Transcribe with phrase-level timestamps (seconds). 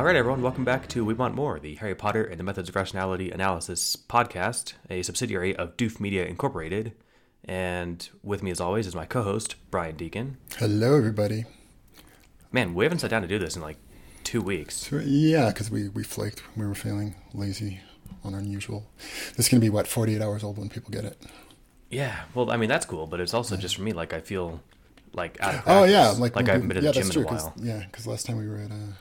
[0.00, 2.70] All right, everyone, welcome back to We Want More, the Harry Potter and the Methods
[2.70, 6.94] of Rationality Analysis podcast, a subsidiary of Doof Media Incorporated.
[7.44, 10.38] And with me, as always, is my co host, Brian Deacon.
[10.56, 11.44] Hello, everybody.
[12.50, 13.76] Man, we haven't sat down to do this in like
[14.24, 14.90] two weeks.
[14.90, 16.42] Yeah, because we, we flaked.
[16.56, 17.80] We were feeling lazy
[18.24, 18.86] on our usual.
[19.36, 21.18] This is going to be, what, 48 hours old when people get it?
[21.90, 24.62] Yeah, well, I mean, that's cool, but it's also just for me, like, I feel
[25.12, 26.08] like out of Oh, yeah.
[26.12, 27.54] Like, like I haven't been to yeah, the gym in a true, 'cause- while.
[27.58, 28.94] Yeah, because last time we were at uh,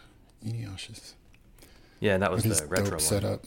[0.46, 1.16] Eneasz's.
[2.00, 3.00] Yeah, and that was the retro dope one.
[3.00, 3.46] setup.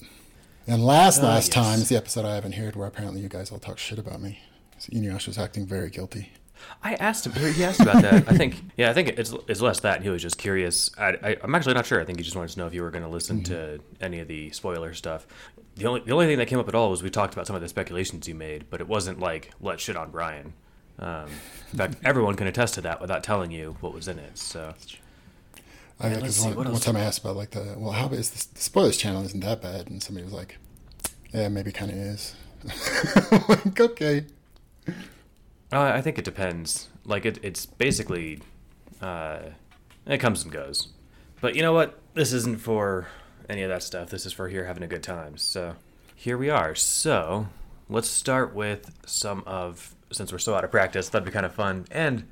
[0.66, 1.54] And last Ah, last yes.
[1.54, 4.20] time is the episode I haven't heard where apparently you guys all talk shit about
[4.20, 4.40] me.
[4.78, 6.32] So Eneasz was acting very guilty.
[6.84, 7.32] I asked him.
[7.54, 8.28] He asked about that.
[8.28, 8.56] I think.
[8.76, 10.90] Yeah, I think it's it's less that he was just curious.
[10.96, 12.00] I, I I'm actually not sure.
[12.00, 14.20] I think he just wanted to know if you were going to listen to any
[14.20, 15.26] of the spoiler stuff.
[15.74, 17.56] The only the only thing that came up at all was we talked about some
[17.56, 20.52] of the speculations you made, but it wasn't like let shit on Brian.
[21.00, 21.26] Um,
[21.72, 24.38] in fact, everyone can attest to that without telling you what was in it.
[24.38, 24.74] So
[26.02, 27.92] I Yeah, because let's see, one, what one time I asked about like the well,
[27.92, 30.58] how is this, the spoilers channel isn't that bad, and somebody was like,
[31.32, 32.34] "Yeah, maybe kind of is."
[33.48, 34.26] like, okay,
[35.72, 36.88] uh, I think it depends.
[37.04, 38.40] Like it, it's basically
[39.00, 39.40] uh,
[40.06, 40.88] it comes and goes.
[41.40, 41.98] But you know what?
[42.14, 43.08] This isn't for
[43.48, 44.10] any of that stuff.
[44.10, 45.36] This is for here having a good time.
[45.36, 45.76] So
[46.14, 46.74] here we are.
[46.74, 47.48] So
[47.88, 51.08] let's start with some of since we're so out of practice.
[51.08, 51.86] That'd be kind of fun.
[51.90, 52.28] And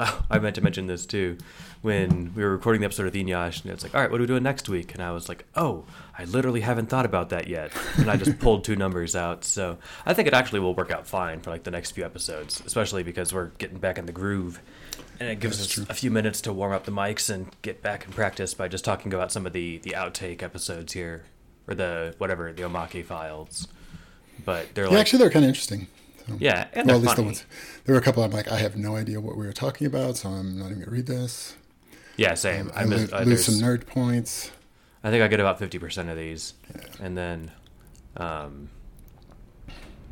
[0.30, 1.38] I meant to mention this too
[1.82, 4.22] when we were recording the episode of Eneasz, and it's like, all right, what are
[4.22, 4.92] we doing next week?
[4.92, 5.84] And I was like, oh,
[6.18, 7.72] I literally haven't thought about that yet.
[7.96, 9.44] And I just pulled two numbers out.
[9.44, 12.62] So I think it actually will work out fine for like the next few episodes,
[12.66, 14.60] especially because we're getting back in the groove.
[15.18, 15.86] And it gives That's us true.
[15.88, 18.84] a few minutes to warm up the mics and get back in practice by just
[18.84, 21.24] talking about some of the, the outtake episodes here,
[21.66, 23.68] or the whatever the Omake files.
[24.44, 25.88] But they're yeah, like, actually, they're kind of interesting.
[26.38, 27.44] Yeah, and well, at least the ones.
[27.84, 28.22] There were a couple.
[28.22, 30.80] I'm like, I have no idea what we were talking about, so I'm not even
[30.80, 31.56] gonna read this.
[32.16, 32.70] Yeah, same.
[32.74, 34.50] I, I, miss, lo- uh, lose some nerd points.
[35.02, 36.54] I think I get about fifty percent of these,
[37.00, 37.50] and then,
[38.16, 38.68] um,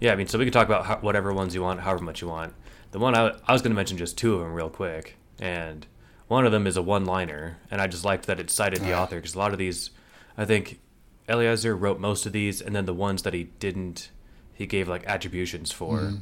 [0.00, 0.12] yeah.
[0.12, 2.28] I mean, so we can talk about how, whatever ones you want, however much you
[2.28, 2.54] want.
[2.90, 5.86] The one I, I was going to mention just two of them real quick, and
[6.28, 9.02] one of them is a one-liner, and I just liked that it cited the Ah.
[9.02, 9.90] author because a lot of these,
[10.38, 10.80] I think,
[11.28, 14.10] Eliezer wrote most of these, and then the ones that he didn't,
[14.58, 16.14] he gave like attributions for.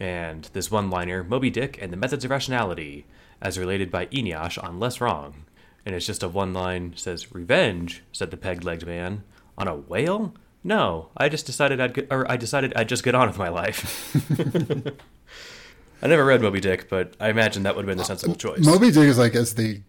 [0.00, 3.06] And this one-liner, Moby Dick and the Methods of Rationality,
[3.40, 5.44] as related by Eneasz on Less Wrong.
[5.86, 9.22] And it's just a one line says, Revenge, said the peg-legged man.
[9.56, 10.34] On a whale?
[10.64, 13.48] No, I just decided I'd get, or I decided I'd just get on with my
[13.48, 14.14] life.
[16.02, 18.64] I never read Moby Dick, but I imagine that would have been the sensible choice.
[18.64, 19.82] Moby Dick is like as the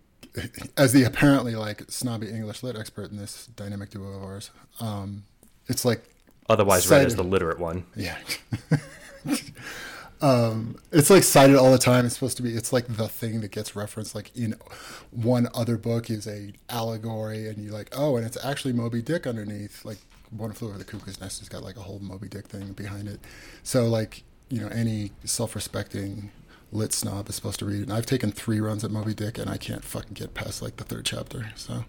[0.78, 4.52] as the apparently like snobby English lit expert in this dynamic duo of ours.
[4.80, 5.24] Um,
[5.68, 6.04] it's like
[6.50, 7.86] Otherwise read as the literate one.
[7.96, 8.18] Yeah.
[10.22, 12.06] um, it's like cited all the time.
[12.06, 12.56] It's supposed to be.
[12.56, 14.16] It's like the thing that gets referenced.
[14.16, 14.56] Like in
[15.12, 19.28] one other book is a allegory, and you're like, oh, and it's actually Moby Dick
[19.28, 19.86] underneath.
[19.86, 20.00] Like
[20.32, 23.08] one flew over the cuckoo's nest has got like a whole Moby Dick thing behind
[23.08, 23.20] it.
[23.62, 26.32] So like you know any self-respecting
[26.72, 27.84] lit snob is supposed to read it.
[27.84, 30.78] And I've taken three runs at Moby Dick, and I can't fucking get past like
[30.78, 31.52] the third chapter.
[31.56, 31.86] So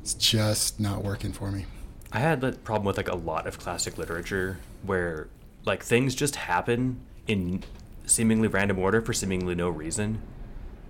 [0.00, 1.66] it's just not working for me.
[2.12, 5.28] I had that problem with like a lot of classic literature where
[5.64, 7.62] like things just happen in
[8.06, 10.22] seemingly random order for seemingly no reason.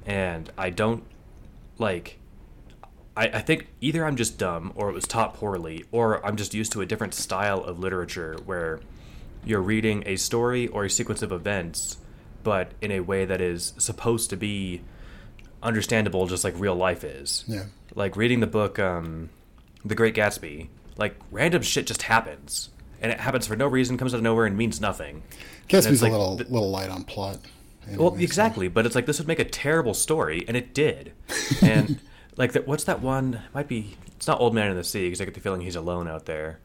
[0.06, 1.02] And I don't
[1.78, 2.18] like
[3.16, 6.54] I, I think either I'm just dumb or it was taught poorly or I'm just
[6.54, 8.80] used to a different style of literature where
[9.44, 11.98] you're reading a story or a sequence of events
[12.44, 14.82] but in a way that is supposed to be
[15.62, 17.64] understandable just like real life is Yeah.
[17.94, 19.30] like reading the book um
[19.84, 22.68] the great gatsby like random shit just happens.
[23.00, 25.22] And it happens for no reason comes out of nowhere and means nothing.
[25.68, 27.38] Gatsby's a like little th- little light on plot.
[27.96, 31.12] well so- exactly but it's like this would make a terrible story and it did.
[31.62, 32.00] And
[32.36, 35.06] like that what's that one it might be it's not old man in the sea
[35.06, 36.58] because i get the feeling he's alone out there.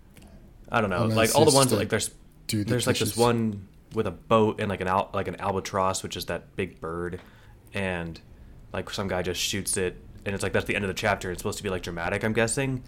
[0.69, 2.10] I don't know oh, Man like all the ones that like there's
[2.48, 6.02] dude there's like this one with a boat and like an al- like an albatross
[6.02, 7.22] which is that big bird.
[7.75, 8.19] And
[8.72, 11.31] like some guy just shoots it and it's like that's the end of the chapter.
[11.31, 12.84] It's supposed to be like dramatic i'm guessing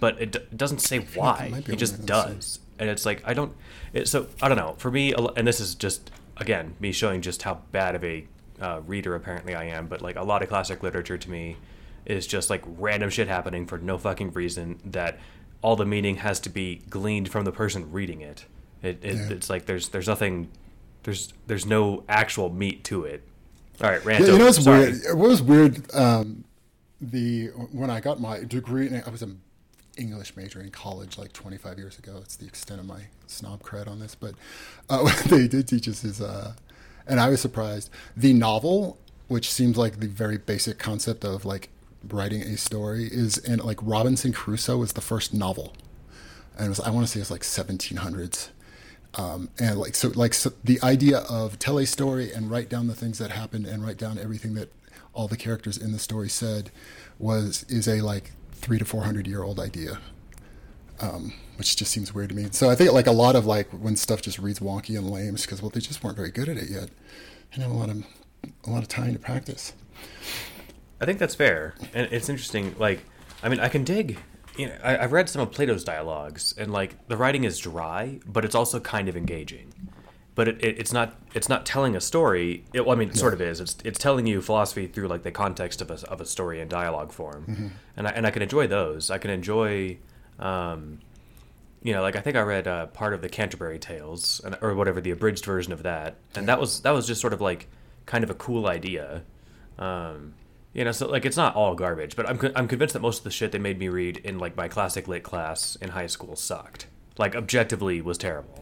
[0.00, 1.52] but it, d- it doesn't say why.
[1.56, 2.58] It, Old just does.
[2.78, 3.54] and it's like i don't
[3.92, 4.74] it, so i don't know.
[4.78, 8.26] For me and this is just again me showing just how bad of a
[8.60, 11.56] uh, reader apparently i am but like a lot of classic literature to me
[12.06, 15.18] is just like random shit happening for no fucking reason that
[15.62, 18.46] all the meaning has to be gleaned from the person reading it.
[18.82, 19.28] It, it Yeah.
[19.32, 20.48] it's like there's there's nothing
[21.02, 23.22] there's there's no actual meat to it.
[23.82, 24.94] All right rant Yeah, you know what's weird?
[25.12, 25.94] What was weird?
[25.94, 26.44] Um,
[27.00, 29.42] the when I got my degree, I was an
[30.00, 32.18] English major in college like 25 years ago.
[32.22, 34.34] It's the extent of my snob cred on this, but
[34.88, 36.54] uh, what they did teach us is, uh,
[37.06, 37.90] and I was surprised.
[38.16, 38.98] The novel
[39.30, 41.68] which seems like the very basic concept of like
[42.08, 45.72] writing a story, is and like Robinson Crusoe was the first novel,
[46.56, 48.48] and it was I want to say it's like 1700s.
[49.14, 52.88] Um, and like so like so the idea of tell a story and write down
[52.88, 54.72] the things that happened and write down everything that
[55.14, 56.70] all the characters in the story said
[57.18, 59.98] was is a like three to four hundred year old idea
[61.00, 63.68] um, which just seems weird to me so i think like a lot of like
[63.70, 66.48] when stuff just reads wonky and lame is because well they just weren't very good
[66.48, 66.90] at it yet
[67.52, 68.04] and have a lot of
[68.66, 69.72] a lot of time to practice
[71.00, 72.74] I think that's fair, and it's interesting.
[72.78, 73.00] Like,
[73.42, 74.18] I mean, I can dig.
[74.56, 78.20] You know, I, I've read some of Plato's dialogues, and like the writing is dry,
[78.26, 79.72] but it's also kind of engaging.
[80.40, 82.64] But it, it, it's not it's not telling a story.
[82.72, 83.60] It, well, I mean, it sort of is.
[83.60, 86.68] It's it's telling you philosophy through like the context of a of a story in
[86.68, 89.10] dialogue form, and I and I can enjoy those.
[89.10, 89.98] I can enjoy.
[90.38, 91.00] Um,
[91.82, 94.74] you know, like I think I read uh, part of the Canterbury Tales, and- or
[94.74, 97.68] whatever the abridged version of that, and that was that was just sort of like
[98.06, 99.22] kind of a cool idea.
[99.78, 100.32] Um,
[100.72, 103.24] you know, so like it's not all garbage, but I'm I'm convinced that most of
[103.24, 106.34] the shit they made me read in like my classic lit class in high school
[106.34, 106.86] sucked.
[107.18, 108.59] Like objectively was terrible.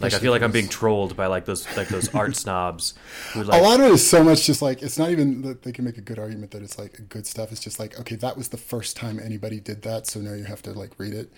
[0.00, 2.94] Like I feel like I'm being trolled by like those like those art snobs
[3.32, 5.62] who like a lot of it is so much just like it's not even that
[5.62, 7.50] they can make a good argument that it's like good stuff.
[7.50, 10.44] It's just like okay, that was the first time anybody did that, so now you
[10.44, 11.32] have to like read it.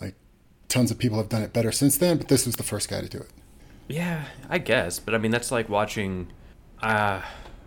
[0.00, 0.14] Like
[0.68, 3.02] tons of people have done it better since then, but this was the first guy
[3.02, 3.30] to do it.
[3.86, 6.28] Yeah, I guess, but I mean that's like watching.
[6.82, 7.20] Uh,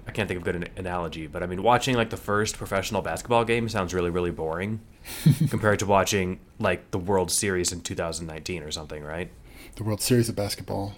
[0.07, 2.57] I can't think of a good an- analogy, but I mean watching like the first
[2.57, 4.79] professional basketball game sounds really really boring
[5.49, 9.29] compared to watching like the World Series in 2019 or something, right?
[9.77, 10.93] The World Series of basketball.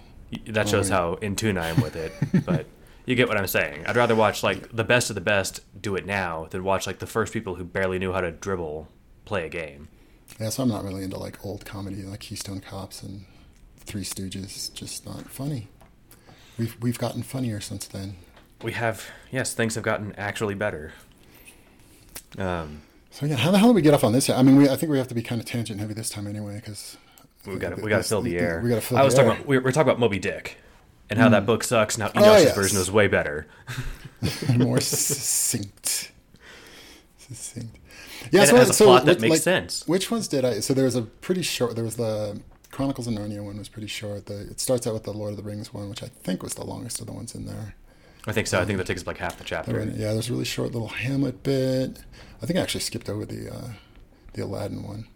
[0.46, 2.12] That shows Oh, how in tune I am with it,
[2.46, 2.66] but
[3.06, 3.84] you get what I'm saying.
[3.86, 6.98] I'd rather watch like the best of the best do it now than watch like
[6.98, 8.88] the first people who barely knew how to dribble
[9.24, 9.88] play a game.
[10.38, 13.24] Yeah, so I'm not really into like old comedy like Keystone Cops and
[13.78, 14.72] Three Stooges.
[14.72, 15.68] Just not funny.
[16.58, 18.16] We've we've gotten funnier since then.
[18.62, 20.92] We have yes, things have gotten actually better.
[22.38, 24.30] Um, So yeah, how the hell did we get off on this?
[24.30, 26.26] I mean, we, I think we have to be kind of tangent heavy this time
[26.28, 26.96] anyway, because
[27.46, 28.60] we got to we got to fill the air.
[28.62, 29.24] We got to fill I was air.
[29.24, 30.56] talking about we were talking about Moby Dick
[31.08, 31.96] and how that book sucks.
[31.98, 32.54] Now Oh, Eneasz's yes.
[32.54, 33.46] version was way better.
[34.56, 36.12] more succinct.
[37.18, 37.76] Succinct.
[38.30, 39.86] Yeah, And it has a plot that which- makes sense.
[39.88, 40.60] Which ones did I?
[40.60, 41.74] So there was a pretty short.
[41.74, 42.40] There was the
[42.70, 44.26] Chronicles of Narnia one was pretty short.
[44.26, 46.54] The it starts out with the Lord of the Rings one, which I think was
[46.54, 47.74] the longest of the ones in there.
[48.26, 48.60] I think so.
[48.60, 49.80] I think that takes up like half the chapter.
[49.80, 52.00] yeah, there's a really short little Hamlet bit.
[52.42, 53.68] I think I actually skipped over the uh,
[54.34, 55.06] the Aladdin one.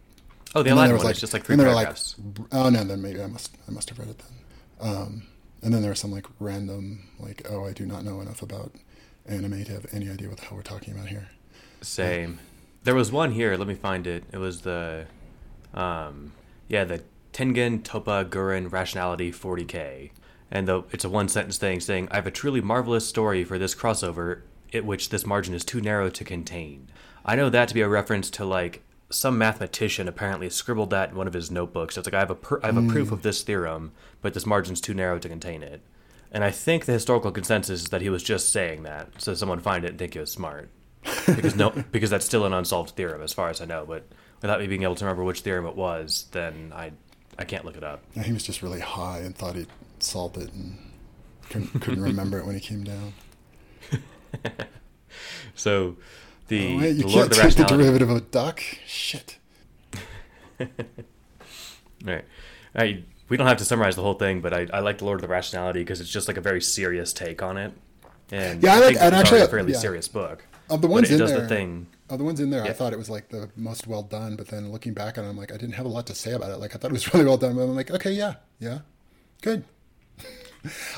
[0.54, 2.16] Oh, the Aladdin there was one is just like three and there were paragraphs.
[2.38, 4.90] Like, oh no, then maybe I must I must have read it then.
[4.90, 5.22] Um,
[5.62, 8.72] and then there was some like random like oh I do not know enough about
[9.26, 11.28] anime to have any idea what the hell we're talking about here.
[11.80, 12.38] Same.
[12.84, 13.56] There was one here.
[13.56, 14.24] Let me find it.
[14.32, 15.06] It was the,
[15.72, 16.32] um,
[16.68, 17.02] yeah, the
[17.32, 20.10] Tengen Toppa Gurren Rationality 40k,
[20.50, 23.58] and the it's a one sentence thing saying, "I have a truly marvelous story for
[23.58, 24.42] this crossover,
[24.72, 26.88] at which this margin is too narrow to contain."
[27.24, 28.82] I know that to be a reference to like
[29.14, 31.96] some mathematician apparently scribbled that in one of his notebooks.
[31.96, 32.90] It's like I have a I have a hmm.
[32.90, 35.82] proof of this theorem, but this margin's too narrow to contain it.
[36.31, 39.61] And I think the historical consensus is that he was just saying that, so someone
[39.61, 40.68] find it and think he was smart
[41.26, 43.85] because no, because that's still an unsolved theorem as far as I know.
[43.87, 44.06] But
[44.42, 46.92] without me being able to remember which theorem it was, then I
[47.38, 48.02] I can't look it up.
[48.14, 49.68] Yeah, he was just really high and thought he'd
[50.00, 50.78] solved it and
[51.50, 53.12] couldn't, couldn't remember it when he came down.
[55.54, 55.97] So
[56.48, 57.76] the, Oh, wait, you the Lord can't of the take the Rationality.
[57.82, 58.60] derivative of a duck.
[58.86, 59.38] Shit.
[62.04, 62.24] Right.
[62.74, 65.16] I, we don't have to summarize the whole thing, but I, I like the Lord
[65.18, 67.72] of the Rationality because it's just like a very serious take on it.
[68.30, 69.78] And Yeah, I I like- think and it's actually, a fairly yeah.
[69.78, 70.44] serious book.
[70.68, 71.86] Of the ones in does there, the thing.
[72.10, 74.34] of the ones in there, I thought it was like the most well done.
[74.36, 76.32] But then looking back on it, I'm like, I didn't have a lot to say
[76.32, 76.56] about it.
[76.58, 77.54] Like I thought it was really well done.
[77.56, 78.78] But I'm like, okay, yeah, yeah,
[79.42, 79.64] good.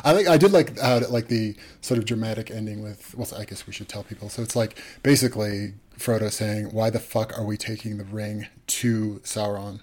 [0.05, 0.27] I like.
[0.27, 3.15] I did like how like the sort of dramatic ending with.
[3.15, 4.29] Well, I guess we should tell people.
[4.29, 9.21] So it's like basically Frodo saying, "Why the fuck are we taking the ring to
[9.25, 9.81] Sauron?"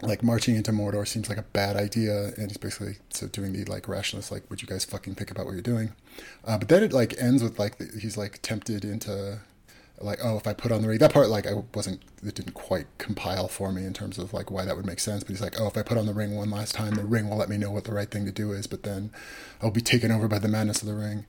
[0.00, 3.64] Like marching into Mordor seems like a bad idea, and he's basically so doing the
[3.64, 5.92] like rationalist, like, "Would you guys fucking think about what you're doing?"
[6.44, 9.40] Uh, but then it like ends with like the, he's like tempted into
[10.04, 12.54] like oh if I put on the ring that part like I wasn't it didn't
[12.54, 15.40] quite compile for me in terms of like why that would make sense but he's
[15.40, 17.48] like oh if I put on the ring one last time the ring will let
[17.48, 19.10] me know what the right thing to do is but then
[19.60, 21.26] I'll be taken over by the madness of the ring.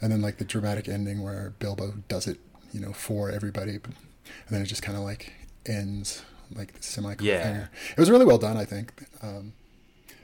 [0.00, 2.38] And then like the dramatic ending where Bilbo does it
[2.72, 5.32] you know for everybody but, and then it just kind of like
[5.66, 6.22] ends
[6.54, 7.66] like semi Yeah.
[7.92, 8.92] it was really well done I think.
[9.22, 9.52] Um,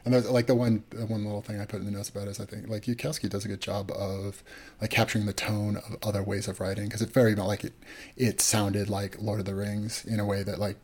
[0.04, 2.28] and there's like the one the one little thing I put in the notes about
[2.28, 4.42] is I think like Yudkowsky does a good job of
[4.80, 7.74] like capturing the tone of other ways of writing because it very much like it
[8.16, 10.76] it sounded like Lord of the Rings in a way that like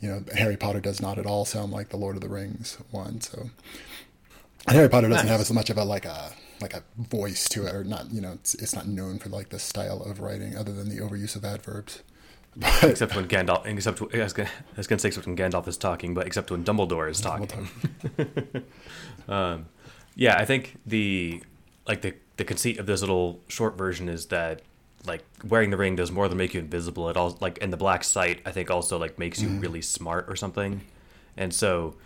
[0.00, 2.78] you know Harry Potter does not at all sound like the Lord of the Rings
[2.90, 3.50] one so
[4.66, 5.32] and Harry Potter doesn't Nice.
[5.32, 8.12] have as much of a like a like a voice to it, or not.
[8.12, 10.98] You know, it's, it's not known for like the style of writing, other than the
[11.02, 12.02] overuse of adverbs.
[12.56, 15.68] But Except when Gandalf, except I was gonna, I was gonna say except when Gandalf
[15.68, 17.68] is talking, but except when Dumbledore is talking.
[19.28, 19.66] um,
[20.16, 21.42] yeah, I think the
[21.86, 24.62] like the the conceit of this little short version is that
[25.06, 27.08] like wearing the ring does more than make you invisible.
[27.08, 30.26] It all like and the black sight I think also like makes you really smart
[30.28, 30.80] or something.
[31.36, 31.96] And so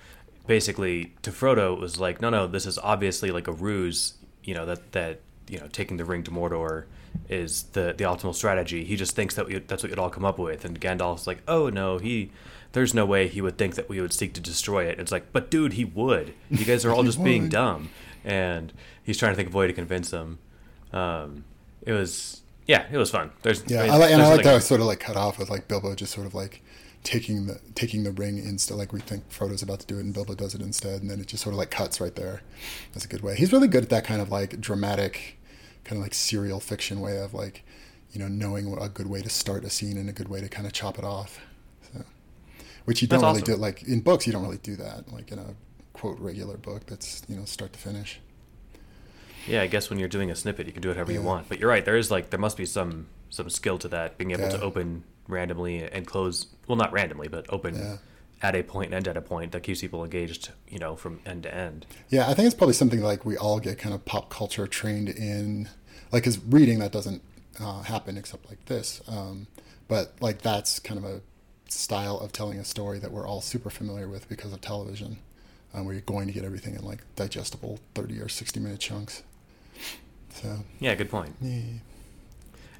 [0.46, 4.54] basically to Frodo it was like no no this is obviously like a ruse you
[4.54, 6.84] know that that you know taking the ring to Mordor
[7.28, 8.84] is the the optimal strategy.
[8.84, 11.42] He just thinks that we, that's what you'd all come up with, and Gandalf's like,
[11.48, 12.30] oh no, he
[12.72, 14.98] there's no way he would think that we would seek to destroy it.
[14.98, 16.34] It's like, but dude, he would.
[16.50, 17.90] You guys are all just being dumb,
[18.24, 20.38] and he's trying to think of a way to convince them.
[20.92, 21.44] Um,
[21.82, 23.30] it was yeah, it was fun.
[23.42, 25.38] There's yeah, there's I like, and I like that was sort of like cut off
[25.38, 26.62] with like Bilbo just sort of like
[27.02, 28.76] taking the taking the ring instead.
[28.76, 31.20] Like we think Frodo's about to do it, and Bilbo does it instead, and then
[31.20, 32.40] it just sort of like cuts right there.
[32.92, 33.36] That's a good way.
[33.36, 35.38] He's really good at that kind of like dramatic,
[35.84, 37.64] kind of like serial fiction way of like,
[38.12, 40.40] you know, knowing what a good way to start a scene and a good way
[40.40, 41.38] to kind of chop it off.
[41.92, 42.04] So,
[42.84, 43.54] which you don't That's really awesome.
[43.56, 43.60] do.
[43.60, 45.12] Like in books, you don't really do that.
[45.12, 45.54] Like in a
[45.92, 48.20] quote regular book, that's you know start to finish.
[49.46, 51.48] Yeah, I guess when you're doing a snippet, you can do it however you want.
[51.48, 51.84] But you're right.
[51.84, 55.04] There is like there must be some some skill to that, being able to open
[55.28, 56.46] randomly and close.
[56.66, 57.96] Well, not randomly, but open Yeah.
[58.44, 60.50] At a point and end at a point that keeps people engaged.
[60.68, 61.86] You know, from end to end.
[62.10, 65.08] Yeah, I think it's probably something like we all get kind of pop culture trained
[65.08, 65.68] in,
[66.12, 67.22] like, because reading that doesn't
[67.60, 69.00] uh, happen except like this.
[69.08, 69.46] Um,
[69.88, 71.20] but like that's kind of a
[71.68, 75.18] style of telling a story that we're all super familiar with because of television,
[75.72, 79.22] um, where you're going to get everything in like digestible thirty or sixty minute chunks.
[80.30, 81.34] So Yeah, good point.
[81.40, 81.60] yeah,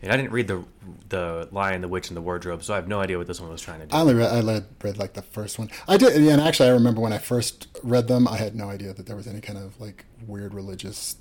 [0.04, 0.62] And I didn't read the
[1.08, 3.50] the Lion, the Witch, and the Wardrobe, so I have no idea what this one
[3.50, 3.96] was trying to do.
[3.96, 5.70] I only read, I read, read like the first one.
[5.88, 8.92] I did, and actually, I remember when I first read them, I had no idea
[8.92, 11.16] that there was any kind of like weird religious,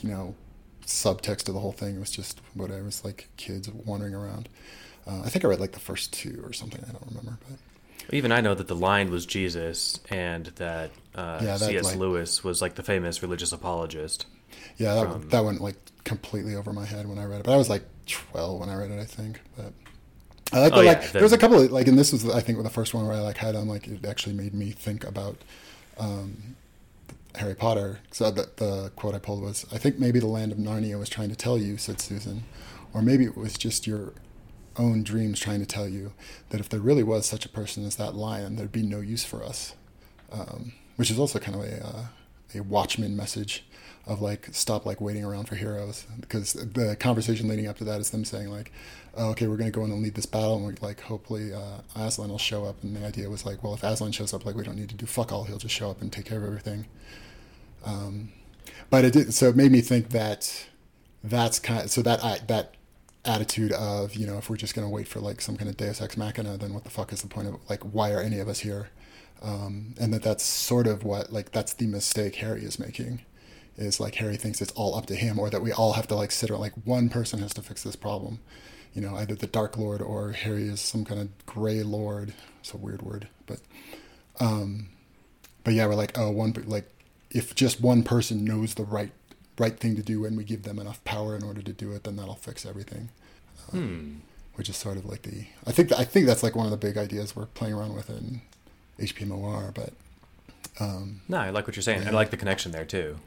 [0.00, 0.34] you know,
[0.86, 1.96] subtext to the whole thing.
[1.96, 2.80] It was just whatever.
[2.80, 4.48] It was like kids wandering around.
[5.06, 6.84] Uh, I think I read like the first two or something.
[6.88, 11.40] I don't remember, but Even I know that the Lion was Jesus, and that, uh,
[11.42, 11.84] Yeah, that, C.S.
[11.84, 14.26] like- Lewis was like the famous religious apologist.
[14.76, 17.44] yeah, that, From- that went like completely over my head when I read it.
[17.44, 19.40] But I was like twelve when I read it, I think.
[19.56, 19.72] But
[20.52, 22.28] I like Oh, the, yeah, like there was a couple of like, and this was
[22.28, 24.70] I think the first one where I like had on like it actually made me
[24.70, 25.36] think about
[25.98, 26.56] um,
[27.36, 28.00] Harry Potter.
[28.10, 31.08] So the, the quote I pulled was, "I think maybe the land of Narnia was
[31.08, 32.44] trying to tell you," said Susan,
[32.92, 34.12] or maybe it was just your
[34.76, 36.12] own dreams trying to tell you
[36.50, 39.24] that if there really was such a person as that lion, there'd be no use
[39.24, 39.74] for us.
[40.32, 42.04] Um, which is also kind of a uh,
[42.54, 43.64] a Watchmen message
[44.06, 46.06] of like stop like waiting around for heroes.
[46.20, 48.72] Because the conversation leading up to that is them saying like
[49.16, 51.52] oh, okay we're going to go in and lead this battle and we like hopefully
[51.52, 52.82] uh, Aslan will show up.
[52.82, 54.94] And the idea was like well if Aslan shows up like we don't need to
[54.96, 55.44] do fuck all.
[55.44, 56.86] He'll just show up and take care of everything.
[57.84, 58.32] Um,
[58.90, 60.66] but it did so it made me think that
[61.22, 62.74] that's kind of, so that I, that
[63.24, 65.76] attitude of you know if we're just going to wait for like some kind of
[65.76, 68.38] deus ex machina then what the fuck is the point of like why are any
[68.38, 68.88] of us here?
[69.42, 73.22] Um, and that that's sort of what like that's the mistake harry is making
[73.76, 76.14] is like harry thinks it's all up to him or that we all have to
[76.14, 78.38] like sit around like one person has to fix this problem
[78.94, 82.74] you know either the dark lord or harry is some kind of gray lord it's
[82.74, 83.60] a weird word but
[84.40, 84.88] um
[85.64, 86.88] but yeah we're like oh one like
[87.30, 89.12] if just one person knows the right
[89.58, 92.04] right thing to do and we give them enough power in order to do it
[92.04, 93.08] then that'll fix everything
[93.70, 94.14] Hmm.
[94.54, 96.76] which is sort of like the I think I think that's like one of the
[96.76, 98.40] big ideas we're playing around with in
[98.98, 99.72] HPMOR.
[99.74, 99.92] But
[100.80, 102.06] um, No, I like what you're saying.
[102.08, 103.18] I like the connection there too.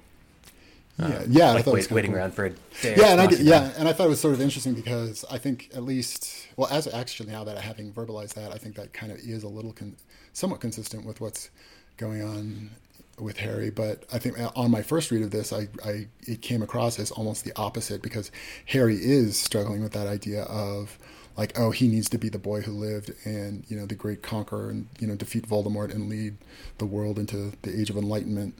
[0.97, 2.19] Yeah, Uh, yeah, I like thought it was wait, waiting cool.
[2.19, 2.50] around for a
[2.81, 2.95] day.
[2.97, 5.38] Yeah, and I did, yeah, and I thought it was sort of interesting because I
[5.38, 8.93] think at least well, as actually now that I having verbalized that, I think that
[8.93, 9.95] kind of is a little con-
[10.33, 11.50] somewhat consistent with what's
[11.97, 12.71] going on
[13.19, 13.69] with Harry.
[13.69, 17.12] But I think on my first read of this, I, I it came across as
[17.12, 18.31] almost the opposite because
[18.67, 20.97] Harry is struggling with that idea of
[21.35, 24.21] like, oh, he needs to be the boy who lived and you know the great
[24.21, 26.35] conqueror and you know defeat Voldemort and lead
[26.77, 28.55] the world into the Age of Enlightenment.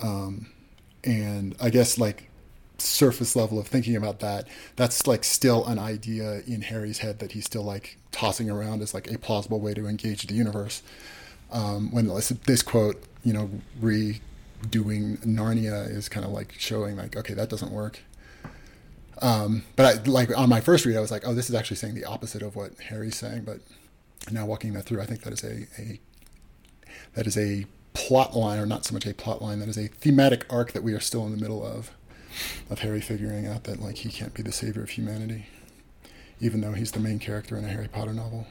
[0.00, 0.46] Um,
[1.04, 2.28] and I guess like
[2.78, 7.32] surface level of thinking about that, that's like still an idea in Harry's head that
[7.32, 10.82] he's still like tossing around as like a plausible way to engage the universe.
[11.50, 17.16] Um, when this, this quote, you know, redoing Narnia is kind of like showing like,
[17.16, 18.00] okay, that doesn't work.
[19.20, 21.76] Um, but I, like on my first read, I was like, oh, this is actually
[21.76, 23.44] saying the opposite of what Harry's saying.
[23.44, 23.60] But
[24.30, 26.00] now walking that through, I think that is a, a
[27.14, 29.88] that is a plot line, or not so much a plot line, that is a
[29.88, 31.90] thematic arc that we are still in the middle of,
[32.70, 35.46] of Harry figuring out that like he can't be the savior of humanity,
[36.40, 38.46] even though he's the main character in a Harry Potter novel.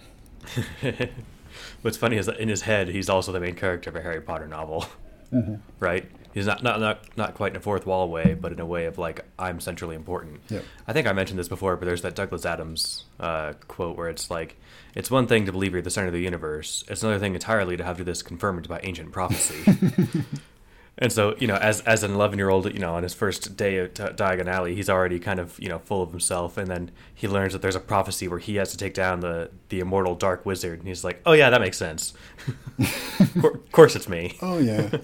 [1.81, 4.21] What's funny is that in his head, he's also the main character of a Harry
[4.21, 4.85] Potter novel.
[5.79, 6.09] right?
[6.33, 8.85] He's not, not not not quite in a fourth wall way, but in a way
[8.85, 10.41] of like I'm centrally important.
[10.49, 10.63] Yep.
[10.87, 14.31] I think I mentioned this before, but there's that Douglas Adams uh, quote where it's
[14.31, 14.57] like,
[14.95, 17.77] "It's one thing to believe you're the center of the universe; it's another thing entirely
[17.77, 19.75] to have this confirmed by ancient prophecy."
[20.97, 23.55] and so, you know, as as an 11 year old, you know, on his first
[23.55, 26.67] day at Di- Diagon Alley, he's already kind of you know full of himself, and
[26.67, 29.79] then he learns that there's a prophecy where he has to take down the the
[29.79, 32.13] immortal Dark Wizard, and he's like, "Oh yeah, that makes sense.
[33.43, 34.89] of course, it's me." Oh yeah.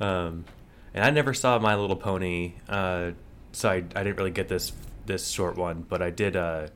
[0.00, 0.46] Um,
[0.94, 3.10] and I never saw My Little Pony, uh,
[3.52, 4.72] so I, I didn't really get this
[5.06, 6.68] this short one, but I did uh,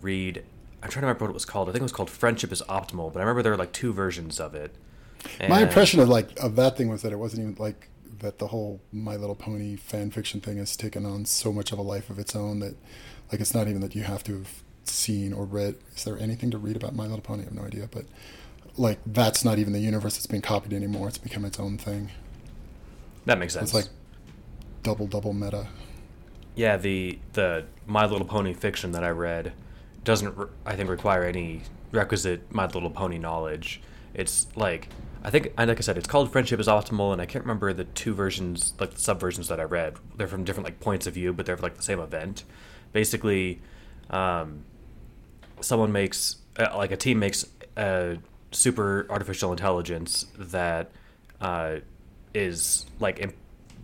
[0.00, 0.44] read.
[0.82, 1.68] I'm trying to remember what it was called.
[1.68, 3.92] I think it was called Friendship is Optimal, but I remember there were like two
[3.92, 4.74] versions of it.
[5.48, 7.88] My impression of like of that thing was that it wasn't even like
[8.20, 11.78] that the whole My Little Pony fan fiction thing has taken on so much of
[11.78, 12.76] a life of its own that
[13.32, 15.74] like it's not even that you have to have seen or read.
[15.96, 17.42] Is there anything to read about My Little Pony?
[17.42, 18.04] I have no idea, but
[18.76, 21.08] like that's not even the universe that's being copied anymore.
[21.08, 22.10] It's become its own thing.
[23.26, 23.70] that makes sense.
[23.70, 23.88] It's like
[24.84, 25.66] double double meta.
[26.54, 29.52] yeah, the the My Little Pony fiction that I read
[30.04, 31.62] doesn't, re- I think, require any
[31.92, 33.80] requisite My Little Pony knowledge.
[34.14, 34.88] It's like
[35.22, 37.72] I think, and like I said, it's called Friendship is Optimal, and I can't remember
[37.72, 39.96] the two versions, like the subversions that I read.
[40.16, 42.44] They're from different like points of view, but they're like the same event.
[42.92, 43.60] Basically,
[44.10, 44.64] um,
[45.60, 47.44] someone makes uh, like a team makes
[47.76, 48.18] a
[48.52, 50.92] super artificial intelligence that
[51.40, 51.76] uh,
[52.32, 53.34] is like im-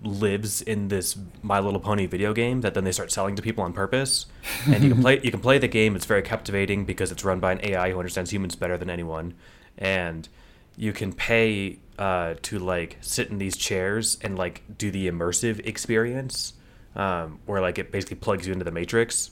[0.07, 3.65] lives in this My Little Pony video game that then they start selling to people
[3.65, 4.27] on purpose.
[4.67, 5.97] And you can play you can play the game.
[5.97, 9.35] It's very captivating because it's run by an AI who understands humans better than anyone,
[9.79, 10.29] and
[10.77, 15.65] you can pay uh, to like sit in these chairs and like do the immersive
[15.67, 16.55] experience,
[16.97, 19.31] um, where like it basically plugs you into the matrix.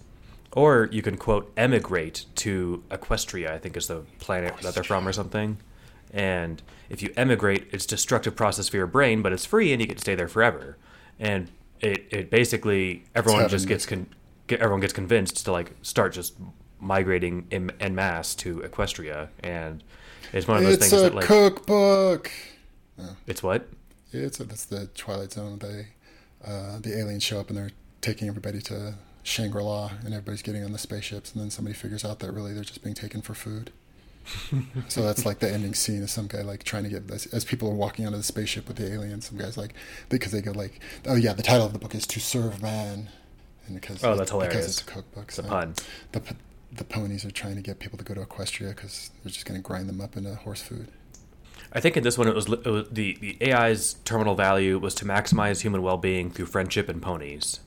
[0.55, 5.09] Or you can quote emigrate to Equestria, I think is the planet that they're from
[5.09, 5.57] or something.
[6.13, 9.89] And if you emigrate, it's destructive process for your brain, but it's free and you
[9.89, 10.77] get to stay there forever.
[11.19, 11.51] And
[11.81, 14.09] it, it basically everyone just gets con-
[14.47, 16.35] get, everyone gets convinced to like start just
[16.79, 19.83] migrating in, en masse to Equestria, and
[20.35, 22.31] it's one of those It's things a that like cookbook.
[23.27, 23.69] it's what
[24.13, 25.59] It's a, that's the Twilight Zone.
[25.59, 25.89] They
[26.47, 27.71] uh, the aliens show up and they're
[28.03, 32.05] taking everybody to Shangri La, and everybody's getting on the spaceships, and then somebody figures
[32.05, 33.71] out that really they're just being taken for food.
[34.89, 37.45] So that's like the ending scene of some guy like trying to get as, as
[37.45, 39.29] people are walking out of the spaceship with the aliens.
[39.29, 39.75] Some guys like
[40.09, 43.11] because they go like, oh yeah, the title of the book is "To Serve Man,"
[43.67, 45.25] and because Oh, that's hilarious because it's a cookbook.
[45.29, 45.75] it's a pun.
[46.13, 46.23] The
[46.73, 49.61] the ponies are trying to get people to go to Equestria because they're just going
[49.61, 50.89] to grind them up into horse food.
[51.75, 54.95] I think in this one it was, it was the the AI's terminal value was
[54.97, 57.61] to maximize human well being through friendship and ponies,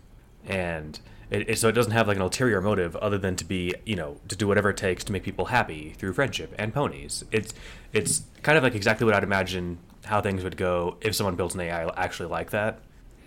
[0.47, 3.73] and it, it, so it doesn't have like an ulterior motive other than to be
[3.85, 7.23] you know to do whatever it takes to make people happy through friendship and ponies.
[7.31, 7.53] It's
[7.93, 11.55] it's kind of like exactly what I'd imagine how things would go if someone builds
[11.55, 12.79] an AI actually like that.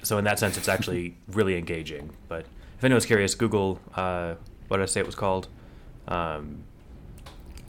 [0.03, 2.11] So in that sense, it's actually really engaging.
[2.29, 2.47] But
[2.79, 4.35] if anyone's curious, Google uh,
[4.69, 5.49] what did I say it was called?
[6.07, 6.63] Um,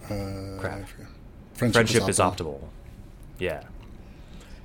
[0.06, 0.88] Uh, Crap.
[0.88, 1.74] Forget.
[1.74, 2.62] Friendship is optimal.
[3.38, 3.64] Yeah.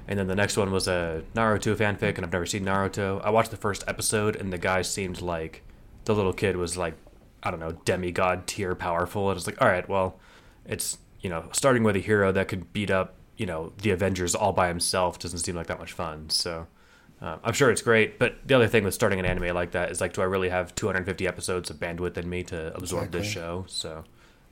[0.07, 3.25] And then the next one was a Naruto fanfic, and I've never seen Naruto.
[3.25, 5.63] I watched the first episode, and the guy seemed like
[6.05, 6.95] the little kid was like,
[7.43, 9.31] I don't know, demigod tier powerful.
[9.31, 10.19] And it's like, all right, well,
[10.67, 14.35] it's you know, starting with a hero that could beat up you know the Avengers
[14.35, 16.31] all by himself doesn't seem like that much fun.
[16.31, 16.67] So.
[17.23, 19.91] Uh, I'm sure it's great, but the other thing with starting an anime like that
[19.91, 23.25] is like, do I really have 250 episodes of bandwidth in me to absorb this
[23.25, 23.65] show?
[23.67, 24.05] So,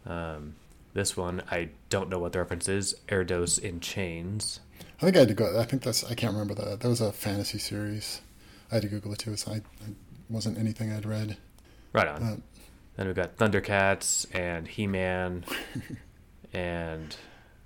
[0.06, 0.54] um,
[0.94, 2.94] this one, I don't know what the reference is.
[3.08, 4.60] Erdos in Chains.
[5.00, 5.58] I think I had to go.
[5.58, 6.04] I think that's.
[6.04, 6.80] I can't remember that.
[6.80, 8.20] That was a fantasy series.
[8.70, 9.36] I had to Google it too.
[9.36, 9.64] So I, it
[10.30, 11.36] wasn't anything I'd read.
[11.92, 12.22] Right on.
[12.22, 12.36] Uh,
[12.96, 15.44] then we've got Thundercats and He Man
[16.52, 17.16] and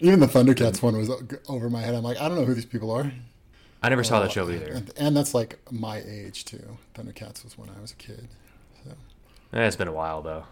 [0.00, 1.10] even the Thundercats one was
[1.48, 1.94] over my head.
[1.94, 3.10] I'm like, I don't know who these people are.
[3.82, 4.72] I never saw that show either.
[4.72, 6.78] And, and that's like my age too.
[6.94, 8.28] Thundercats was when I was a kid.
[8.84, 8.90] So
[9.52, 10.44] Eh, it's been a while though.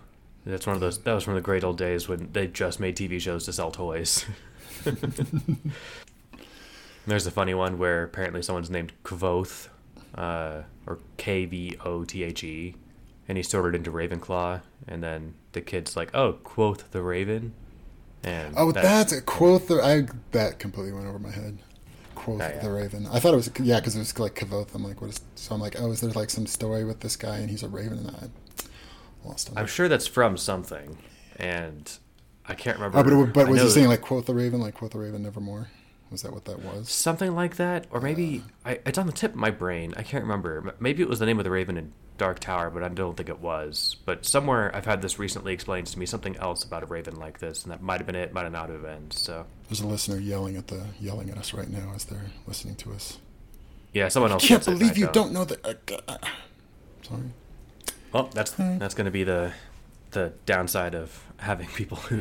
[0.47, 0.99] That's one of those.
[0.99, 3.71] That was from the great old days when they just made TV shows to sell
[3.71, 4.25] toys.
[7.07, 9.69] There's a funny one where apparently someone's named Kvothe,
[10.15, 12.77] uh, or K V O T H E,
[13.29, 17.53] and he's sorted into Ravenclaw, and then the kid's like, "Oh, Quoth the Raven,"
[18.23, 19.69] and oh, that- that's a quoth.
[19.69, 21.59] The, I that completely went over my head.
[22.15, 22.59] Quoth Oh, yeah.
[22.61, 23.07] the Raven.
[23.11, 24.75] I thought it was yeah because it was like Kavoth.
[24.75, 25.21] I'm like, what is?
[25.35, 27.69] So I'm like, oh, is there like some story with this guy and he's a
[27.69, 29.59] Raven and I lost him.
[29.59, 30.97] I'm sure that's from something,
[31.37, 31.93] and
[32.47, 32.99] I can't remember.
[32.99, 35.23] Oh, but, it, but was he saying like quoth the Raven, like quoth the Raven,
[35.23, 35.69] nevermore?
[36.11, 36.91] Was that what that was?
[36.91, 39.95] something like that, or maybe I, it's on the tip of my brain.
[39.97, 40.75] I can't remember.
[40.79, 43.29] Maybe it was the name of the Raven in Dark Tower, but I don't think
[43.29, 43.97] it was.
[44.05, 47.41] But somewhere I've had this recently explained to me something else about a Raven like
[47.41, 49.11] this, and that might have been it, might have not have been.
[49.11, 52.77] So There's a listener yelling at the yelling at us right now as they're listening
[52.77, 53.19] to us.
[53.93, 54.45] Yeah, someone else.
[54.45, 55.15] I Can't gets it, and believe you don't.
[55.15, 55.65] don't know that.
[55.65, 56.19] Uh, uh,
[57.03, 57.23] sorry.
[58.13, 59.53] Well, that's that's going to be the
[60.13, 62.21] the downside of having people who,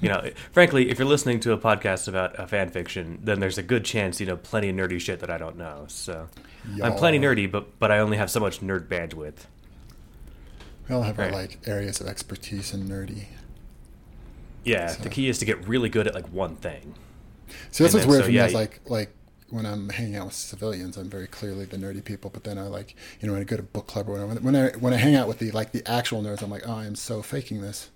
[0.00, 3.58] you know, frankly, if you're listening to a podcast about a fan fiction, then there's
[3.58, 5.84] a good chance you know plenty of nerdy shit that I don't know.
[5.88, 6.28] So
[6.82, 9.46] I'm plenty nerdy, but but I only have so much nerd bandwidth.
[10.88, 13.26] We all have our like areas of expertise and nerdy.
[14.64, 16.94] Yeah, So- the key is to get really good at like one thing.
[17.70, 18.36] See, that's And what's then, weird so, for me.
[18.36, 19.14] yeah, Is like like
[19.50, 22.30] when I'm hanging out with civilians, I'm very clearly the nerdy people.
[22.30, 24.56] But then I like you know when I go to book club or whatever, when
[24.56, 26.94] I when I hang out with the like the actual nerds, I'm like, oh, I'm
[26.96, 27.90] so faking this.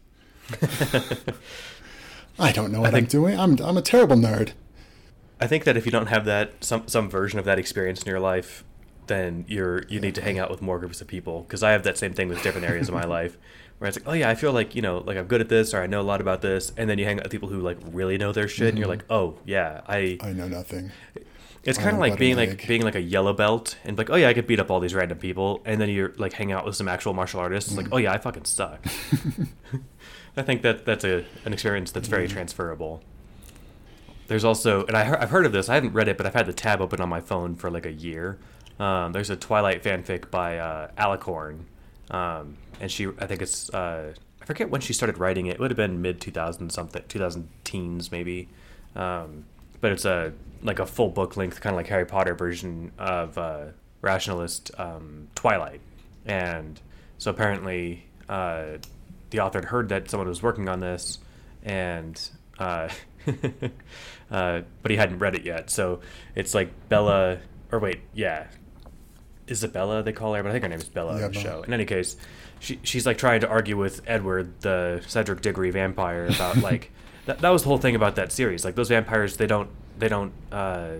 [2.38, 3.38] I don't know what think- I'm doing.
[3.38, 4.52] I'm I'm a terrible nerd.
[5.40, 8.08] I think that if you don't have that some some version of that experience in
[8.08, 8.64] your life,
[9.08, 11.42] then you're you need to hang out with more groups of people.
[11.42, 13.36] Because I have that same thing with different areas of my life,
[13.78, 15.74] where it's like, oh yeah, I feel like you know, like I'm good at this,
[15.74, 17.60] or I know a lot about this, and then you hang out with people who
[17.60, 20.18] like really know their shit, and you're like, oh yeah, I.
[20.20, 20.90] I know nothing.
[21.64, 22.64] It's kind of like being like egg.
[22.68, 24.94] being like a yellow belt, and like, oh yeah, I could beat up all these
[24.94, 27.76] random people, and then you're like hang out with some actual martial artists, Mm.
[27.76, 28.84] like, oh yeah, I fucking suck.
[30.38, 32.10] I think that that's a an experience that's Mm.
[32.10, 33.02] very transferable.
[34.28, 35.68] There's also, and I, I've heard of this.
[35.68, 37.86] I haven't read it, but I've had the tab open on my phone for like
[37.86, 38.38] a year.
[38.78, 41.60] Um, there's a Twilight fanfic by uh, Alicorn,
[42.10, 45.54] um, and she, I think it's, uh, I forget when she started writing it.
[45.54, 48.48] It would have been mid 2000 something, 2000 teens maybe.
[48.94, 49.46] Um,
[49.80, 53.38] but it's a like a full book length, kind of like Harry Potter version of
[53.38, 53.66] uh,
[54.02, 55.80] Rationalist um, Twilight,
[56.26, 56.80] and
[57.16, 58.78] so apparently uh,
[59.30, 61.18] the author had heard that someone was working on this,
[61.62, 62.20] and
[62.58, 62.88] uh,
[64.30, 65.70] uh, but he hadn't read it yet.
[65.70, 66.00] So
[66.34, 67.38] it's like Bella,
[67.72, 68.46] or wait, yeah,
[69.48, 71.56] Isabella they call her, but I think her name is Bella Yeah, in the Bella.
[71.58, 71.62] show.
[71.62, 72.16] In any case,
[72.60, 76.90] she she's like trying to argue with Edward, the Cedric Diggory vampire, about like
[77.26, 77.38] that.
[77.40, 78.64] That was the whole thing about that series.
[78.64, 80.90] Like those vampires, they don't they don't uh,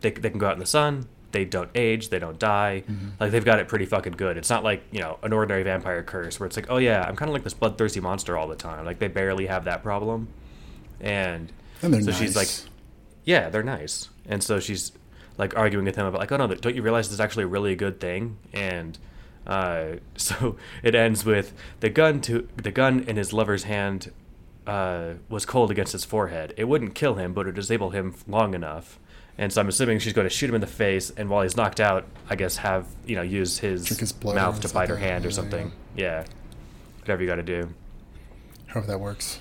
[0.00, 1.08] they they can go out in the sun.
[1.34, 2.10] They don't age.
[2.10, 2.84] They don't die.
[2.88, 3.08] Mm-hmm.
[3.18, 4.36] Like they've got it pretty fucking good.
[4.36, 7.16] It's not like you know an ordinary vampire curse where it's like, oh yeah, I'm
[7.16, 8.84] kind of like this bloodthirsty monster all the time.
[8.84, 10.28] Like they barely have that problem,
[11.00, 12.20] and And so nice.
[12.20, 12.48] she's like,
[13.24, 14.10] yeah, they're nice.
[14.26, 14.92] And so she's
[15.36, 17.48] like arguing with him about like, oh no, don't you realize this is actually a
[17.48, 18.38] really good thing?
[18.52, 18.96] And
[19.46, 24.12] uh, so it ends with the gun to the gun in his lover's hand
[24.66, 26.54] uh, was cold against his forehead.
[26.56, 28.98] It wouldn't kill him, but it would disable him long enough.
[29.36, 31.56] And so I'm assuming she's going to shoot him in the face, and while he's
[31.56, 34.96] knocked out, I guess have you know use his, his blood mouth to bite her
[34.96, 35.72] hand or Yeah, something.
[35.96, 36.24] Yeah,
[37.00, 37.68] whatever you got to do.
[38.66, 39.40] however that works.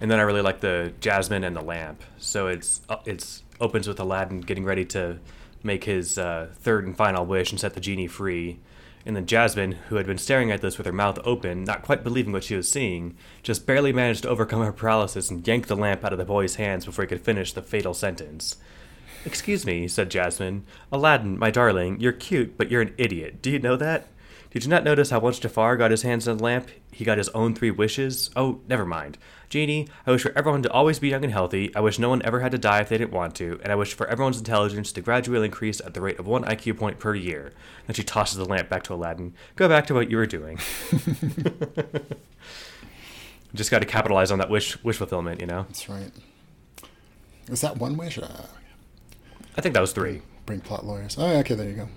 [0.00, 2.02] And then I really like the Jasmine and the lamp.
[2.18, 5.18] So it's uh, it's opens with Aladdin getting ready to
[5.62, 8.58] make his uh, third and final wish and set the genie free.
[9.06, 12.04] And then Jasmine, who had been staring at this with her mouth open, not quite
[12.04, 15.74] believing what she was seeing, just barely managed to overcome her paralysis and yank the
[15.76, 18.56] lamp out of the boy's hands before he could finish the fatal sentence.
[19.24, 20.64] Excuse me, said Jasmine.
[20.92, 23.42] Aladdin, my darling, you're cute, but you're an idiot.
[23.42, 24.08] Do you know that?
[24.50, 27.18] Did you not notice how once Jafar got his hands on the lamp, he got
[27.18, 28.30] his own three wishes?
[28.34, 29.18] Oh, never mind.
[29.50, 31.70] Genie, I wish for everyone to always be young and healthy.
[31.76, 33.60] I wish no one ever had to die if they didn't want to.
[33.62, 36.78] And I wish for everyone's intelligence to gradually increase at the rate of one IQ
[36.78, 37.52] point per year.
[37.86, 39.34] Then she tosses the lamp back to Aladdin.
[39.56, 40.58] Go back to what you were doing.
[43.54, 45.64] Just got to capitalize on that wish wish fulfillment, you know?
[45.68, 46.10] That's right.
[47.48, 48.18] Is that one wish?
[48.18, 48.28] Uh,
[49.58, 50.22] I think that was three.
[50.46, 51.16] bring plot lawyers.
[51.18, 51.88] Oh, okay, there you go.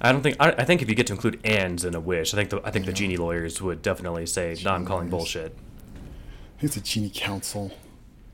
[0.00, 0.36] I don't think.
[0.40, 2.60] I, I think if you get to include ands in a wish, I think the
[2.64, 5.10] I think the genie lawyers would definitely say, "No, I'm calling lawyers.
[5.34, 5.56] bullshit."
[6.60, 7.70] It's a genie council.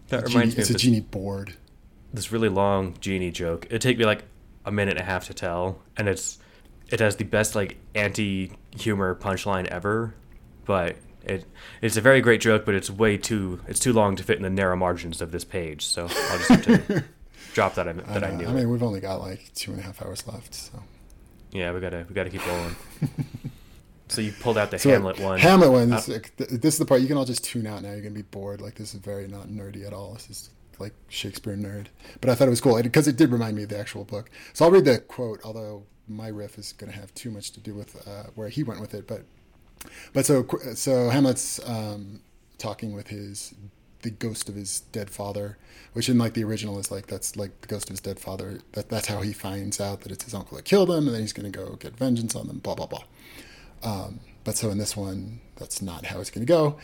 [0.09, 1.55] That A reminds genie, me it's a this, genie board.
[2.15, 3.67] this really long genie joke.
[3.67, 4.25] It'd take me like
[4.65, 6.39] a minute and a half to tell, and it's
[6.89, 10.15] it has the best like anti humor punchline ever,
[10.65, 11.45] but it
[11.81, 14.43] it's a very great joke, but it's way too it's too long to fit in
[14.43, 15.85] the narrow margins of this page.
[15.85, 17.05] So I'll just have to
[17.55, 18.37] drop that I, that I, know.
[18.37, 18.47] knew.
[18.47, 18.55] I it.
[18.55, 20.83] mean, we've only got like two and a half hours left, so.
[21.53, 22.77] yeah, we gotta we gotta keep rolling.
[24.09, 25.39] so you pulled out the So, Hamlet one.
[25.39, 25.93] Hamlet one.
[25.93, 27.91] Uh, This, th- this is the part you can all just tune out now.
[27.93, 28.61] You're gonna be bored.
[28.61, 30.15] Like this is very not nerdy at all.
[30.15, 31.87] This is like Shakespeare nerd.
[32.21, 34.31] But I thought it was cool because it did remind me of the actual book.
[34.53, 35.41] So I'll read the quote.
[35.45, 38.81] Although my riff is gonna have too much to do with uh, where he went
[38.81, 39.07] with it.
[39.07, 39.25] But
[40.13, 42.21] but so so Hamlet's um,
[42.59, 43.55] talking with his
[44.03, 45.59] the ghost of his dead father,
[45.93, 48.61] which in like the original is like that's like the ghost of his dead father.
[48.73, 51.21] That that's how he finds out that it's his uncle that killed him, and then
[51.21, 52.59] he's gonna go get vengeance on them.
[52.59, 53.05] Blah blah blah.
[53.83, 56.79] Um, but so in this one, that's not how it's to go.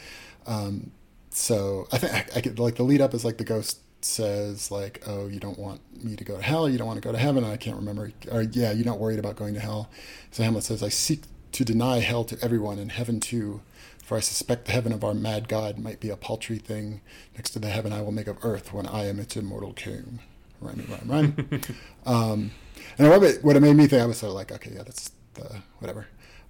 [0.46, 0.92] Um,
[1.30, 5.02] so I think I, could like the lead up is like the ghost says like,
[5.06, 6.68] "Oh, you don't want me to go to hell.
[6.68, 8.12] You don't want to go to heaven." I can't remember.
[8.30, 9.90] Or yeah, you're not worried about going to hell.
[10.30, 13.60] So Hamlet says, "I seek to deny hell to everyone and heaven too.
[14.08, 17.02] For I suspect the heaven of our mad God might be a paltry thing
[17.36, 20.20] next to the heaven I will make of earth when I am its immortal king.
[20.62, 21.60] Rhyme, rhyme, rhyme.
[22.06, 22.50] um,
[22.96, 24.82] and what it, what it made me think, I was sort of like, okay, yeah,
[24.82, 26.06] that's the whatever.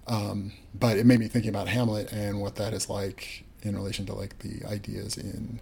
[0.07, 4.05] Um, but it made me thinking about Hamlet and what that is like in relation
[4.05, 5.59] to like the ideas in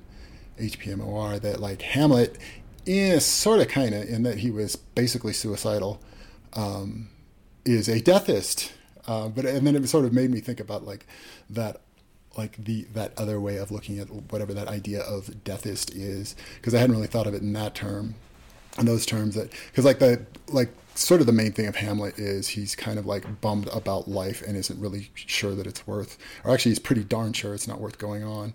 [0.60, 2.38] HPMOR that like Hamlet
[2.86, 6.00] is sort of kind of in that he was basically suicidal,
[6.54, 7.10] um,
[7.66, 8.72] is a deathist.
[9.08, 11.08] Uh, but and then it sort of made me think about like
[11.50, 11.82] that
[12.38, 16.74] like the that other way of looking at whatever that idea of deathist is because
[16.74, 18.16] I hadn't really thought of it in that term
[18.78, 22.18] in those terms that because like the like sort of the main thing of Hamlet
[22.18, 26.18] is he's kind of like bummed about life and isn't really sure that it's worth
[26.44, 28.54] or actually he's pretty darn sure it's not worth going on.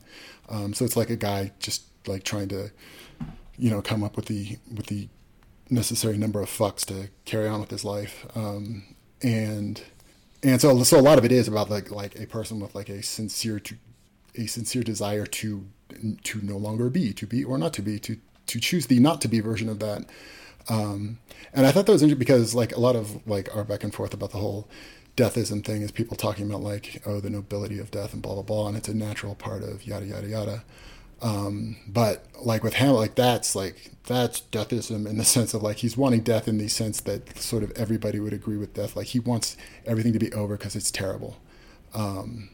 [0.49, 2.71] Um, so it's like a guy just like trying to
[3.57, 5.09] you know come up with the with the
[5.71, 8.27] necessary number of fucks to carry on with his life.
[8.35, 8.85] Um,
[9.23, 9.83] and
[10.43, 12.89] and so so a lot of it is about like like a person with like
[12.89, 13.77] a sincere to
[14.37, 15.67] a sincere desire to
[16.25, 19.21] to no longer be to be or not to be to to choose the not
[19.21, 20.05] to be version of that.
[20.69, 21.19] Um,
[21.53, 23.93] and I thought that was interesting because like a lot of like our back and
[23.93, 24.69] forth about the whole
[25.17, 28.43] deathism thing is people talking about like oh the nobility of death and blah blah
[28.43, 30.65] blah and it's a natural part of yada yada yada
[31.23, 35.79] um, but like with Hamlet, like that's like that's deathism in the sense of like
[35.79, 38.97] he's wanting death in the sense that sort of everybody would agree with death.
[38.97, 39.57] Like he wants
[39.87, 41.39] everything to be over because it's terrible.
[41.95, 42.51] Um,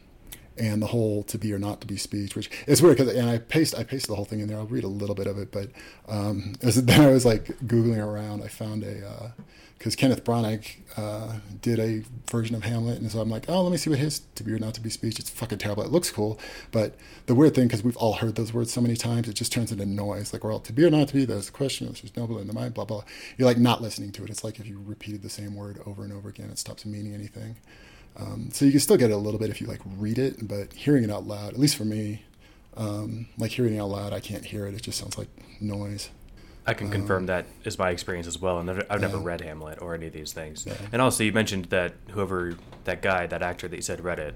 [0.57, 3.29] and the whole to be or not to be speech, which is weird because and
[3.29, 4.57] I paste I pasted the whole thing in there.
[4.57, 5.69] I'll read a little bit of it, but
[6.07, 9.33] um, as, then I was like googling around, I found a
[9.79, 13.71] because Kenneth Branagh uh, did a version of Hamlet, and so I'm like, oh, let
[13.71, 15.19] me see what his to be or not to be speech.
[15.19, 15.83] It's fucking terrible.
[15.83, 16.37] It looks cool,
[16.73, 16.95] but
[17.27, 19.71] the weird thing because we've all heard those words so many times, it just turns
[19.71, 20.33] into noise.
[20.33, 21.23] Like we're all to be or not to be.
[21.23, 21.87] There's a question.
[21.87, 22.73] There's noble in the mind.
[22.73, 23.03] Blah blah.
[23.37, 24.29] You're like not listening to it.
[24.29, 27.13] It's like if you repeated the same word over and over again, it stops meaning
[27.13, 27.55] anything.
[28.17, 30.45] Um, so you can still get it a little bit if you like read it,
[30.45, 32.23] but hearing it out loud, at least for me,
[32.75, 34.73] um, like hearing it out loud, I can't hear it.
[34.73, 35.29] It just sounds like
[35.61, 36.09] noise.
[36.69, 39.81] I can confirm um, that is my experience as well, and I've, never read Hamlet
[39.81, 40.67] or any of these things.
[40.67, 40.75] Yeah.
[40.91, 44.35] And also, you mentioned that whoever that guy, that actor that you said read it,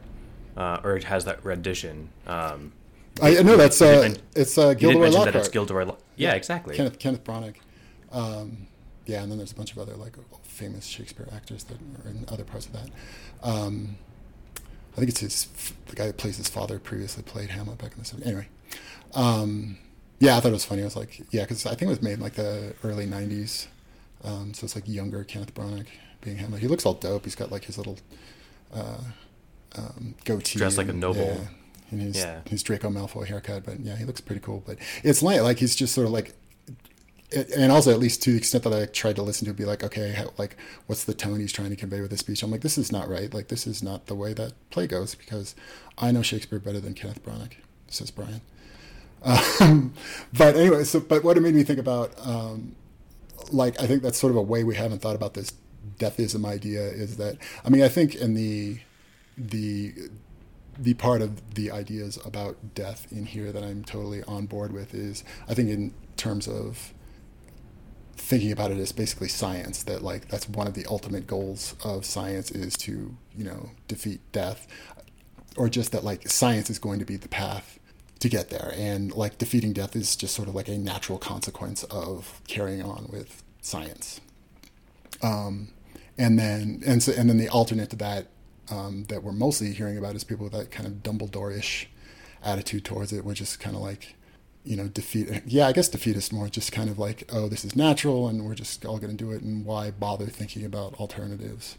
[0.58, 2.10] uh, or has that rendition.
[2.26, 2.74] Um,
[3.22, 5.34] I know that's uh, it's uh, Gilderoy Lockhart.
[5.34, 5.86] That it's Gilderoy.
[5.86, 6.76] Lo- yeah, yeah, exactly.
[6.76, 7.58] Kenneth Kenneth Branagh.
[8.12, 8.66] Um,
[9.06, 12.26] yeah, and then there's a bunch of other like famous Shakespeare actors that are in
[12.30, 12.90] other parts of that.
[13.44, 13.98] Um,
[14.94, 15.48] I think it's his
[15.86, 18.26] the guy that plays his father previously played Hamlet back in the 70s.
[18.26, 18.48] Anyway,
[19.14, 19.78] um,
[20.24, 20.82] yeah, I thought it was funny.
[20.82, 23.68] I was like, yeah, because I think it was made in like the early '90s,
[24.24, 25.88] um, so it's like younger Kenneth Branagh
[26.22, 26.62] being Hamlet.
[26.62, 27.26] He looks all dope.
[27.26, 27.98] He's got like his little
[28.74, 29.02] uh,
[29.76, 31.20] um, goatee, dressed like a noble.
[31.20, 31.48] Yeah,
[31.92, 32.40] and his, yeah.
[32.48, 34.64] his Draco Malfoy haircut, but yeah, he looks pretty cool.
[34.66, 36.34] But it's like like he's just sort of like
[37.56, 39.66] and also at least to the extent that I tried to listen to it, be
[39.66, 40.56] like, okay, how, like
[40.86, 42.44] what's the tone he's trying to convey with this speech?
[42.44, 43.34] I'm like, this is not right.
[43.34, 45.56] Like this is not the way that play goes because
[45.98, 47.54] I know Shakespeare better than Kenneth Branagh,
[47.88, 48.42] says Brian.
[49.24, 49.94] Um,
[50.34, 52.76] but anyway, so but what it made me think about, um,
[53.52, 55.54] like I think that's sort of a way we haven't thought about this
[55.98, 58.80] deathism idea is that I mean I think in the
[59.38, 59.94] the
[60.78, 64.94] the part of the ideas about death in here that I'm totally on board with
[64.94, 66.94] is I think in terms of
[68.16, 72.06] thinking about it as basically science that like that's one of the ultimate goals of
[72.06, 74.68] science is to you know defeat death
[75.58, 77.80] or just that like science is going to be the path
[78.24, 81.84] to get there and like defeating death is just sort of like a natural consequence
[81.86, 84.22] of carrying on with science
[85.22, 85.70] um,
[86.18, 88.28] and then and so and then the alternate to that
[88.72, 91.90] um, that we're mostly hearing about is people with that kind of Dumbledore-ish
[92.44, 94.16] attitude towards it which is kind of like
[94.64, 95.44] you know, defeat.
[95.46, 98.56] Yeah, I guess defeatist more just kind of like, oh, this is natural, and we're
[98.56, 101.78] just all going to do it, and why bother thinking about alternatives?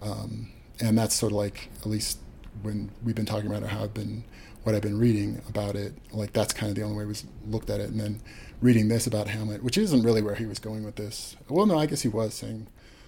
[0.00, 0.50] Um,
[0.80, 2.18] and that's sort of like, at least
[2.62, 4.24] when we've been talking about it, how I've been,
[4.62, 7.14] what I've been reading about it, like that's kind of the only way we
[7.46, 7.90] looked at it.
[7.90, 8.20] And then
[8.60, 11.36] reading this about Hamlet, which isn't really where he was going with this.
[11.48, 12.66] Well, no, I guess he was saying,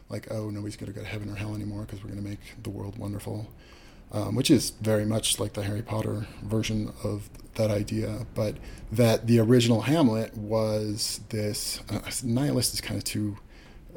[0.09, 2.29] like, oh, nobody's going to go to heaven or hell anymore because we're going to
[2.29, 3.49] make the world wonderful.
[4.15, 8.57] Um, which is very much like the Harry Potter version of that idea, but
[8.91, 13.39] that the original Hamlet was this uh, nihilist is kind of too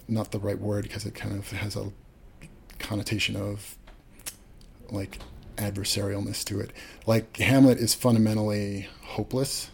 [0.08, 1.92] not the right word because it kind of has a
[2.80, 3.78] connotation of
[4.90, 5.20] like
[5.56, 6.72] adversarialness to it.
[7.06, 9.70] Like Hamlet is fundamentally hopeless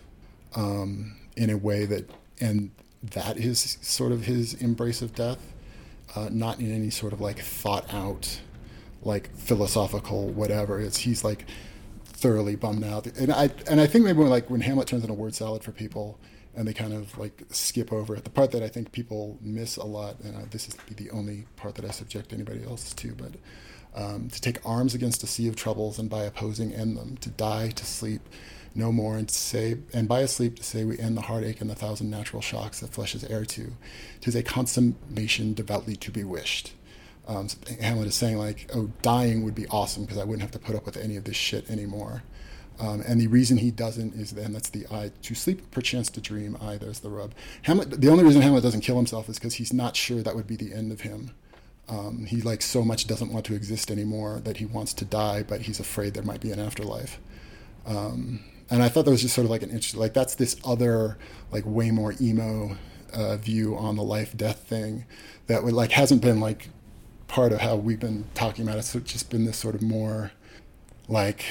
[0.56, 2.72] um, in a way that, and
[3.04, 5.54] that is sort of his embrace of death,
[6.16, 8.42] uh, not in any sort of like thought out,
[9.02, 10.80] like philosophical whatever.
[10.80, 11.46] It's he's like
[12.04, 13.08] thoroughly bummed out.
[13.08, 15.72] And I and I think maybe when, like when Hamlet turns into word salad for
[15.72, 16.20] people,
[16.56, 18.24] and they kind of like skip over it.
[18.24, 21.76] The part that I think people miss a lot, and this is the only part
[21.76, 23.32] that I subject anybody else to, but
[23.94, 27.30] Um, to take arms against a sea of troubles and by opposing end them, to
[27.30, 28.22] die, to sleep
[28.74, 31.60] no more, and to say, and by a sleep to say we end the heartache
[31.60, 33.74] and the thousand natural shocks that flesh is heir to.
[34.22, 36.74] Tis a consummation devoutly to be wished.
[37.28, 40.52] Um, so Hamlet is saying like, oh, dying would be awesome because I wouldn't have
[40.52, 42.24] to put up with any of this shit anymore.
[42.80, 46.22] Um, and the reason he doesn't is then that's the I to sleep perchance to
[46.22, 46.58] dream.
[46.60, 47.34] I there's the rub.
[47.64, 48.02] Hamlet.
[48.02, 50.56] The only reason Hamlet doesn't kill himself is because he's not sure that would be
[50.56, 51.32] the end of him.
[51.92, 55.44] Um, he like so much doesn't want to exist anymore that he wants to die,
[55.44, 57.20] but he's afraid there might be an afterlife.
[57.86, 60.56] Um, and I thought that was just sort of like an interesting, like that's this
[60.64, 61.18] other
[61.52, 62.78] like way more emo
[63.14, 65.04] uh, view on the life death thing
[65.48, 66.70] that would like hasn't been like
[67.28, 68.78] part of how we've been talking about.
[68.80, 68.84] It.
[68.84, 70.32] So it's just been this sort of more
[71.10, 71.44] like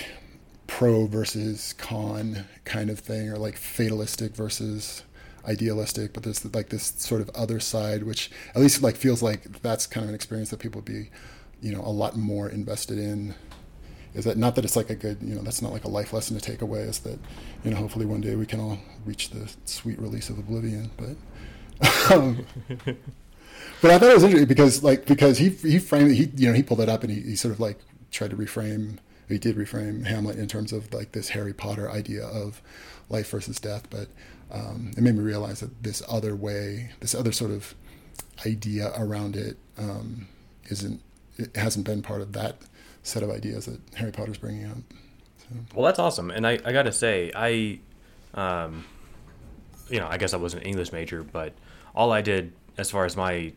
[0.66, 5.03] pro versus con kind of thing, or like fatalistic versus
[5.46, 6.12] idealistic.
[6.12, 9.87] But there's like this sort of other side, which at least like feels like that's
[9.87, 11.11] kind of an experience that people would be,
[11.61, 13.35] you know, a lot more invested in.
[14.12, 16.12] Is that not that it's like a good, you know, that's not like a life
[16.12, 16.81] lesson to take away.
[16.81, 17.18] Is that,
[17.64, 20.90] you know, hopefully one day we can all reach the sweet release of oblivion.
[20.96, 22.44] But, um,
[23.81, 26.55] but I thought it was interesting because like because he he framed he you know
[26.55, 27.79] he pulled it up and he, he sort of like
[28.11, 28.98] tried to reframe
[29.31, 32.61] he did reframe Hamlet in terms of like this Harry Potter idea of
[33.09, 34.09] life versus death, but
[34.52, 37.74] um, it made me realize that this other way, this other sort of
[38.44, 40.26] idea around it, um,
[40.68, 41.00] not
[41.36, 42.56] it hasn't been part of that
[43.02, 44.78] set of ideas that Harry Potter's bringing up.
[45.38, 45.46] So.
[45.74, 47.80] Well, that's awesome, and I, I got to say, I,
[48.34, 48.84] um,
[49.88, 51.54] you know, I guess I was an English major, but
[51.94, 53.52] all I did as far as my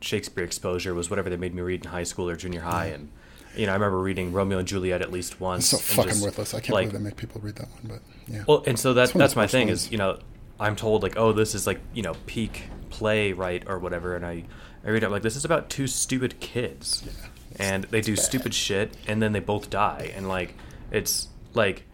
[0.00, 3.10] Shakespeare exposure was whatever they made me read in high school or junior high, and
[3.56, 5.72] you know, I remember reading Romeo and Juliet at least once.
[5.72, 6.54] It's so fucking just, worthless.
[6.54, 8.44] I can't like, believe they make people read that one, but yeah.
[8.46, 9.86] Well, and so that that's my thing ones.
[9.86, 10.18] is you know,
[10.58, 14.44] I'm told like, oh, this is like you know peak playwright or whatever, and I
[14.84, 18.24] I read it like this is about two stupid kids, yeah, and they do bad.
[18.24, 20.54] stupid shit, and then they both die, and like
[20.90, 21.84] it's like.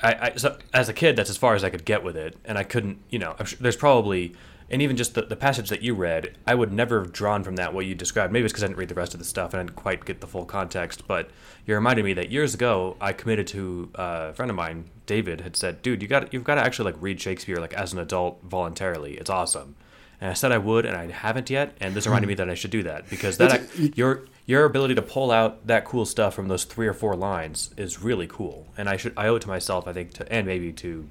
[0.00, 2.36] I, I so as a kid, that's as far as I could get with it,
[2.44, 3.34] and I couldn't, you know.
[3.44, 4.36] Sure there's probably
[4.70, 7.56] and even just the, the passage that you read, I would never have drawn from
[7.56, 8.32] that what you described.
[8.32, 10.04] Maybe it's because I didn't read the rest of the stuff and I didn't quite
[10.04, 11.06] get the full context.
[11.06, 11.30] But
[11.66, 15.40] you reminded me that years ago, I committed to uh, a friend of mine, David,
[15.40, 17.98] had said, "Dude, you got you've got to actually like read Shakespeare like as an
[17.98, 19.14] adult voluntarily.
[19.14, 19.76] It's awesome."
[20.20, 21.76] And I said I would, and I haven't yet.
[21.80, 23.62] And this reminded me that I should do that because that
[23.96, 27.70] your your ability to pull out that cool stuff from those three or four lines
[27.76, 28.66] is really cool.
[28.76, 31.08] And I should I owe it to myself, I think, to and maybe to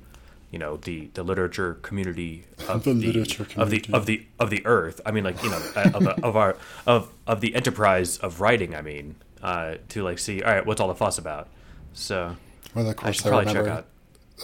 [0.51, 3.91] you know the the literature community of the, the literature community.
[3.91, 5.01] of the of the of the earth.
[5.05, 8.75] I mean, like you know uh, of, of our of of the enterprise of writing.
[8.75, 11.49] I mean, uh, to like see all right, what's all the fuss about?
[11.93, 12.38] So
[12.73, 13.86] well, of course, I should probably check out.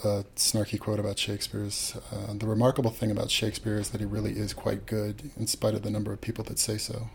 [0.04, 4.32] A snarky quote about Shakespeare's uh, the remarkable thing about Shakespeare is that he really
[4.32, 7.10] is quite good, in spite of the number of people that say so.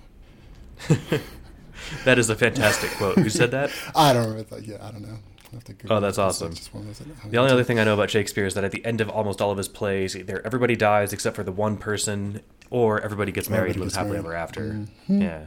[2.04, 3.18] that is a fantastic quote.
[3.18, 3.72] Who said that?
[3.96, 4.60] I don't remember.
[4.60, 5.18] Yeah, I don't know
[5.90, 6.54] oh, that's awesome.
[7.30, 9.40] The only other thing I know about Shakespeare is that at the end of almost
[9.40, 13.48] all of his plays, either everybody dies except for the one person, or everybody gets
[13.48, 14.72] married and lives happily ever after.
[14.72, 15.22] Mm-hmm.
[15.22, 15.46] Yeah.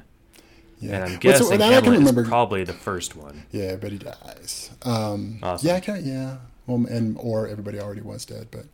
[0.79, 0.95] Yeah.
[0.95, 3.45] And I'm guessing well, so, Hamlet I can remember, is probably the first one.
[3.51, 4.71] Yeah, everybody dies.
[4.81, 5.67] Um, awesome.
[5.67, 6.37] Yeah, I can, yeah.
[6.65, 8.65] Well, and or everybody already was dead, but,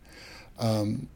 [0.58, 1.10] um,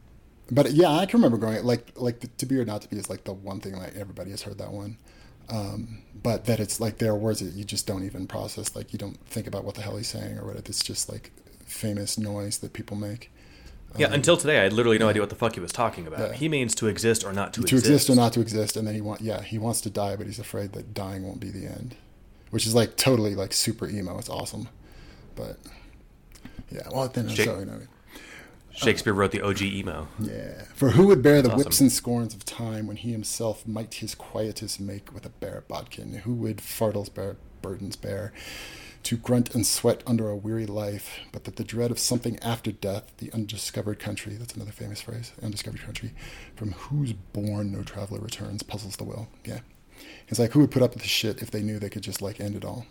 [0.52, 2.98] but yeah, I can remember going like like the, to be or not to be
[2.98, 4.98] is like the one thing like everybody has heard that one.
[5.52, 8.76] Um, but that it's like there are words that you just don't even process.
[8.76, 11.10] Like you don't think about what the hell he's saying or what it, it's just
[11.10, 11.32] like
[11.66, 13.32] famous noise that people make.
[13.98, 15.10] Yeah, um, until today, I had literally no yeah.
[15.10, 16.20] idea what the fuck he was talking about.
[16.20, 16.34] Yeah.
[16.34, 17.86] He means to exist or not to, to exist.
[17.86, 20.16] To exist or not to exist, and then he want yeah he wants to die,
[20.16, 21.96] but he's afraid that dying won't be the end,
[22.52, 24.18] which is like totally like super emo.
[24.18, 24.70] It's awesome,
[25.36, 25.58] but
[26.72, 26.88] yeah.
[26.92, 27.82] Well, then Jake, so you know,
[28.74, 30.08] Shakespeare wrote the OG emo.
[30.20, 30.64] Yeah.
[30.74, 31.58] For who would bear the awesome.
[31.58, 35.64] whips and scorns of time when he himself might his quietus make with a bare
[35.68, 36.14] bodkin?
[36.24, 38.34] Who would fardels bear, burdens bear?
[39.04, 42.72] To grunt and sweat under a weary life, but that the dread of something after
[42.72, 46.14] death, the undiscovered country, that's another famous phrase, undiscovered country,
[46.56, 49.28] from whose bourne no traveler returns, puzzles the will.
[49.44, 49.62] Yeah.
[50.28, 52.22] It's like, who would put up with the shit if they knew they could just,
[52.22, 52.86] like, end it all?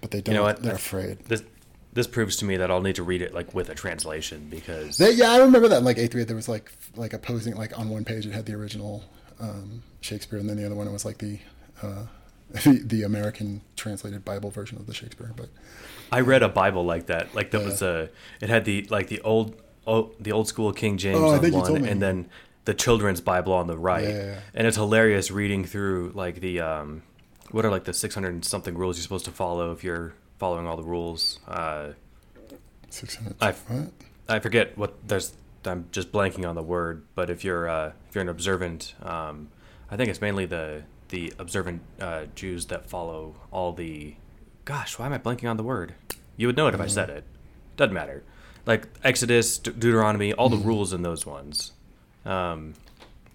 [0.00, 0.34] But they don't.
[0.34, 0.62] You know what?
[0.62, 1.20] They're afraid.
[1.26, 1.44] This,
[1.92, 4.98] this proves to me that I'll need to read it like with a translation because
[4.98, 7.78] they, yeah, I remember that in like eighth grade there was like like opposing like
[7.78, 9.04] on one page it had the original
[9.40, 11.38] um, Shakespeare and then the other one it was like the,
[11.82, 12.06] uh,
[12.64, 15.32] the the American translated Bible version of the Shakespeare.
[15.36, 15.48] But
[16.10, 17.34] I read a Bible like that.
[17.34, 17.66] Like that yeah.
[17.66, 21.34] was a it had the like the old oh, the old school King James oh,
[21.34, 22.28] on one and then
[22.64, 24.04] the children's Bible on the right.
[24.04, 27.02] Yeah, yeah, and it's hilarious reading through like the um,
[27.50, 30.76] what are like the 600 something rules you're supposed to follow if you're following all
[30.76, 31.38] the rules.
[31.46, 31.90] Uh,
[32.90, 33.36] Six hundred.
[33.40, 33.54] I,
[34.28, 35.32] I forget what there's.
[35.64, 39.48] I'm just blanking on the word, but if you're uh, if you're an observant, um,
[39.88, 44.16] I think it's mainly the the observant uh, Jews that follow all the
[44.64, 45.94] gosh, why am I blanking on the word?
[46.36, 47.22] You would know it if I said it.
[47.76, 48.24] Doesn't matter.
[48.66, 51.70] Like Exodus, De- Deuteronomy, all the rules in those ones.
[52.26, 52.74] Um,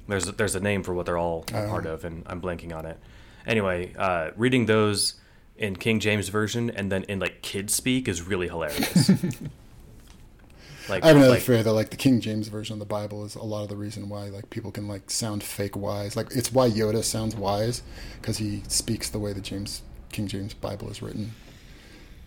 [0.10, 2.86] there's there's a name for what they're all a part of, and I'm blanking on
[2.86, 3.00] it.
[3.46, 5.14] Anyway, uh, reading those
[5.58, 9.10] in King James version and then in like kid speak is really hilarious.
[10.90, 13.26] like, I have another like fear that like the King James version of the Bible
[13.26, 16.16] is a lot of the reason why like people can like sound fake wise.
[16.16, 17.84] Like it's why Yoda sounds wise
[18.22, 19.82] because he speaks the way the James
[20.12, 21.34] King James Bible is written.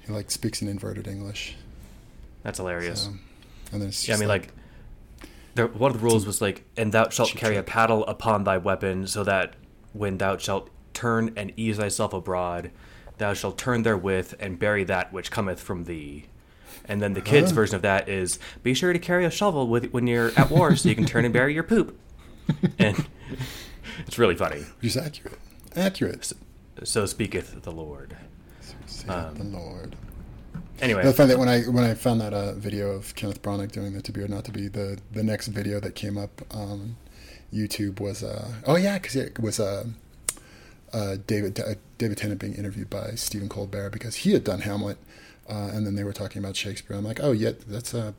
[0.06, 1.56] He like speaks in inverted English.
[2.42, 3.04] that's hilarious.
[3.04, 3.10] So,
[3.72, 4.48] and then it's Yeah, I mean, like,
[5.54, 8.58] there, one of the rules was like, "And thou shalt carry a paddle upon thy
[8.58, 9.54] weapon, so that
[9.92, 12.70] when thou shalt turn and ease thyself abroad,
[13.20, 16.24] thou shalt turn therewith and bury that which cometh from thee."
[16.86, 17.54] And then the kids' Huh.
[17.56, 20.74] version of that is, "Be sure to carry a shovel with when you're at war,
[20.74, 21.96] so you can turn and bury your poop."
[22.78, 23.06] And
[24.06, 24.64] it's really funny.
[24.82, 25.38] is accurate.
[25.76, 26.32] Accurate.
[26.82, 28.16] So speaketh the Lord.
[28.86, 29.94] Say Um, the Lord.
[30.80, 33.70] Anyway, I find that when I when I found that uh, video of Kenneth Branagh
[33.70, 36.40] doing the To Be or Not to Be, the the next video that came up
[36.50, 36.96] on
[37.52, 39.84] YouTube was uh oh yeah because it was uh,
[40.92, 44.98] uh David uh, David Tennant being interviewed by Stephen Colbert because he had done Hamlet,
[45.48, 46.96] uh, and then they were talking about Shakespeare.
[46.96, 48.12] I'm like oh yeah that's uh,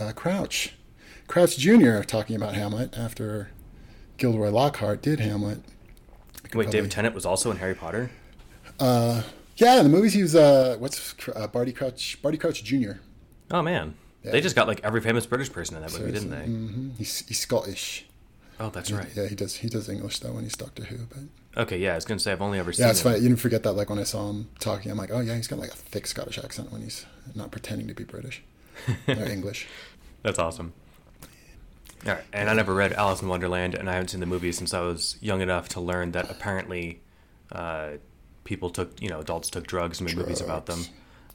[0.00, 0.74] uh Crouch,
[1.28, 2.00] Crouch Jr.
[2.02, 3.50] talking about Hamlet after
[4.18, 5.58] Gilderoy Lockhart did Hamlet.
[6.44, 8.10] Wait, probably- David Tennant was also in Harry Potter.
[8.80, 9.22] Uh,
[9.56, 12.92] yeah, in the movies he was uh what's uh, Barty Crouch Barty Crouch Jr.
[13.50, 13.94] Oh man,
[14.24, 14.32] Yeah.
[14.32, 16.44] they just got like every famous British person in that movie, didn't they?
[16.46, 18.06] hmm He's, he's Scottish.
[18.58, 19.08] Oh, that's right.
[19.14, 19.56] Yeah, he does.
[19.56, 20.98] He does English though when he's Doctor Who.
[21.06, 21.24] But
[21.56, 22.84] Okay, yeah, I was gonna say I've only ever seen.
[22.86, 23.04] yeah, it's it.
[23.04, 23.16] funny.
[23.18, 23.72] You didn't forget that.
[23.72, 26.06] Like when I saw him talking, I'm like, oh yeah, he's got like a thick
[26.06, 28.42] Scottish accent when he's not pretending to be British
[29.08, 29.66] or English.
[30.22, 30.72] That's awesome.
[32.06, 34.50] All right, and I never read Alice in Wonderland, and I haven't seen the movie
[34.50, 37.00] since I was young enough to learn that apparently
[37.52, 37.90] uh,
[38.44, 40.84] people took, you know, adults took drugs and made movies about them.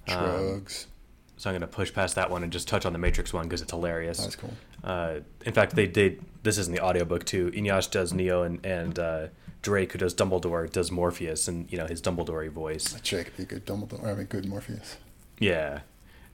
[0.08, 0.86] Drugs.
[0.86, 0.92] Um,
[1.38, 3.62] So I'm gonna push past that one and just touch on the Matrix one because
[3.62, 4.18] it's hilarious.
[4.18, 4.54] That's cool.
[4.84, 6.24] Uh, in fact, they did.
[6.44, 7.52] This is in the audiobook too.
[7.52, 9.28] Eneasz does Neo, and and uh,
[9.62, 12.94] Drake, who does Dumbledore, does Morpheus, and you know his Dumbledore voice.
[13.02, 14.06] Drake could be good Dumbledore.
[14.06, 14.98] I mean, good Morpheus.
[15.40, 15.82] Yeah,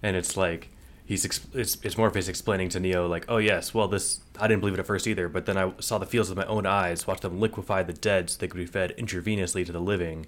[0.01, 0.69] and it's like
[1.05, 4.61] he's ex- it's, it's Morpheus explaining to Neo like, oh yes, well this I didn't
[4.61, 7.07] believe it at first either, but then I saw the fields with my own eyes,
[7.07, 10.27] watched them liquefy the dead so they could be fed intravenously to the living,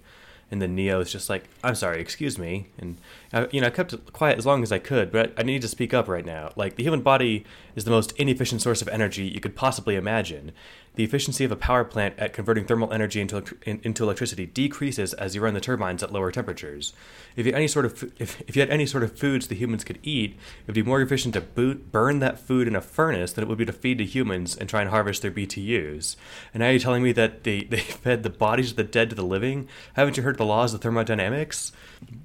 [0.51, 2.97] and then Neo is just like, I'm sorry, excuse me, and
[3.33, 5.61] I, you know I kept it quiet as long as I could, but I need
[5.61, 6.51] to speak up right now.
[6.55, 10.51] Like the human body is the most inefficient source of energy you could possibly imagine.
[10.95, 15.13] The efficiency of a power plant at converting thermal energy into, in- into electricity decreases
[15.13, 16.93] as you run the turbines at lower temperatures.
[17.35, 19.55] If you had any sort of if, if you had any sort of foods the
[19.55, 22.81] humans could eat, it would be more efficient to boot, burn that food in a
[22.81, 26.15] furnace than it would be to feed the humans and try and harvest their BTUs.
[26.53, 29.15] And now you're telling me that they, they fed the bodies of the dead to
[29.15, 29.67] the living?
[29.93, 31.71] Haven't you heard the laws of thermodynamics?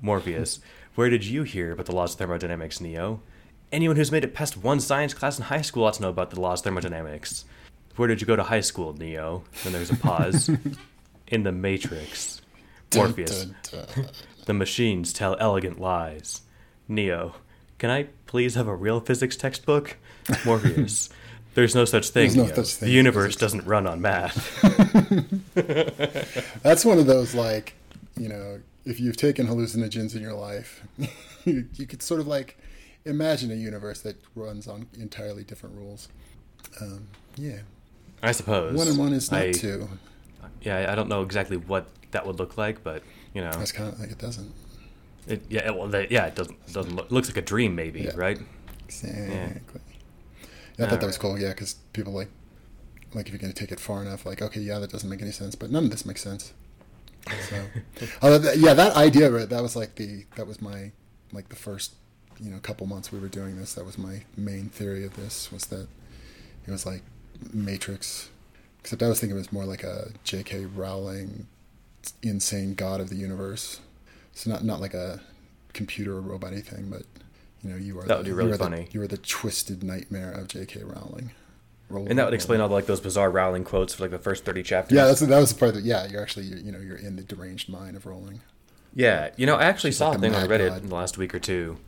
[0.01, 0.61] Morpheus,
[0.95, 3.21] where did you hear about the laws of thermodynamics, Neo?
[3.73, 6.31] Anyone who's made it past one science class in high school ought to know about
[6.31, 7.45] the laws of thermodynamics.
[8.01, 9.45] Where did you go to high school, Neo?
[9.63, 10.49] Then there's a pause.
[11.29, 12.41] In the Matrix.
[12.95, 13.45] Morpheus.
[13.45, 14.07] Dun, dun, dun.
[14.47, 16.41] The machines tell elegant lies.
[16.89, 17.35] Neo.
[17.77, 19.99] Can I please have a real physics textbook?
[20.47, 21.11] Morpheus.
[21.55, 22.33] There's no such thing.
[22.33, 24.63] There's no such thing the universe doesn't run on math.
[26.63, 27.75] That's one of those like,
[28.17, 30.83] you know, if you've taken hallucinogens in your life,
[31.45, 32.57] you, you could sort of like
[33.05, 36.09] imagine a universe that runs on entirely different rules.
[36.81, 37.61] Um, yeah,
[38.23, 38.75] I suppose.
[38.77, 39.89] one and one is not I- two.
[40.63, 43.03] Yeah, I don't know exactly what that would look like, but
[43.35, 44.53] you know, That's kind of like it doesn't.
[45.27, 48.03] it, yeah, it- well, yeah, it doesn't it doesn't look looks like a dream, maybe,
[48.03, 48.11] Yeah.
[48.17, 48.39] right?
[48.87, 49.21] Exactly.
[50.79, 51.39] Yeah, I thought that was cool.
[51.39, 52.29] Yeah, because people like,
[53.15, 55.21] like if you're going to take it far enough, like, okay, yeah, that doesn't make
[55.23, 56.53] any sense, but none of this makes sense.
[57.49, 57.57] So,
[58.23, 60.93] uh, yeah, that idea, right, that was like the that was my
[61.33, 61.95] like the first
[62.41, 63.75] you know couple months we were doing this.
[63.75, 65.87] That was my main theory of this was that
[66.67, 67.03] it was like
[67.53, 68.29] Matrix,
[68.81, 70.67] except I was thinking it was more like a J.K.
[70.67, 71.47] Rowling
[72.23, 73.81] insane god of the universe.
[74.33, 75.21] So not not like a
[75.73, 77.03] computer or robot thing, but
[77.63, 78.85] you know you are That the, would be really you funny.
[78.85, 80.83] The, you are the twisted nightmare of J.K.
[80.85, 81.33] Rowling.
[81.89, 84.11] Roll- And that would roll- explain all the, like those bizarre Rowling quotes for like
[84.13, 84.97] the first thirty chapters.
[84.97, 87.23] Yeah, that's that was the part that yeah, you're actually you know you're in the
[87.23, 88.41] deranged mind of Rowling.
[88.95, 91.33] Yeah, you know, I actually saw like a thing on Reddit in the last week
[91.35, 91.79] or two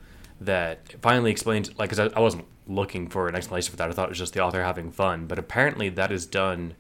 [0.45, 3.89] that finally explains like, because I, I wasn't looking for an explanation for that.
[3.89, 6.75] I thought it was just the author having fun, but apparently that is done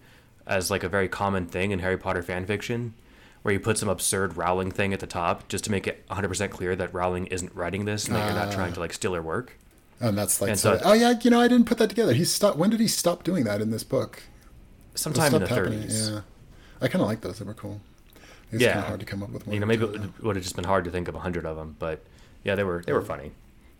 [0.46, 2.94] as like a very common thing in Harry Potter fan fiction,
[3.42, 6.50] where you put some absurd Rowling thing at the top just to make it 100%
[6.50, 8.52] clear that Rowling isn't writing this and that you're not Ah.
[8.54, 9.58] trying to like steal her work.
[10.00, 12.12] And that's like And so, so- oh yeah, you know I didn't put that together.
[12.12, 12.56] He stopped.
[12.58, 14.22] When did he stop doing that in this book?
[14.94, 16.10] Sometime in the happening, 30s.
[16.12, 16.20] Yeah,
[16.80, 17.38] I kind of like those.
[17.38, 17.80] They were cool.
[18.50, 18.72] It's Yeah.
[18.72, 19.54] kind of hard to come up with one.
[19.54, 20.02] You know, maybe it of them.
[20.18, 22.02] would- would have just been hard to think of a hundred of them, but
[22.44, 23.32] yeah, they were they were funny.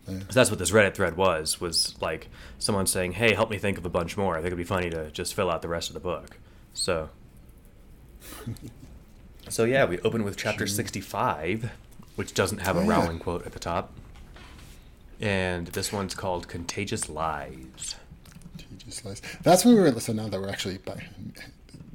[0.09, 0.19] Yeah.
[0.19, 2.29] So that's what this Reddit thread was was like
[2.59, 4.91] someone saying, "Hey, help me think of a bunch more." I think it'd be funny
[4.91, 6.39] to just fill out the rest of the book.
[6.75, 7.09] So,
[9.49, 11.71] so yeah, we open with chapter sixty-five,
[12.17, 12.89] which doesn't have a Oh, yeah.
[12.91, 13.93] Rowling quote at the top,
[15.21, 17.97] and this one's called "Contagious Lies."
[18.59, 19.23] TG Slice.
[19.43, 20.01] That's when we were.
[20.01, 21.05] So now that we're actually back.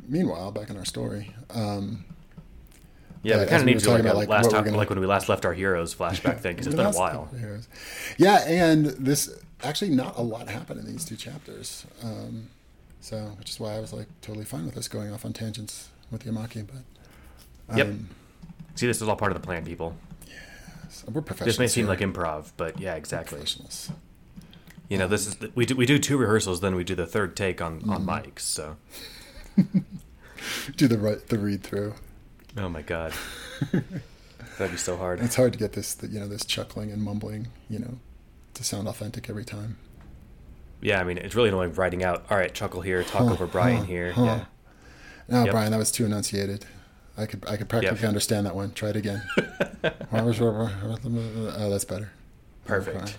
[0.07, 2.05] Meanwhile, back in our story, um,
[3.23, 4.99] Yeah, we kind of need to do like about, like, last time, gonna- like when
[4.99, 7.23] we last left our heroes flashback thing because it's been a while.
[7.23, 7.67] couple of years.
[8.17, 9.29] Yeah, and this
[9.63, 11.85] actually not a lot happened in these two chapters.
[12.03, 12.47] Um,
[13.01, 15.89] so, which is why I was like totally fine with us going off on tangents
[16.11, 16.65] with Yamaki.
[16.67, 17.87] But Yep.
[17.87, 18.09] um,
[18.75, 19.95] See, this is all part of the plan, people.
[20.89, 21.55] so we're professionals.
[21.55, 21.89] This may seem here.
[21.89, 23.37] like improv, but yeah, exactly.
[23.37, 23.91] professionals.
[24.89, 27.35] You know, this is we do we do two rehearsals, then we do the third
[27.35, 28.09] take on on Mm-hmm.
[28.09, 28.39] mics.
[28.41, 28.77] So,
[30.77, 31.95] Do the right the read through.
[32.57, 33.13] Oh my god,
[34.57, 35.19] that'd be so hard.
[35.21, 37.97] It's hard to get this, you know, this chuckling and mumbling, you know,
[38.55, 39.77] to sound authentic every time.
[40.81, 42.25] Yeah, I mean, it's really annoying writing out.
[42.29, 44.11] All right, chuckle here, talk Huh, over Brian huh, here.
[44.11, 44.23] huh.
[44.23, 44.45] Yeah,
[45.27, 45.51] No, Yep.
[45.51, 46.65] Brian, that was too enunciated.
[47.17, 48.07] I could I could practically Yep.
[48.07, 48.73] understand that one.
[48.73, 49.23] Try it again.
[50.13, 52.11] oh, that's better.
[52.65, 53.17] perfect.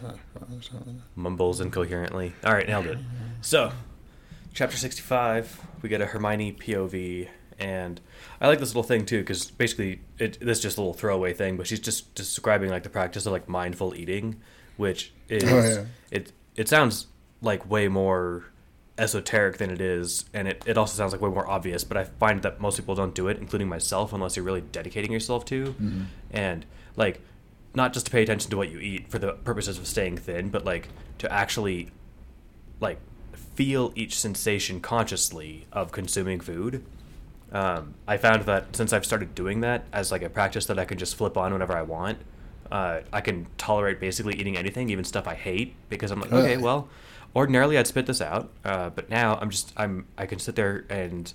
[1.16, 2.32] Mumbles incoherently.
[2.44, 2.98] All right, nailed it.
[3.40, 3.72] So,
[4.54, 7.28] chapter sixty-five, we get a Hermione POV,
[7.58, 8.00] and
[8.40, 11.32] I like this little thing too because basically it this is just a little throwaway
[11.32, 14.40] thing, but she's just describing like the practice of like mindful eating,
[14.76, 15.84] which is Oh, yeah.
[16.10, 17.06] it it sounds
[17.42, 18.44] like way more
[18.96, 22.02] esoteric than it is and it, it also sounds like way more obvious but i
[22.02, 25.66] find that most people don't do it including myself unless you're really dedicating yourself to.
[25.66, 26.02] Mm-hmm.
[26.32, 27.20] And like
[27.74, 30.48] not just to pay attention to what you eat for the purposes of staying thin
[30.48, 30.88] but like
[31.18, 31.90] to actually
[32.80, 32.98] like
[33.54, 36.84] feel each sensation consciously of consuming food
[37.52, 40.84] um, i found that since i've started doing that as like a practice that i
[40.84, 42.18] can just flip on whenever i want
[42.70, 46.56] uh, i can tolerate basically eating anything even stuff i hate because i'm like okay
[46.56, 46.88] well
[47.34, 50.84] ordinarily i'd spit this out uh, but now i'm just i'm i can sit there
[50.90, 51.32] and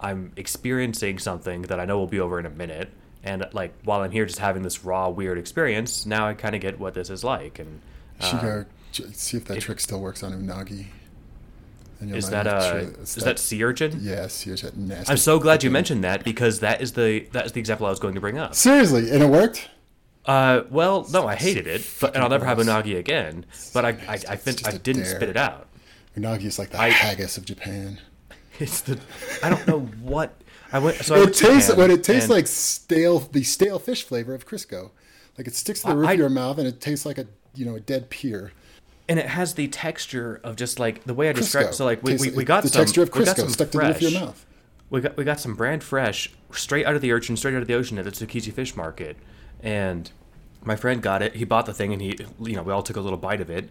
[0.00, 2.90] i'm experiencing something that i know will be over in a minute
[3.24, 6.60] and like while i'm here just having this raw weird experience now i kind of
[6.60, 7.80] get what this is like and
[8.20, 10.86] Should uh, go ch- see if that if- trick still works on Unagi.
[12.00, 12.84] Is that uh.
[13.02, 15.10] Is that sea urchin Yes, here's that nasty.
[15.10, 17.90] I'm so glad you mentioned that because that is the that is the example I
[17.90, 18.54] was going to bring up.
[18.54, 19.68] Seriously, and it worked.
[20.24, 23.46] Uh, well, no, I hated it, but, and I'll never have unagi again.
[23.72, 25.16] But I I, I, fin- I didn't dare.
[25.16, 25.66] spit it out.
[26.16, 27.98] Unagi is like the I- haggis of Japan.
[28.60, 28.98] It's the
[29.42, 30.34] I don't know what
[30.72, 30.96] I went.
[30.98, 34.02] So I went It tastes Japan, what it tastes and- like stale the stale fish
[34.04, 34.90] flavor of Crisco.
[35.38, 37.26] Like it sticks to the roof I- of your mouth and it tastes like a
[37.54, 38.52] you know a dead pier.
[39.08, 41.74] And it has the texture of just like the way I described.
[41.74, 43.48] So like we, we, Tastes- we got the some, texture of we got Crisco some
[43.50, 44.22] stuck to the roof of your fresh.
[44.22, 44.46] mouth.
[44.90, 47.68] We got we got some brand fresh, straight out of the urchin, straight out of
[47.68, 49.16] the ocean at the Tsukiji Fish Market,
[49.62, 50.10] and
[50.64, 51.34] my friend got it.
[51.36, 53.50] He bought the thing, and he, you know, we all took a little bite of
[53.50, 53.68] it,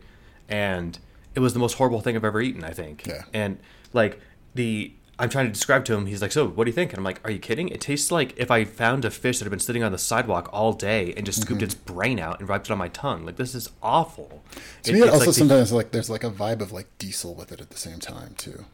[0.47, 0.97] and
[1.33, 2.63] it was the most horrible thing I've ever eaten.
[2.63, 3.07] I think.
[3.07, 3.23] Yeah.
[3.33, 3.57] And
[3.93, 4.19] like
[4.53, 6.05] the, I'm trying to describe to him.
[6.05, 7.69] He's like, "So, what do you think?" And I'm like, "Are you kidding?
[7.69, 10.49] It tastes like if I found a fish that had been sitting on the sidewalk
[10.53, 11.45] all day and just Mm-hmm.
[11.47, 13.25] scooped its brain out and wiped it on my tongue.
[13.25, 14.43] Like this is awful."
[14.83, 16.87] To It- me, it also like the- sometimes like there's like a vibe of like
[16.99, 18.65] diesel with it at the same time too.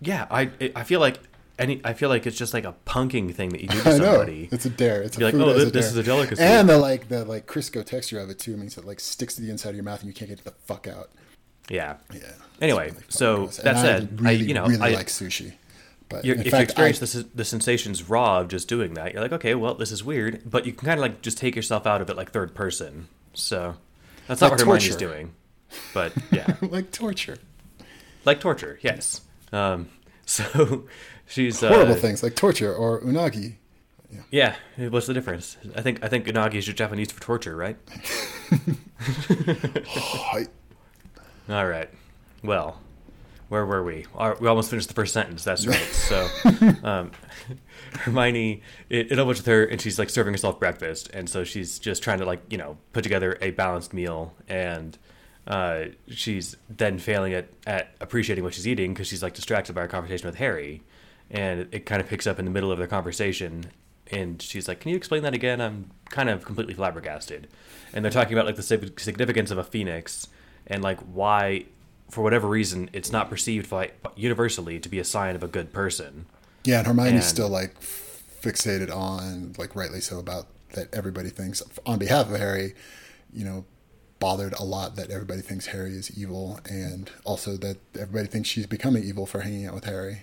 [0.00, 1.18] yeah, I I feel like
[1.58, 3.96] any I feel like it's just like a punking thing that you do to I
[3.96, 4.50] know somebody.
[4.52, 5.00] it's a dare.
[5.00, 6.42] It's a like, food "Oh, this dare." is a delicacy.
[6.42, 9.40] And the like the like Crisco texture of it too means it like sticks to
[9.40, 11.08] the inside of your mouth and you can't get it the fuck out.
[11.70, 11.96] Yeah.
[12.12, 12.20] Yeah.
[12.60, 13.56] Anyway, fucking so gross.
[13.56, 15.54] that said, I I- really, you know, really I- like sushi.
[16.08, 19.22] But You're, if you experience I, the, the sensations raw of just doing that, you're
[19.22, 21.86] like, okay, well, this is weird, but you can kind of like just take yourself
[21.86, 23.08] out of it like third person.
[23.34, 23.76] So
[24.28, 25.34] that's not Like what Hermione's doing.
[25.92, 27.38] But yeah, like torture,
[28.24, 29.20] like torture, yes.
[29.52, 29.88] Um,
[30.26, 30.86] so
[31.26, 33.54] she's uh, horrible things like torture or unagi.
[34.30, 34.88] Yeah, yeah.
[34.88, 35.56] what's the difference?
[35.74, 37.76] I think I think unagi is Japanese for torture, right?
[41.48, 41.88] All right.
[42.42, 42.80] Well,
[43.48, 44.06] where were we?
[44.40, 45.44] We almost finished the first sentence.
[45.44, 45.76] That's right.
[46.06, 46.28] So,
[46.84, 47.10] um,
[47.98, 51.78] Hermione, it, it opens with her, and she's like serving herself breakfast, and so she's
[51.78, 54.96] just trying to like you know put together a balanced meal, and
[55.46, 59.82] uh, she's then failing at at appreciating what she's eating because she's like distracted by
[59.82, 60.82] her conversation with Harry,
[61.30, 63.64] and it, it kind of picks up in the middle of their conversation,
[64.12, 67.48] and she's like, "Can you explain that again?" I'm kind of completely flabbergasted,
[67.92, 70.28] and they're talking about like the significance of a phoenix
[70.66, 71.64] and like why
[72.10, 75.72] for whatever reason it's not perceived by universally to be a sign of a good
[75.72, 76.26] person
[76.64, 81.62] Yeah, and Hermione's And- still like fixated on, like rightly so, about that everybody thinks
[81.84, 82.74] on behalf of Harry,
[83.32, 83.64] you know,
[84.18, 88.66] bothered a lot that everybody thinks Harry is evil, and also that everybody thinks she's
[88.66, 90.22] becoming evil for hanging out with Harry.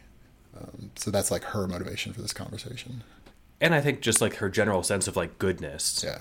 [0.58, 3.04] Um, so that's like her motivation for this conversation.
[3.62, 6.04] and I think just like her general sense of like goodness.
[6.04, 6.20] Yeah.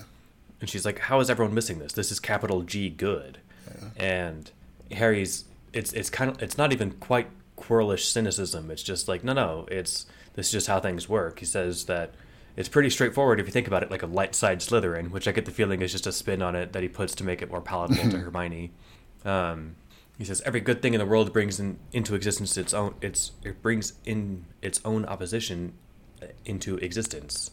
[0.61, 1.91] And she's like, "How is everyone missing this?
[1.93, 3.39] This is capital G good."
[3.97, 4.49] And
[4.91, 8.71] Harry's it's it's kind of it's not even quite Quirrellish cynicism.
[8.71, 10.05] It's just like, no, no, it's
[10.35, 11.39] this is just how things work.
[11.39, 12.13] He says that
[12.55, 15.31] it's pretty straightforward if you think about it, like a light side Slytherin, which I
[15.31, 17.49] get the feeling is just a spin on it that he puts to make it
[17.49, 18.71] more palatable to Hermione.
[19.25, 19.75] Um,
[20.17, 23.31] he says every good thing in the world brings in, into existence its own its
[23.43, 25.73] it brings in its own opposition
[26.21, 27.51] uh, into existence.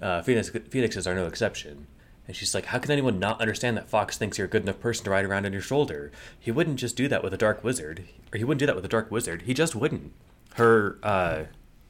[0.00, 1.86] Uh, Phoenix, phoenixes are no exception.
[2.30, 4.78] And she's like, How can anyone not understand that Fox thinks you're a good enough
[4.78, 6.12] person to ride around on your shoulder?
[6.38, 8.04] He wouldn't just do that with a dark wizard.
[8.32, 9.42] Or he wouldn't do that with a dark wizard.
[9.42, 10.12] He just wouldn't.
[10.54, 11.46] Her uh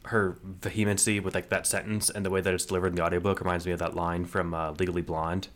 [0.07, 3.39] her vehemency with like that sentence and the way that it's delivered in the audiobook
[3.39, 5.49] reminds me of that line from uh, Legally Blonde,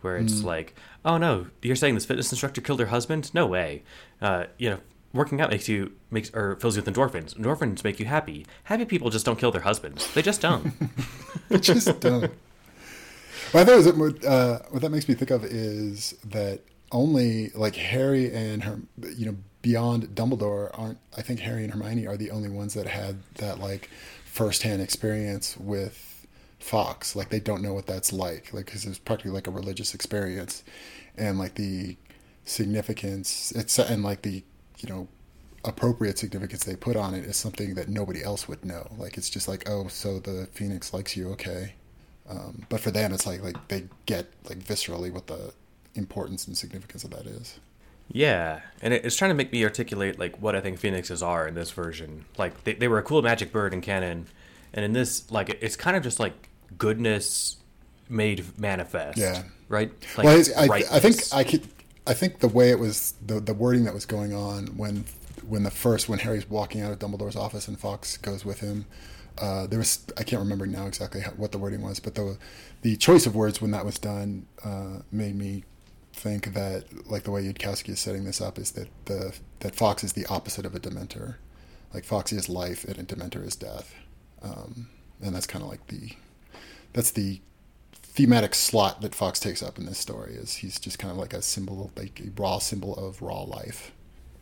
[0.00, 0.74] where it's like,
[1.04, 3.34] "Oh no, you're saying this fitness instructor killed her husband?
[3.34, 3.82] No way.
[4.22, 4.78] Uh, you know,
[5.12, 7.34] working out makes you makes or fills you with endorphins.
[7.36, 8.46] Endorphins make you happy.
[8.64, 10.10] Happy people just don't kill their husbands.
[10.14, 10.72] They just don't.
[11.50, 12.30] It's just dumb.
[13.52, 16.60] Well, I thought was, uh, what that makes me think of is that
[16.92, 18.80] only like Harry and her,
[19.16, 20.98] you know, beyond Dumbledore aren't.
[21.16, 23.90] I think Harry and Hermione are the only ones that had that like
[24.24, 26.26] firsthand experience with
[26.60, 27.16] Fox.
[27.16, 30.62] Like they don't know what that's like, like because it's practically like a religious experience,
[31.16, 31.96] and like the
[32.44, 34.42] significance it's and like the
[34.78, 35.08] you know
[35.64, 38.88] appropriate significance they put on it is something that nobody else would know.
[38.96, 41.74] Like it's just like, oh, so the phoenix likes you, okay.
[42.30, 45.52] Um, but for them, it's like like they get like viscerally what the
[45.94, 47.58] importance and significance of that is.
[48.12, 51.54] Yeah, and it's trying to make me articulate like what I think phoenixes are in
[51.54, 52.24] this version.
[52.38, 54.26] Like they, they were a cool magic bird in canon,
[54.72, 57.56] and in this, like it's kind of just like goodness
[58.08, 59.18] made manifest.
[59.18, 59.42] Yeah.
[59.68, 59.92] Right.
[60.16, 61.16] Like, well, it's, I, I think.
[61.32, 61.66] I could.
[62.06, 65.04] I think the way it was the the wording that was going on when
[65.46, 68.86] when the first when Harry's walking out of Dumbledore's office and Fox goes with him.
[69.40, 72.36] Uh, there was I can't remember now exactly how, what the wording was, but the
[72.82, 75.64] the choice of words when that was done uh, made me
[76.12, 80.04] think that like the way Yudkowsky is setting this up is that the that Fox
[80.04, 81.36] is the opposite of a Dementor,
[81.94, 83.94] like Fox is life and a Dementor is death,
[84.42, 84.88] um,
[85.22, 86.10] and that's kind of like the
[86.92, 87.40] that's the
[87.92, 91.32] thematic slot that Fox takes up in this story is he's just kind of like
[91.32, 93.92] a symbol like a raw symbol of raw life.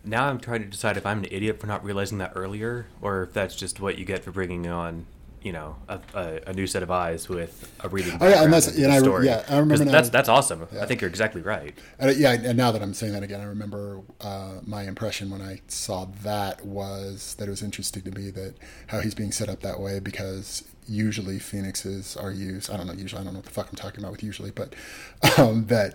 [0.09, 3.23] Now I'm trying to decide if I'm an idiot for not realizing that earlier, or
[3.25, 5.07] if that's just what you get for bringing on,
[5.43, 8.19] you know, a, a, a new set of eyes with a reading.
[8.21, 9.27] Oh, yeah, and that's- and I story.
[9.27, 10.67] yeah, I remember now- That's that's awesome.
[10.73, 10.83] Yeah.
[10.83, 11.79] I think you're exactly right.
[11.99, 15.41] And, yeah, and now that I'm saying that again, I remember uh, my impression when
[15.41, 18.55] I saw that was that it was interesting to me that
[18.89, 22.71] how he's being set up that way because usually phoenixes are used.
[22.71, 22.95] I don't know.
[22.95, 24.75] Usually, I don't know what the fuck I'm talking about with usually, but
[25.39, 25.95] um, that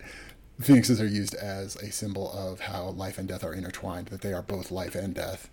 [0.63, 4.07] phoenixes are used as a symbol of how life and death are intertwined.
[4.07, 5.49] That they are both life and death.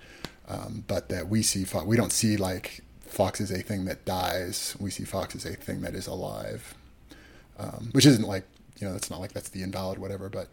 [0.48, 4.04] Um, but that we see Fox, we don't see like Fox is a thing that
[4.04, 4.76] dies.
[4.80, 6.74] We see Fox as a thing that is alive
[7.60, 8.44] um, which isn't like
[8.78, 10.48] you know it's not like that's the invalid whatever but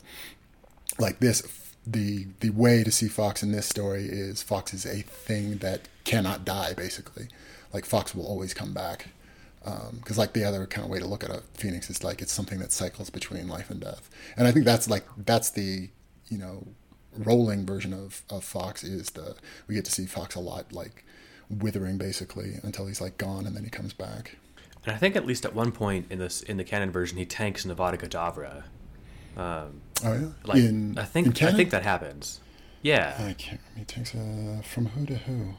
[0.99, 1.41] like this
[1.86, 5.88] the the way to see fox in this story is fox is a thing that
[6.03, 7.28] cannot die basically
[7.74, 9.10] like fox will always come back
[9.99, 12.32] because like the other kind of way to look at a phoenix is like it's
[12.32, 15.89] something that cycles between life and death and i think that's like that's the
[16.30, 16.65] you know
[17.18, 19.36] Rowling version of of fox is the
[19.68, 21.03] we get to see fox a lot like
[21.49, 24.38] withering basically until he's like gone and then he comes back
[24.86, 27.26] And I think at least at one point in this in the canon version, he
[27.26, 28.63] tanks an Avada Kedavra.
[29.36, 32.39] Um, oh yeah like in, I in think I think that happens.
[32.82, 33.59] Yeah, I can't.
[33.76, 35.55] He takes uh, from who to who.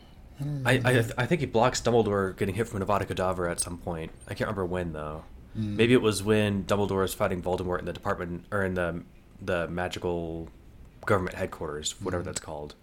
[0.65, 0.93] I I.
[0.99, 4.13] I I think he blocks Dumbledore getting hit from an Avada Kedavra at some point.
[4.27, 5.25] I can't remember when though.
[5.55, 5.77] Hmm.
[5.77, 9.03] Maybe it was when Dumbledore is fighting Voldemort in the department or in the
[9.41, 10.49] the magical
[11.07, 12.75] government headquarters, whatever that's called.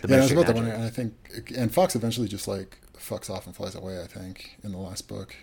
[0.00, 2.78] The yeah, I was about that one, and I think, and Fox eventually just like
[2.96, 4.00] fucks off and flies away.
[4.00, 5.36] I think in the last book.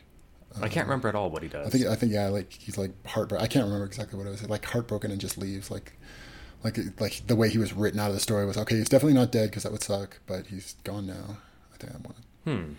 [0.61, 1.67] I can't remember at all what he does.
[1.67, 3.43] I think I think yeah, like he's like heartbroken.
[3.43, 4.49] I can't remember exactly what it was.
[4.49, 5.71] Like heartbroken and just leaves.
[5.71, 5.93] Like,
[6.63, 8.75] like like the way he was written out of the story was okay.
[8.75, 11.37] He's definitely not dead because that would suck, but he's gone now.
[11.89, 12.17] I want.
[12.67, 12.73] hmm.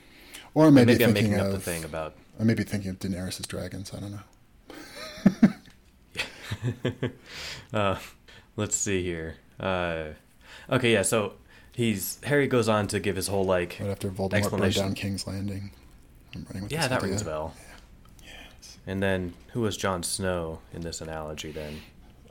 [0.54, 2.90] Or maybe, Maybe I'm thinking making of up the thing about I may be thinking
[2.90, 3.92] of Daenerys' dragons.
[3.94, 5.52] I don't know.
[7.72, 7.96] uh,
[8.56, 9.36] let's see here.
[9.58, 10.08] Uh,
[10.70, 11.02] okay, yeah.
[11.02, 11.34] So
[11.72, 15.26] he's Harry goes on to give his whole like Right after Voldemort burned down King's
[15.26, 15.70] Landing.
[16.34, 17.08] I'm running with yeah, that idea.
[17.10, 17.54] rings a bell.
[18.22, 18.78] Yes.
[18.86, 21.52] And then who was Jon Snow in this analogy?
[21.52, 21.80] Then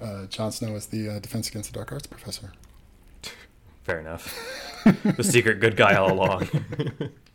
[0.02, 2.54] Uh, Jon Snow is the uh, Defense Against the Dark Arts professor.
[3.92, 4.84] Fair enough.
[5.18, 6.48] the secret good guy all along.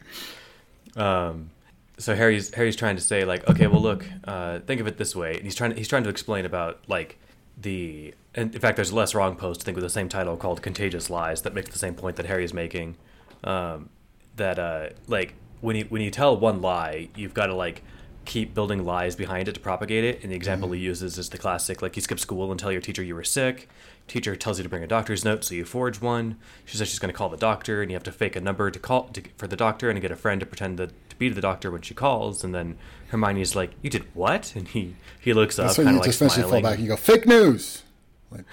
[0.96, 1.50] um,
[1.98, 5.14] so Harry's Harry's trying to say like, okay, well look, uh, think of it this
[5.14, 5.34] way.
[5.34, 7.18] And he's trying to, he's trying to explain about like
[7.58, 10.62] the and in fact there's a LessWrong post I think with the same title called
[10.62, 12.96] Contagious Lies that makes the same point that Harry is making.
[13.44, 13.90] Um,
[14.36, 17.82] that uh, like when you when you tell one lie, you've got to like
[18.24, 20.22] keep building lies behind it to propagate it.
[20.22, 22.80] And the example he uses is the classic like you skip school and tell your
[22.80, 23.68] teacher you were sick.
[24.08, 26.36] Teacher tells you to bring a doctor's note, so you forge one.
[26.64, 28.70] She says she's going to call the doctor, and you have to fake a number
[28.70, 31.28] to call to, for the doctor, and get a friend to pretend to, to be
[31.28, 32.44] the doctor when she calls.
[32.44, 32.78] And then
[33.08, 36.06] Hermione's like, "You did what?" And he he looks That's up, when kind you of
[36.06, 37.82] like just eventually fall back and you go, fake news!
[38.30, 38.44] Like,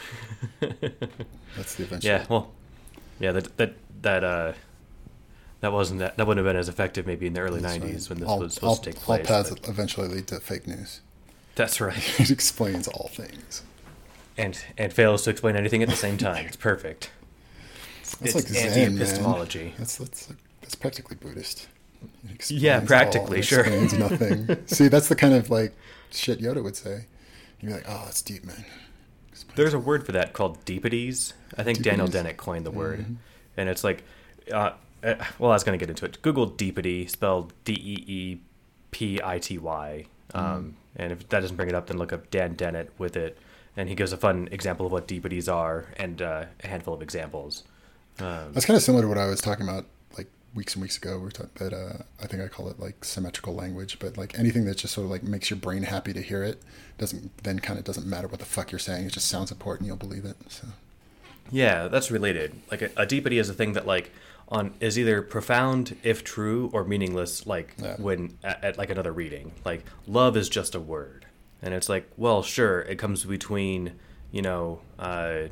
[1.56, 2.10] that's the eventual.
[2.12, 2.52] Yeah, well,
[3.20, 4.54] yeah, that that that uh,
[5.62, 7.92] that wasn't that that wouldn't have been as effective maybe in the early That's right.
[7.94, 9.30] '90s when this was supposed to take place.
[9.30, 11.02] all paths eventually lead to fake news.
[11.56, 13.62] That's right, It explains all things.
[14.38, 16.46] And and fails to explain anything at the same time.
[16.46, 17.12] It's perfect.
[18.20, 18.80] That's It's like Zen, man.
[18.80, 19.74] anti-epistemology.
[19.78, 21.68] That's that's that's practically Buddhist.
[22.50, 23.62] Yeah, practically, it sure.
[23.62, 24.58] Explains nothing.
[24.68, 25.74] See, that's the kind of like
[26.12, 27.06] shit Yoda would say.
[27.60, 28.66] You'd be like, "Oh, that's deep, man."
[29.32, 31.34] Explains There's a word for that called deepities.
[31.58, 33.16] I think Daniel Dennett coined the word, Mhm.
[33.58, 34.04] and it's like,
[34.52, 34.72] uh,
[35.04, 36.22] uh, well, I was going to get into it.
[36.22, 38.38] Google deepity, spelled D E E
[38.92, 40.06] P I T Y.
[40.34, 40.38] Mm-hmm.
[40.56, 43.38] Um, and if that doesn't bring it up, then look up Dan Dennett with it,
[43.78, 47.02] and he gives a fun example of what deepities are and uh, a handful of
[47.02, 47.64] examples.
[48.20, 49.86] Um, That's kind of similar to what I was talking about
[50.18, 51.18] like weeks and weeks ago.
[51.20, 54.38] We are talking that uh, I think I call it like symmetrical language, but like
[54.38, 56.62] anything that just sort of like makes your brain happy to hear it
[57.00, 59.06] doesn't then kind of doesn't matter what the fuck you're saying.
[59.08, 59.88] It just sounds important.
[59.88, 60.36] You'll believe it.
[60.50, 60.68] So
[61.52, 62.54] Yeah, that's related.
[62.70, 64.12] Like a, a deepity is a thing that like
[64.50, 67.96] on is either profound if true or meaningless like Yeah.
[67.98, 69.54] when at, at like another reading.
[69.66, 71.23] Like love is just a word.
[71.64, 73.94] And it's like, well, sure, it comes between,
[74.32, 75.48] you know, uh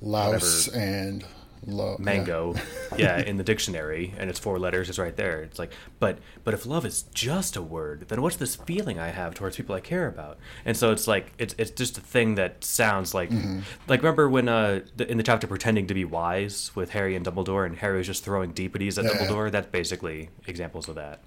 [0.00, 1.24] louse and
[1.66, 2.54] lo- mango,
[2.96, 3.18] yeah.
[3.18, 5.42] in the dictionary and it's four letters, it's right there.
[5.42, 9.08] It's like, but but if love is just a word, then what's this feeling I
[9.08, 10.38] have towards people I care about?
[10.64, 13.60] And so it's like it's it's just a thing that sounds like Mm-hmm.
[13.88, 17.26] like remember when uh the, in the chapter pretending to be wise with Harry and
[17.26, 19.10] Dumbledore and Harry was just throwing deepities at Yeah.
[19.12, 19.50] Dumbledore.
[19.50, 21.20] That's basically examples of that.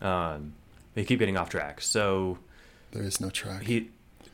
[0.00, 0.54] Um,
[0.96, 1.80] we keep getting off track.
[1.80, 2.38] So
[2.92, 3.62] There is no track.
[3.62, 3.90] he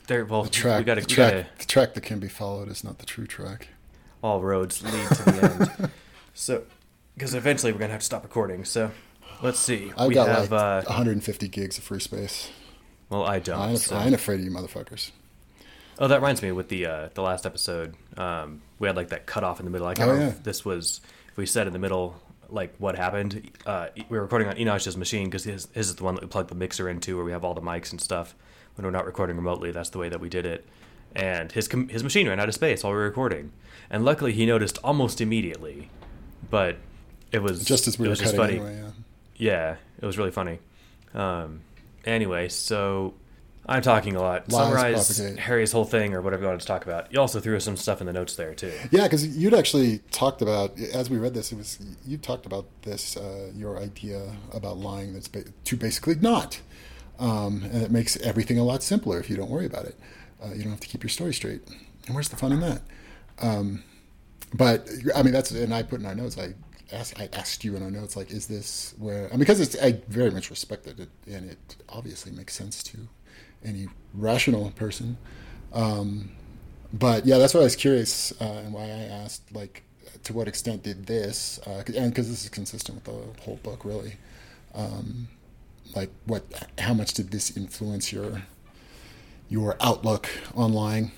[0.06, 2.82] there well the track, we got to track, the track that can be followed is
[2.84, 3.68] not the true track.
[4.22, 5.90] all roads lead to the end.
[6.34, 6.62] so,
[7.14, 8.64] because eventually we're gonna have to stop recording.
[8.64, 8.90] So,
[9.42, 9.92] let's see.
[9.96, 10.50] I've we got have.
[10.52, 12.50] like uh, 150 gigs of free space.
[13.10, 13.58] well, I don't.
[13.58, 15.10] I ain't, so- I ain't afraid of you motherfuckers.
[15.98, 16.50] Oh, that reminds me.
[16.52, 19.70] With the uh, the last episode, um, we had like that cut off in the
[19.70, 19.86] middle.
[19.86, 20.28] I can't Oh, yeah.
[20.28, 21.00] if this was
[21.30, 22.20] if we said in the middle
[22.52, 23.50] like what happened.
[23.66, 26.28] Uh, we were recording on Eneasz's machine because his, his is the one that we
[26.28, 28.34] plugged the mixer into, where we have all the mics and stuff.
[28.74, 30.66] When we're not recording remotely, that's the way that we did it.
[31.14, 33.52] And his com- his machine ran out of space while we were recording,
[33.90, 35.90] and luckily he noticed almost immediately.
[36.48, 36.76] But
[37.32, 38.52] it was Just as we were cutting funny.
[38.54, 38.76] anyway.
[38.76, 38.90] Yeah.
[39.36, 40.58] Yeah, it was really funny.
[41.14, 41.60] Um,
[42.04, 43.14] anyway, so
[43.66, 44.50] I'm talking a lot.
[44.50, 45.38] Lies Summarize propagate.
[45.40, 47.12] Harry's whole thing or whatever you wanted to talk about.
[47.12, 48.72] You also threw some stuff in the notes there too.
[48.90, 51.52] Yeah, because you'd actually talked about as we read this.
[51.52, 56.16] It was you talked about this uh, your idea about lying that's ba- to basically
[56.16, 56.60] not,
[57.20, 59.96] um, and it makes everything a lot simpler if you don't worry about it.
[60.42, 61.62] Uh, you don't have to keep your story straight.
[62.06, 62.82] And where's the fun in that?
[63.40, 63.84] Um,
[64.52, 66.36] but I mean, that's and I put in our notes.
[66.36, 66.54] I
[66.92, 69.28] asked, I asked you in our notes, like, is this where?
[69.28, 73.08] I mean, because it's I very much respected it, and it obviously makes sense to
[73.64, 75.18] any rational person.
[75.72, 76.30] Um,
[76.92, 79.82] but yeah, that's why I was curious uh, and why I asked, like,
[80.24, 83.84] to what extent did this, uh, and because this is consistent with the whole book,
[83.84, 84.16] really.
[84.74, 85.28] Um,
[85.96, 86.44] like, what?
[86.78, 88.42] How much did this influence your
[89.48, 91.12] your outlook on lying?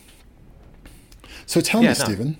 [1.46, 2.04] So tell Yeah, me, no.
[2.04, 2.36] Stephen.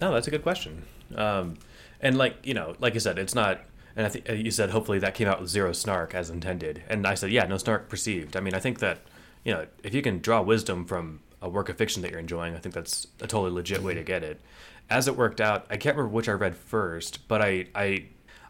[0.00, 0.82] No, that's a good question.
[1.14, 1.56] Um,
[2.00, 3.62] and like you know, like I said, it's not.
[3.96, 6.82] And I think you said hopefully that came out with zero snark as intended.
[6.88, 8.36] And I said, yeah, no snark perceived.
[8.36, 8.98] I mean, I think that
[9.44, 12.54] you know, if you can draw wisdom from a work of fiction that you're enjoying,
[12.54, 14.40] I think that's a totally legit way to get it.
[14.88, 18.06] As it worked out, I can't remember which I read first, but I I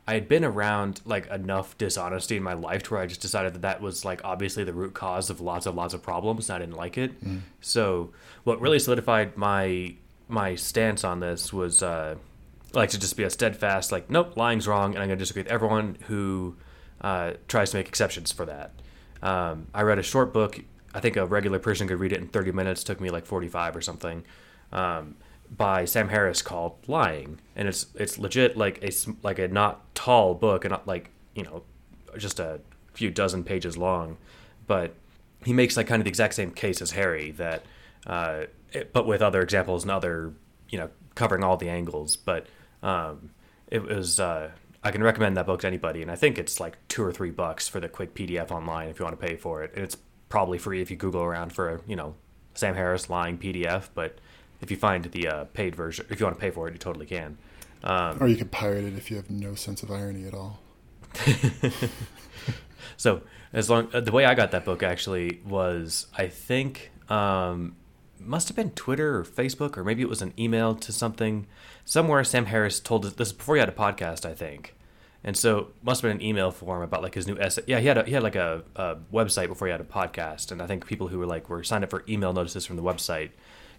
[0.08, 3.54] I had been around like enough dishonesty in my life to where I just decided
[3.54, 6.48] that that was like obviously the root cause of lots of lots of problems.
[6.48, 7.12] And I didn't like it.
[7.60, 8.10] So
[8.44, 9.94] what really solidified my
[10.28, 12.16] my stance on this was uh,
[12.72, 15.52] like to just be a steadfast like nope lying's wrong and I'm gonna disagree with
[15.52, 16.56] everyone who
[17.00, 18.72] uh, tries to make exceptions for that.
[19.22, 20.60] Um, I read a short book.
[20.94, 22.84] I think a regular person could read it in 30 minutes.
[22.84, 24.24] Took me like 45 or something.
[24.72, 25.16] Um,
[25.56, 30.34] by Sam Harris called "Lying," and it's it's legit like a like a not tall
[30.34, 31.62] book and not like you know
[32.16, 32.60] just a
[32.92, 34.16] few dozen pages long,
[34.66, 34.94] but
[35.44, 37.64] he makes like kind of the exact same case as Harry that,
[38.06, 40.32] uh, it, but with other examples and other
[40.68, 42.16] you know covering all the angles.
[42.16, 42.46] But
[42.82, 43.30] um,
[43.68, 44.50] it was uh,
[44.84, 47.30] I can recommend that book to anybody, and I think it's like two or three
[47.30, 49.96] bucks for the quick PDF online if you want to pay for it, and it's
[50.30, 52.14] probably free if you Google around for a you know
[52.54, 54.18] Sam Harris lying PDF, but
[54.62, 56.78] if you find the uh, paid version, if you want to pay for it, you
[56.78, 57.36] totally can.
[57.84, 60.60] Um, Or you could pirate it if you have no sense of irony at all.
[62.96, 63.22] So
[63.52, 67.76] as long uh, the way I got that book actually was I think um,
[68.18, 71.46] must have been Twitter or Facebook or maybe it was an email to something
[71.86, 72.22] somewhere.
[72.24, 74.74] Sam Harris told us this before he had a podcast, I think,
[75.22, 77.62] and so must have been an email form about like his new essay.
[77.66, 80.50] Yeah, he had a, he had like a, a website before he had a podcast,
[80.50, 82.82] and I think people who were like were signed up for email notices from the
[82.82, 83.30] website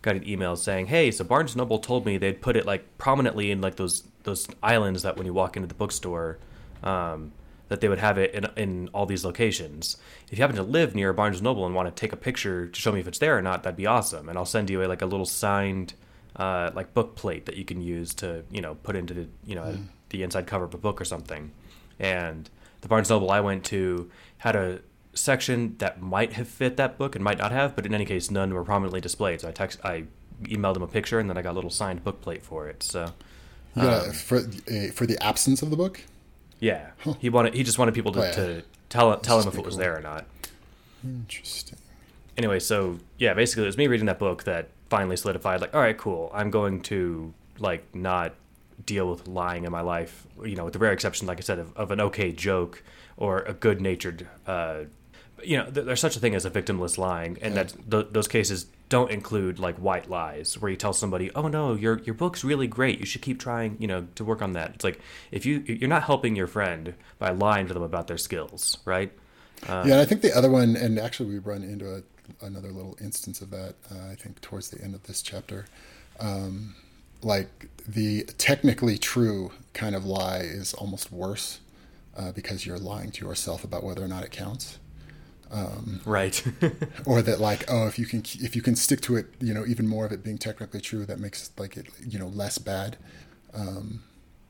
[0.01, 3.51] got an email saying, "Hey, so Barnes Noble told me they'd put it like prominently
[3.51, 6.37] in like those those islands that when you walk into the bookstore."
[6.83, 7.33] Um,
[7.71, 9.95] that they would have it in, in all these locations.
[10.29, 12.81] If you happen to live near Barnes Noble and want to take a picture to
[12.81, 14.27] show me if it's there or not, that'd be awesome.
[14.27, 15.93] And I'll send you a, like a little signed
[16.35, 19.55] uh, like book plate that you can use to you know put into the you
[19.55, 19.87] know mm.
[20.11, 21.51] The inside cover of a book or something.
[21.99, 22.49] And
[22.81, 24.09] the Barnes Noble I went to
[24.39, 24.79] had a
[25.13, 28.31] section that might have fit that book and might not have, but in any case,
[28.31, 29.41] none were prominently displayed.
[29.41, 30.05] So I text I
[30.43, 32.83] emailed them a picture and then I got a little signed book plate for it.
[32.83, 33.11] So
[33.75, 36.01] yeah, um, for uh, for the absence of the book.
[36.59, 37.15] Yeah, huh.
[37.19, 37.53] he wanted.
[37.53, 38.31] He just wanted people to, oh, yeah.
[38.31, 39.79] to tell tell him if it was cool.
[39.79, 40.25] there or not.
[41.03, 41.79] Interesting.
[42.37, 45.61] Anyway, so yeah, basically, it was me reading that book that finally solidified.
[45.61, 46.29] Like, all right, cool.
[46.33, 48.33] I'm going to like not
[48.85, 50.27] deal with lying in my life.
[50.43, 52.83] You know, with the rare exception, like I said, of, of an okay joke
[53.17, 54.85] or a good natured uh,
[55.43, 57.63] you know, there's such a thing as a victimless lying, and yeah.
[57.63, 61.73] that th- those cases don't include like white lies, where you tell somebody, "Oh no,
[61.73, 62.99] your your book's really great.
[62.99, 64.99] You should keep trying, you know, to work on that." It's like
[65.31, 69.11] if you you're not helping your friend by lying to them about their skills, right?
[69.67, 72.01] Uh, yeah, and I think the other one, and actually we run into a,
[72.45, 73.75] another little instance of that.
[73.91, 75.65] Uh, I think towards the end of this chapter,
[76.19, 76.75] um,
[77.21, 81.59] like the technically true kind of lie is almost worse
[82.17, 84.79] uh, because you're lying to yourself about whether or not it counts.
[85.51, 86.43] Um, right.
[87.05, 89.65] or that like, oh, if you can if you can stick to it, you know,
[89.65, 92.97] even more of it being technically true, that makes like it you know less bad.
[93.53, 94.03] Um,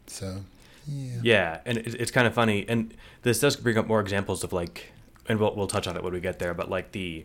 [0.07, 0.43] so.
[0.87, 1.19] Yeah.
[1.21, 4.91] yeah, and it's kind of funny, and this does bring up more examples of like,
[5.29, 6.55] and we'll we'll touch on it when we get there.
[6.55, 7.23] But like the,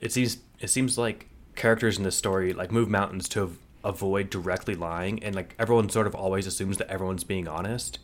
[0.00, 4.74] it seems it seems like characters in this story like move mountains to avoid directly
[4.74, 7.98] lying, and like everyone sort of always assumes that everyone's being honest,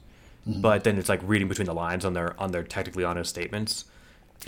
[0.48, 0.60] mm-hmm.
[0.60, 3.84] but then it's like reading between the lines on their on their technically honest statements.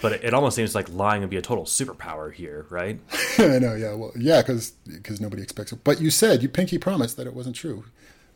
[0.01, 2.99] But it, it, almost seems like lying would be a total superpower here, right?
[3.39, 3.95] I know, yeah.
[3.95, 5.85] Well, yeah, because because nobody expects it.
[5.85, 7.85] But you said you pinky promised that it wasn't true.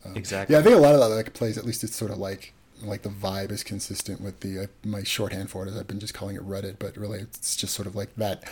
[0.05, 0.55] Um, exactly.
[0.55, 1.59] Yeah, I think a lot of that like plays.
[1.59, 5.03] At least it's sort of like like the vibe is consistent with the uh, my
[5.03, 5.69] shorthand for it.
[5.69, 8.45] Is I've been just calling it Reddit, but really it's just sort of like that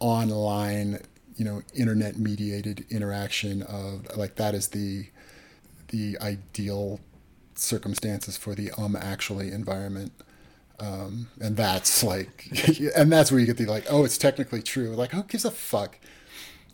[0.00, 1.00] online,
[1.38, 5.06] you know, internet mediated interaction of like that is the
[5.88, 7.00] the ideal
[7.54, 10.12] circumstances for the um actually environment.
[10.80, 12.46] Um, and that's like,
[12.96, 14.94] and that's where you get the like, oh, it's technically true.
[14.94, 15.98] Like, who gives a fuck?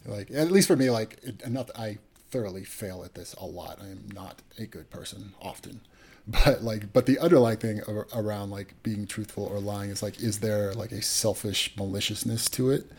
[0.04, 1.98] Like, at least for me, like, it, not I
[2.30, 3.78] thoroughly fail at this a lot.
[3.80, 5.80] I am not a good person often,
[6.26, 7.80] but like, but the underlying thing
[8.12, 12.70] around like being truthful or lying is like, is there like a selfish maliciousness to
[12.70, 12.90] it?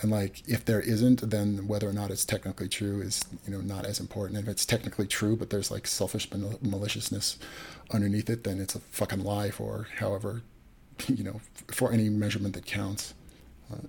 [0.00, 3.60] And like, if there isn't, then whether or not it's technically true is you know
[3.60, 4.38] not as important.
[4.38, 6.28] If it's technically true, but there's like selfish
[6.62, 7.38] maliciousness
[7.90, 10.42] underneath it, then it's a fucking lie for however,
[11.08, 13.14] you know, for any measurement that counts.
[13.70, 13.86] Uh,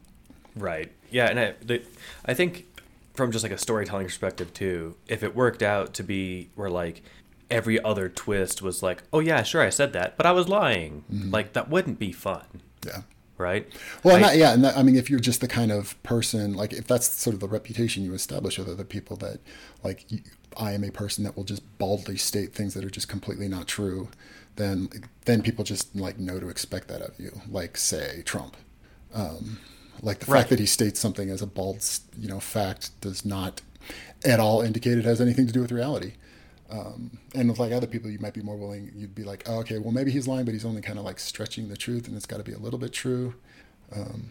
[0.55, 0.91] right.
[1.09, 1.81] Yeah, and I, the,
[2.25, 2.65] I think
[3.13, 7.01] from just like a storytelling perspective too, if it worked out to be where like
[7.49, 11.03] every other twist was like, oh yeah, sure, I said that, but I was lying.
[11.11, 11.31] Mm-hmm.
[11.31, 12.45] Like that wouldn't be fun.
[12.85, 13.01] Yeah.
[13.43, 13.67] Right.
[14.03, 16.53] Well, I, not, yeah, and that, I mean, if you're just the kind of person,
[16.53, 19.39] like, if that's sort of the reputation you establish with other people, that,
[19.83, 20.19] like, you,
[20.57, 23.67] I am a person that will just baldly state things that are just completely not
[23.67, 24.07] true,
[24.55, 24.89] then
[25.25, 27.41] then people just like know to expect that of you.
[27.49, 28.55] Like say Trump,
[29.13, 29.59] um,
[30.01, 30.39] like the right.
[30.39, 31.83] fact that he states something as a bald
[32.17, 33.61] you know fact does not
[34.23, 36.13] at all indicate it has anything to do with reality.
[36.69, 38.91] Um, and with like other people, you might be more willing.
[38.95, 41.19] You'd be like, oh, okay, well maybe he's lying, but he's only kind of like
[41.19, 43.35] stretching the truth, and it's got to be a little bit true.
[43.95, 44.29] Um,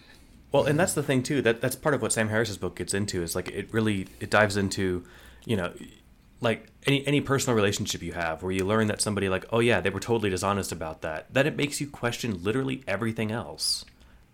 [0.50, 1.40] well, and that's the thing too.
[1.42, 3.22] That that's part of what Sam Harris's book gets into.
[3.22, 5.04] Is like it really it dives into,
[5.44, 5.72] you know,
[6.42, 9.80] like any any personal relationship you have where you learn that somebody like oh yeah
[9.80, 13.84] they were totally dishonest about that that it makes you question literally everything else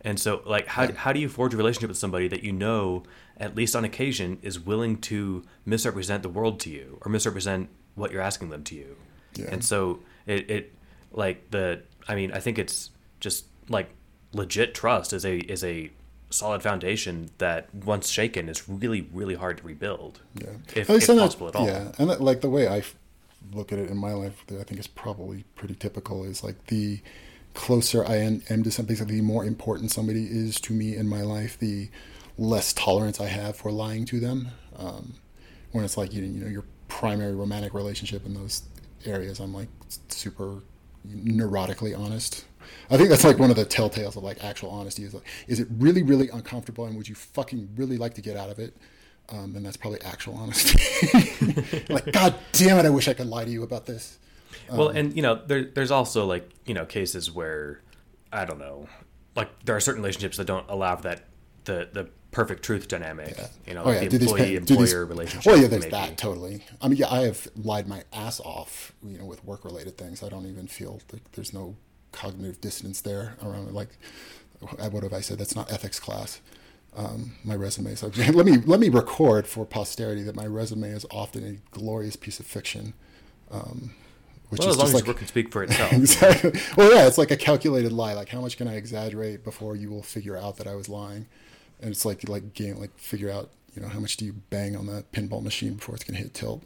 [0.01, 0.93] and so like how, yeah.
[0.93, 3.03] how do you forge a relationship with somebody that you know
[3.37, 7.69] at least on occasion is willing to misrepresent the world to you or misrepresent
[7.99, 8.97] what you're asking them to you
[9.35, 9.47] yeah.
[9.51, 10.75] and so it, it
[11.13, 12.91] like the i mean i think it's
[13.21, 13.91] just like
[14.33, 15.91] legit trust is a is a
[16.31, 20.21] solid foundation that once shaken is really really hard to rebuild.
[20.35, 21.67] Yeah, if, if possible that, at all.
[21.67, 22.83] Yeah, and that, like the way I
[23.53, 26.25] look at it in my life, that I think is probably pretty typical.
[26.25, 27.01] Is like the
[27.55, 31.23] closer I am, am to something, the more important somebody is to me in my
[31.23, 31.89] life, the
[32.37, 34.49] less tolerance I have for lying to them.
[34.77, 35.15] Um,
[35.73, 38.63] when it's like you know your primary romantic relationship in those
[39.05, 39.69] areas, I'm like
[40.09, 40.63] super
[41.07, 42.45] neurotically honest.
[42.91, 45.61] I think that's like one of the telltales of like actual honesty is like, is
[45.61, 48.77] it really, really uncomfortable and would you fucking really like to get out of it?
[49.31, 50.79] Um, and that's probably actual honesty.
[51.93, 54.19] like, God damn it, I wish I could lie to you about this.
[54.73, 57.83] well, and you know, there, there's also like you know cases where
[58.33, 58.89] I don't know,
[59.37, 61.25] like there are certain relationships that don't allow that
[61.65, 63.37] the the perfect truth dynamic.
[63.67, 64.09] You know, Oh, like yeah.
[64.09, 65.47] the Do employee do these- employer relationship.
[65.51, 65.91] Well, yeah, there's maybe.
[65.93, 66.65] that totally.
[66.83, 70.23] I mean, yeah, I have lied my ass off, you know, with work related things.
[70.23, 71.77] I don't even feel like there's no
[72.13, 73.75] cognitive dissonance there around it.
[73.75, 73.91] Like,
[74.61, 75.39] what have I said?
[75.39, 76.41] That's not ethics class.
[76.97, 77.95] Um, my resume.
[77.95, 82.17] So let me let me record for posterity that my resume is often a glorious
[82.17, 82.95] piece of fiction.
[83.51, 83.95] Um,
[84.49, 85.93] which Well, is as long as like work can speak for itself.
[85.93, 86.53] exactly.
[86.77, 88.15] Well, yeah, it's like a calculated lie.
[88.15, 91.27] Like, how much can I exaggerate before you will figure out that I was lying?
[91.81, 94.77] And it's like like game like figure out you know how much do you bang
[94.77, 96.63] on that pinball machine before it's gonna hit tilt.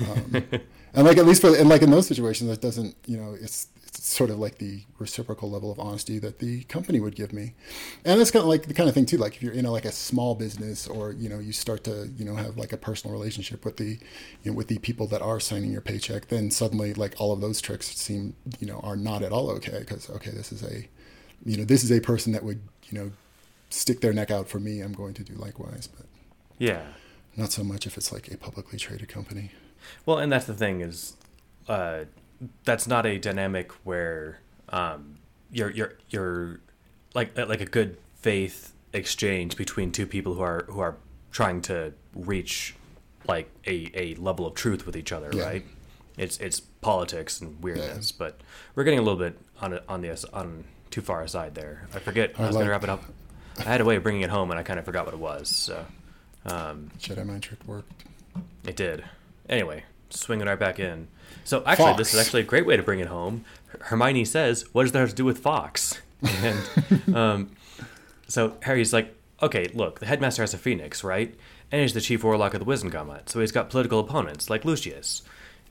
[0.00, 0.34] Um,
[0.94, 3.68] and like at least for and like in those situations, that doesn't you know it's
[3.86, 7.54] it's sort of like the reciprocal level of honesty that the company would give me,
[8.04, 9.16] and that's kind of like the kind of thing too.
[9.16, 12.08] Like if you're in a, like a small business or you know you start to
[12.16, 13.98] you know have like a personal relationship with the
[14.42, 17.40] you know with the people that are signing your paycheck, then suddenly like all of
[17.40, 20.88] those tricks seem you know are not at all okay because okay this is a
[21.44, 23.10] you know this is a person that would you know
[23.70, 24.80] stick their neck out for me.
[24.80, 26.06] I'm going to do likewise, but
[26.58, 26.82] yeah.
[27.36, 29.52] not so much if it's like a publicly traded company.
[30.04, 31.16] Well, and that's the thing is,
[31.68, 32.04] uh,
[32.64, 34.40] that's not a dynamic where
[34.70, 35.18] um,
[35.52, 36.60] you're you're you're
[37.14, 40.96] like uh, like a good faith exchange between two people who are who are
[41.30, 42.74] trying to reach
[43.28, 45.44] like a, a level of truth with each other, Yeah.
[45.44, 45.64] right?
[46.16, 48.40] It's it's politics and weirdness, but
[48.74, 51.86] we're getting a little bit on on the on too far aside there.
[51.94, 52.32] I forget.
[52.38, 53.02] I I was gonna wrap it up.
[53.58, 55.20] I had a way of bringing it home, and I kind of forgot what it
[55.20, 55.48] was.
[55.48, 55.84] So
[56.46, 58.04] um, Jedi mind trick worked.
[58.64, 59.04] it did.
[59.48, 61.08] Anyway, swinging right back in.
[61.44, 63.44] So actually, this is actually a great way to bring it home.
[63.80, 66.58] Hermione says, "What does that have to do with Fawkes?" And
[67.14, 67.50] um,
[68.28, 71.34] so Harry's like, "Okay, look, the headmaster has a phoenix, right?
[71.72, 75.22] And he's the chief warlock of the Wizengamot, so he's got political opponents like Lucius.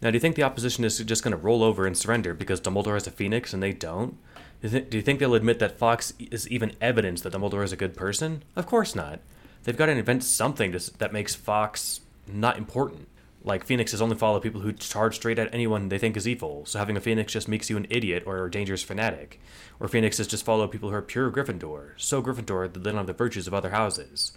[0.01, 2.61] Now, do you think the opposition is just going to roll over and surrender because
[2.61, 4.17] Dumbledore has a phoenix and they don't?
[4.62, 7.64] Do you, thi- do you think they'll admit that Fawkes is even evidence that Dumbledore
[7.64, 8.43] is a good person?
[8.55, 9.20] Of course not.
[9.64, 13.07] They've got to invent something to, that makes Fawkes not important.
[13.43, 16.78] Like Phoenixes only follow people who charge straight at anyone they think is evil, so
[16.78, 19.39] having a Phoenix just makes you an idiot or a dangerous fanatic.
[19.80, 23.07] Or Phoenixes just follow people who are pure Gryffindor, so Gryffindor that they don't have
[23.07, 24.34] the virtues of other houses.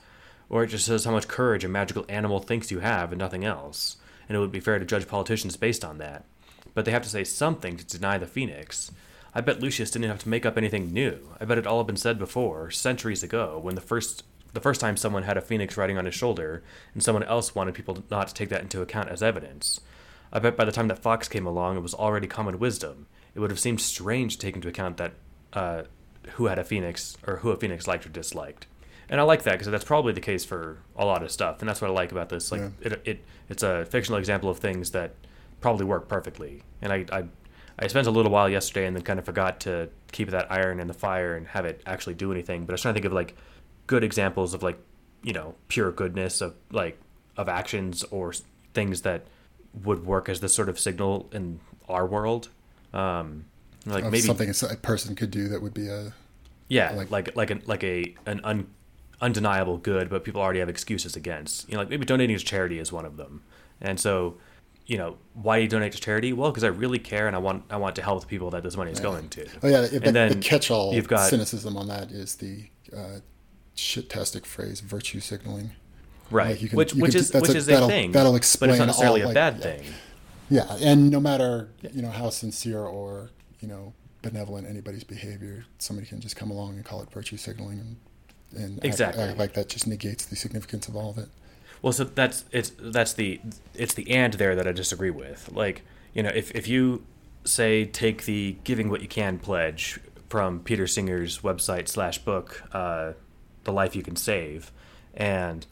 [0.49, 3.45] Or it just says how much courage a magical animal thinks you have and nothing
[3.45, 3.97] else,
[4.29, 6.25] and it would be fair to judge politicians based on that.
[6.73, 8.93] But they have to say something to deny the Phoenix.
[9.35, 11.35] I bet Lucius didn't have to make up anything new.
[11.41, 14.83] I bet it all had been said before, centuries ago, when the first the first
[14.83, 16.63] time someone had a phoenix riding on his shoulder,
[16.93, 19.81] and someone else wanted people not to take that into account as evidence.
[20.31, 23.07] I bet by the time that Fawkes came along, it was already common wisdom.
[23.35, 25.13] It would have seemed strange to take into account that
[25.55, 25.85] uh,
[26.33, 28.67] who had a phoenix or who a phoenix liked or disliked.
[29.09, 31.69] And I like that because that's probably the case for a lot of stuff, and
[31.69, 32.53] that's what I like about this.
[32.53, 32.69] Like Yeah.
[32.83, 35.15] it, it, it's a fictional example of things that
[35.63, 36.63] probably work perfectly.
[36.83, 37.25] And I, I,
[37.79, 40.79] I spent a little while yesterday and then kind of forgot to keep that iron
[40.81, 42.65] in the fire and have it actually do anything.
[42.67, 43.37] But I was trying to think of like
[43.87, 44.79] good examples of like
[45.23, 46.99] you know pure goodness of like
[47.37, 48.33] of actions or
[48.75, 49.27] things that
[49.85, 52.49] would work as this sort of signal in our world.
[52.93, 53.47] Um,
[53.87, 56.13] like maybe something a person could do that would be a
[56.69, 58.67] yeah, Like- like like an like a an un,
[59.21, 61.69] undeniable good, but people already have excuses against.
[61.69, 63.43] You know, like maybe donating to charity is one of them.
[63.81, 64.37] And so,
[64.87, 66.33] you know, why do you donate to charity?
[66.33, 68.63] Well, because I really care and I want I want to help the people that
[68.63, 69.47] this money is going to.
[69.63, 73.21] Oh yeah, the, And the then catch-all you've got- cynicism on that is the uh,
[73.75, 75.73] shit-tastic phrase "virtue signaling."
[76.31, 78.69] Right, Like, can- which which can- is which a- is a that'll- thing, that'll explain.
[78.71, 79.63] but it's not necessarily all, a bad yeah.
[79.63, 79.83] thing.
[80.51, 83.31] Yeah, and no matter you know how sincere or
[83.61, 87.79] you know benevolent anybody's behavior, somebody can just come along and call it virtue signaling,
[87.81, 87.97] and,
[88.63, 89.23] and act- Exactly.
[89.25, 91.29] act like that just negates the significance of all of it.
[91.83, 93.41] Well, so that's it's that's the
[93.75, 95.51] it's the and there that I disagree with.
[95.53, 95.83] Like
[96.15, 97.05] you know, if if you
[97.45, 103.13] say take the giving what you can pledge from Peter Singer's website slash book, uh,
[103.65, 104.71] the life you can save,
[105.13, 105.67] and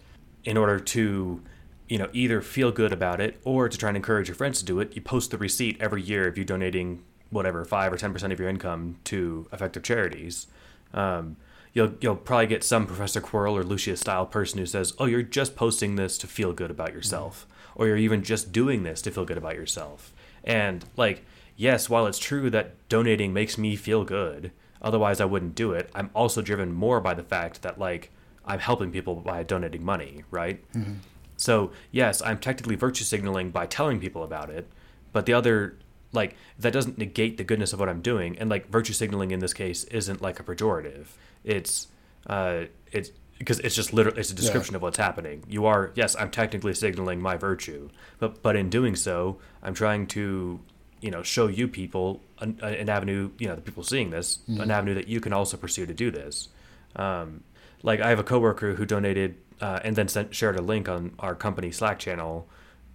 [0.44, 1.42] in order to
[1.88, 4.64] you know either feel good about it or to try and encourage your friends to
[4.64, 8.12] do it, you post the receipt every year if you're donating whatever five or ten
[8.12, 10.48] percent of your income to effective charities.
[10.92, 11.36] Um,
[11.72, 15.22] you'll you'll probably get some Professor Quirrell or Lucius style person who says, "Oh, you're
[15.22, 19.10] just posting this to feel good about yourself, or you're even just doing this to
[19.10, 20.12] feel good about yourself."
[20.44, 21.24] And like,
[21.56, 24.52] yes, while it's true that donating makes me feel good,
[24.82, 25.90] otherwise I wouldn't do it.
[25.94, 28.10] I'm also driven more by the fact that like
[28.44, 30.60] I'm helping people by donating money, right?
[30.72, 30.94] Mm-hmm.
[31.36, 34.66] So yes, I'm technically virtue signaling by telling people about it,
[35.12, 35.76] but the other
[36.12, 38.38] like that doesn't negate the goodness of what I'm doing.
[38.38, 41.06] And like virtue signaling in this case isn't like a pejorative.
[41.44, 41.88] It's
[42.26, 44.76] uh, it's because it's just literally it's a description Yeah.
[44.78, 45.42] of what's happening.
[45.48, 47.88] You are yes, I'm technically signaling my virtue,
[48.18, 50.60] but but in doing so, I'm trying to
[51.00, 54.70] you know show you people an, an avenue you know the people seeing this an
[54.70, 56.48] avenue that you can also pursue to do this.
[56.96, 57.42] Um,
[57.82, 61.14] like I have a coworker who donated uh, and then sent shared a link on
[61.18, 62.46] our company Slack channel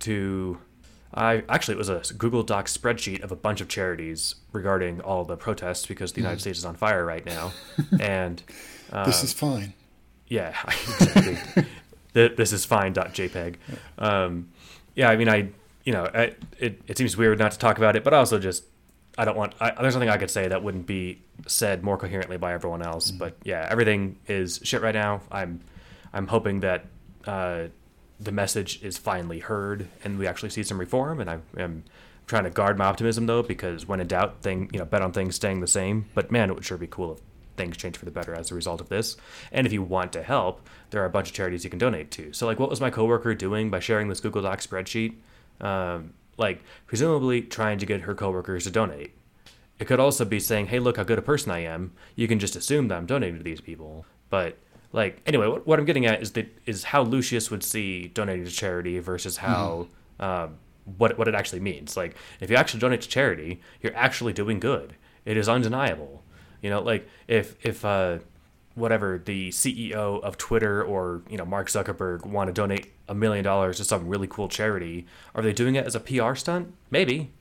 [0.01, 0.59] to
[1.15, 5.23] I actually it was a Google Doc spreadsheet of a bunch of charities regarding all
[5.23, 7.53] the protests because the United States is on fire right now,
[7.99, 8.43] and
[9.05, 9.73] this is fine.
[10.27, 11.65] yeah, exactly.
[12.13, 13.55] This is fine.jpg.
[13.97, 14.49] Um,
[14.95, 15.49] yeah, I mean, I,
[15.83, 18.63] you know, I, it, it seems weird not to talk about it, but also just,
[19.17, 22.37] I don't want, I, there's nothing I could say that wouldn't be said more coherently
[22.37, 23.11] by everyone else.
[23.11, 25.21] But yeah, everything is shit right now.
[25.29, 25.59] I'm,
[26.13, 26.85] I'm hoping that,
[27.25, 27.65] uh,
[28.19, 31.19] the message is finally heard and we actually see some reform.
[31.19, 31.83] And I am
[32.27, 35.11] trying to guard my optimism though, because when in doubt, thing, you know, bet on
[35.11, 36.05] things staying the same.
[36.13, 37.19] But man, it would sure be cool if
[37.57, 39.17] things change for the better as a result of this.
[39.51, 42.11] And if you want to help, there are a bunch of charities you can donate
[42.11, 42.33] to.
[42.33, 45.15] So, like, what was my coworker doing by sharing this Google Doc spreadsheet?
[45.61, 49.13] Um, like, presumably trying to get her coworkers to donate.
[49.79, 52.39] It could also be saying, "Hey, look how good a person I am." You can
[52.39, 54.05] just assume that I'm donating to these people.
[54.29, 54.57] But
[54.95, 58.45] like, anyway, what, what I'm getting at is that is how Lucius would see donating
[58.45, 59.87] to charity versus how
[60.21, 60.55] um,
[60.97, 61.97] what what it actually means.
[61.97, 64.95] Like, if you actually donate to charity, you're actually doing good.
[65.25, 66.23] It is undeniable.
[66.61, 68.19] You know, like if if uh,
[68.75, 73.43] whatever the CEO of Twitter or you know Mark Zuckerberg want to donate a million
[73.43, 76.73] dollars to some really cool charity, are they doing it as a PR stunt?
[76.89, 77.33] Maybe,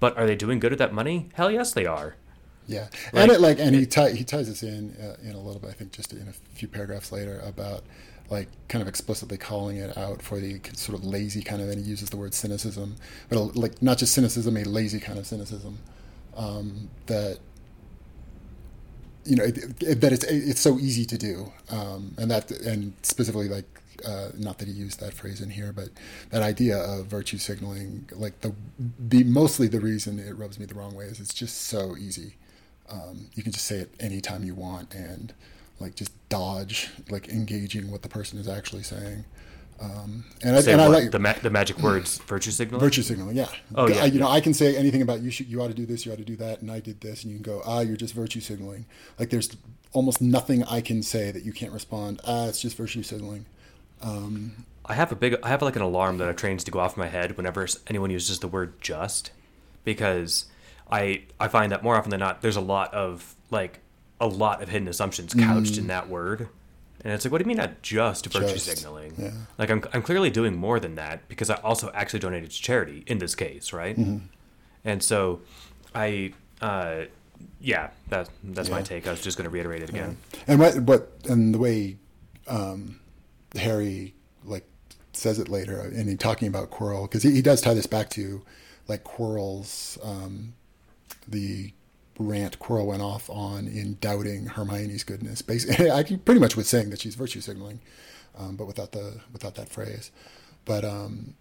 [0.00, 1.28] but are they doing good with that money?
[1.34, 2.16] Hell yes, they are.
[2.66, 5.40] Yeah, Like- and it like and he tie, he ties this in uh, in a
[5.40, 5.70] little bit.
[5.70, 7.82] I think just in a few paragraphs later about
[8.30, 11.84] like kind of explicitly calling it out for the sort of lazy kind of, and
[11.84, 12.96] he uses the word cynicism,
[13.28, 15.78] but a- like not just cynicism, a lazy kind of cynicism
[16.36, 17.38] um, that
[19.24, 22.92] you know it, it, that it's it's so easy to do, um, and that and
[23.02, 23.66] specifically like
[24.06, 25.88] uh, not that he used that phrase in here, but
[26.30, 28.52] that idea of virtue signaling, like the
[28.98, 32.34] the mostly the reason it rubs me the wrong way is it's just so easy.
[32.92, 35.32] Um, you can just say it anytime you want and
[35.80, 39.24] like just dodge like engaging what the person is actually saying.
[39.80, 42.78] Um, and I, and I like the ma- the magic words virtue signal.
[42.78, 43.36] virtue signaling.
[43.36, 43.48] Yeah.
[43.74, 44.28] Oh, yeah, I, you know.
[44.28, 45.30] I can say anything about you.
[45.30, 46.06] Should you ought to do this.
[46.06, 46.60] You ought to do that.
[46.60, 47.24] And I did this.
[47.24, 48.84] And you can go, ah, you're just virtue signaling.
[49.18, 49.56] Like there's
[49.92, 52.20] almost nothing I can say that you can't respond.
[52.24, 53.46] Ah, it's just virtue signaling.
[54.84, 56.96] I have a big, I have like an alarm that I've trained to go off
[56.96, 59.30] my head whenever anyone uses the word just,
[59.84, 60.46] because
[60.92, 63.80] I I find that more often than not, there's a lot of like
[64.20, 66.48] a lot of hidden assumptions couched in that word,
[67.02, 69.14] and it's like, what do you mean not just virtue Just, signaling?
[69.18, 69.30] yeah.
[69.58, 73.02] Like I'm I'm clearly doing more than that because I also actually donated to charity
[73.06, 73.96] in this case, right?
[74.84, 75.40] And so,
[75.94, 76.34] I.
[76.60, 77.06] Uh,
[77.60, 79.08] yeah, that that's my take.
[79.08, 80.16] I was just going to reiterate it again.
[80.46, 81.96] And what what and the way
[82.46, 83.00] um,
[83.56, 84.14] Harry
[84.44, 84.64] like
[85.12, 88.10] says it later, and he talking about Quirrell because he, he does tie this back
[88.10, 88.42] to
[88.86, 90.54] like Quirrell's um,
[91.26, 91.72] the
[92.18, 95.42] rant Quirrell went off on in doubting Hermione's goodness.
[95.42, 97.80] Basically, I pretty much was saying that she's virtue signaling,
[98.38, 100.10] um, but without the without that phrase.
[100.64, 101.34] But um,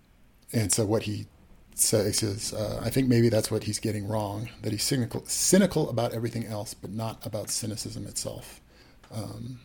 [0.53, 1.27] and so what he
[1.75, 4.49] says is, uh, I think maybe that's what he's getting wrong.
[4.62, 8.62] That he's cynical cynical about everything else, but not about cynicism itself.
[9.13, 9.59] Um,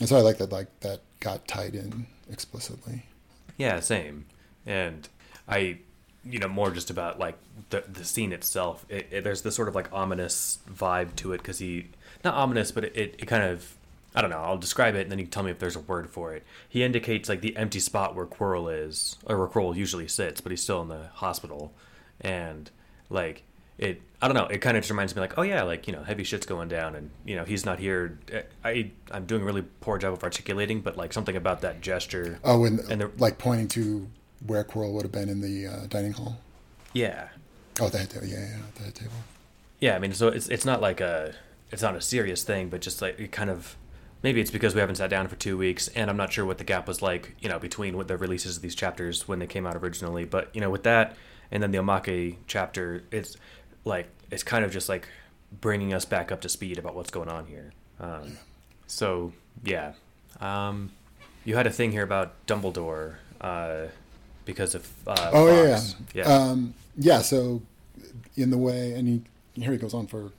[0.00, 3.06] and so I like that like that got tied in explicitly.
[3.56, 4.26] Yeah, same.
[4.66, 5.08] And
[5.48, 5.78] I,
[6.24, 7.36] you know, more just about like
[7.70, 8.84] the the scene itself.
[8.88, 11.88] It, it, there's this sort of like ominous vibe to it because he,
[12.24, 13.74] not ominous, but it, it, it kind of,
[14.14, 14.38] I don't know.
[14.40, 16.44] I'll describe it and then you can tell me if there's a word for it.
[16.68, 20.50] He indicates like the empty spot where Quirrell is, or where Quirrell usually sits, but
[20.52, 21.72] he's still in the hospital,
[22.20, 22.70] and
[23.10, 23.42] like
[23.78, 24.00] it.
[24.20, 24.46] I don't know.
[24.46, 26.68] It kind of just reminds me like, oh yeah, like you know, heavy shit's going
[26.68, 28.20] down, and you know, he's not here.
[28.64, 32.38] I I'm doing a really poor job of articulating, but like something about that gesture.
[32.44, 34.08] Oh, and, And the- like pointing to
[34.46, 36.38] where Quirrell would have been in the uh, dining hall.
[36.92, 37.28] Yeah,
[37.80, 38.26] Oh, the head table.
[38.26, 39.12] Yeah, yeah, the head table.
[39.80, 41.34] Yeah, I mean, so it's it's not like a
[41.70, 43.76] it's not a serious thing, but just like it kind of
[44.22, 46.58] maybe it's because we haven't sat down for two weeks, and I'm not sure what
[46.58, 49.46] the gap was like, you know, between what the releases of these chapters when they
[49.46, 50.24] came out originally.
[50.24, 51.16] But you know, with that,
[51.50, 53.36] and then the Omake chapter, it's
[53.84, 55.08] like it's kind of just like
[55.60, 57.72] bringing us back up to speed about what's going on here.
[58.00, 58.36] Um,
[58.86, 59.32] so
[59.64, 59.94] yeah,
[60.40, 60.92] um,
[61.44, 63.86] you had a thing here about Dumbledore uh,
[64.44, 65.94] because of uh, Oh yeah, Fawkes.
[66.14, 67.20] yeah, Um, yeah.
[67.22, 67.62] So
[68.36, 69.22] in the way, and he,
[69.60, 70.32] here he goes on for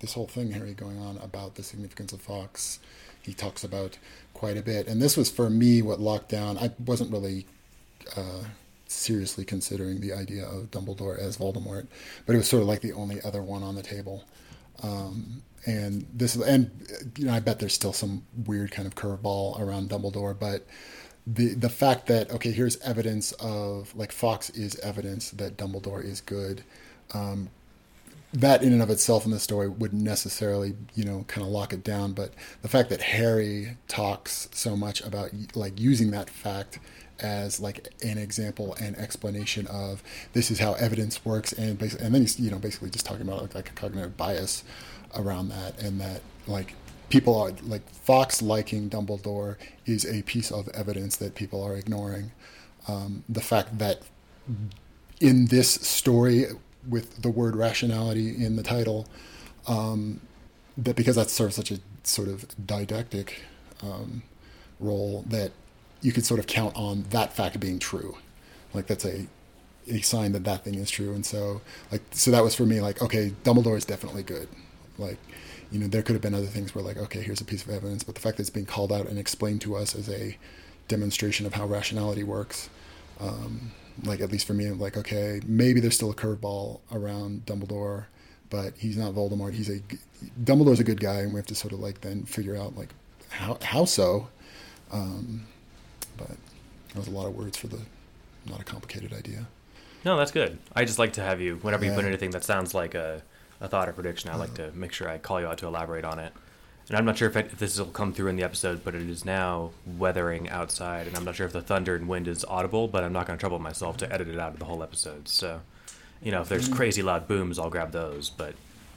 [0.00, 0.52] this whole thing.
[0.52, 2.78] Harry going on about the significance of Fawkes.
[3.22, 3.98] He talks about
[4.34, 6.56] quite a bit, and this was for me what locked down.
[6.58, 7.46] I wasn't really
[8.16, 8.44] uh,
[8.86, 11.86] seriously considering the idea of Dumbledore as Voldemort,
[12.26, 14.24] but it was sort of like the only other one on the table.
[14.82, 16.70] Um, and this and
[17.16, 20.64] you know I bet there's still some weird kind of curveball around Dumbledore, but
[21.34, 26.20] the the fact that okay here's evidence of like Fawkes is evidence that Dumbledore is
[26.20, 26.64] good.
[27.12, 27.50] Um,
[28.32, 31.72] that in and of itself in the story wouldn't necessarily you know kind of lock
[31.72, 32.30] it down but
[32.60, 36.78] the fact that harry talks so much about like using that fact
[37.20, 40.02] as like an example and explanation of
[40.34, 43.22] this is how evidence works and basically and then he's you know basically just talking
[43.22, 44.62] about like, like a cognitive bias
[45.16, 46.74] around that and that like
[47.08, 49.56] people are like Fawkes liking dumbledore
[49.86, 52.32] is a piece of evidence that people are ignoring
[52.88, 54.02] um, the fact that
[55.20, 56.46] in this story
[56.88, 59.06] with the word rationality in the title,
[59.66, 60.20] um,
[60.76, 63.42] that because that serves such a sort of didactic
[63.82, 64.22] um,
[64.80, 65.52] role that
[66.00, 68.16] you could sort of count on that fact being true.
[68.72, 69.26] Like that's a
[69.90, 71.12] a sign that that thing is true.
[71.12, 71.60] And so
[71.90, 74.48] like so that was for me like okay, Dumbledore is definitely good.
[74.98, 75.18] Like
[75.70, 77.70] you know there could have been other things where like okay, here's a piece of
[77.70, 80.36] evidence, but the fact that it's being called out and explained to us as a
[80.88, 82.70] demonstration of how rationality works.
[83.20, 83.72] Um,
[84.04, 88.06] like at least for me, like okay, maybe there's still a curveball around Dumbledore,
[88.50, 89.54] but he's not Voldemort.
[89.54, 89.80] He's a
[90.42, 92.90] Dumbledore's a good guy, and we have to sort of like then figure out like
[93.30, 94.28] how how so.
[94.90, 95.46] Um,
[96.16, 97.80] but that was a lot of words for the
[98.48, 99.46] not a complicated idea.
[100.04, 100.58] No, that's good.
[100.74, 103.22] I just like to have you whenever you put anything that sounds like a,
[103.60, 104.30] a thought or prediction.
[104.30, 106.32] I like to make sure I call you out to elaborate on it
[106.88, 109.02] and I'm not sure if, if, this will come through in the episode, but it
[109.02, 112.88] is now weathering outside, and I'm not sure if the thunder and wind is audible,
[112.88, 115.28] but I'm not going to trouble myself to edit it out of the whole episode.
[115.28, 115.60] So,
[116.22, 116.74] you know, if there's mm.
[116.74, 118.54] crazy loud booms, I'll grab those, but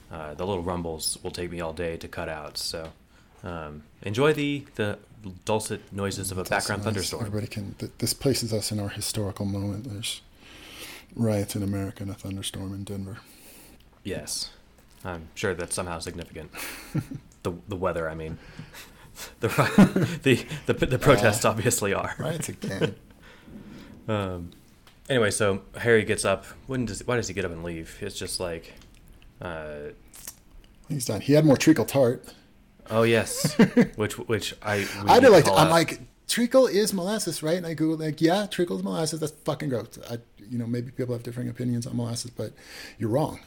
[0.09, 2.57] uh, the little rumbles will take me all day to cut out.
[2.57, 2.89] So,
[3.43, 4.97] um, enjoy the the
[5.45, 6.85] dulcet noises of a background nice.
[6.85, 7.25] thunderstorm.
[7.25, 7.75] Everybody can.
[7.77, 9.83] Th- this places us in our historical moment.
[9.83, 10.21] There's
[11.15, 13.17] riots in America and a thunderstorm in Denver.
[14.03, 14.51] Yes,
[15.03, 16.51] I'm sure that's somehow significant.
[17.43, 18.09] the the weather.
[18.09, 18.37] I mean,
[19.39, 19.47] the
[20.23, 22.15] the the, the protests uh, obviously are.
[22.17, 22.95] Right again.
[24.07, 24.51] um.
[25.09, 26.45] Anyway, so Harry gets up.
[26.67, 27.97] When does why does he get up and leave?
[28.01, 28.73] It's just like,
[29.41, 29.91] uh,
[30.87, 31.21] he's done.
[31.21, 32.33] He had more treacle tart.
[32.89, 33.55] Oh yes,
[33.95, 35.47] which which I I did like.
[35.47, 36.01] I'm like
[36.31, 37.57] treacle is molasses, right?
[37.57, 39.19] And I Google like, yeah, treacle is molasses.
[39.19, 39.99] That's fucking gross.
[40.09, 40.17] I,
[40.49, 42.53] you know, maybe people have differing opinions on molasses, but
[42.97, 43.39] you're wrong.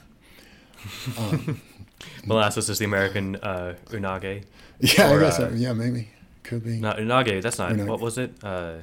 [1.19, 1.61] Um,
[2.27, 4.45] Molasses is the American uh, unage.
[4.81, 5.39] Yeah, or, I guess.
[5.39, 6.09] Uh, yeah, maybe
[6.43, 6.79] could be.
[6.79, 7.43] Not unage.
[7.43, 7.73] That's not.
[7.73, 7.87] Unagi.
[7.87, 8.33] What was it?
[8.43, 8.77] Uh,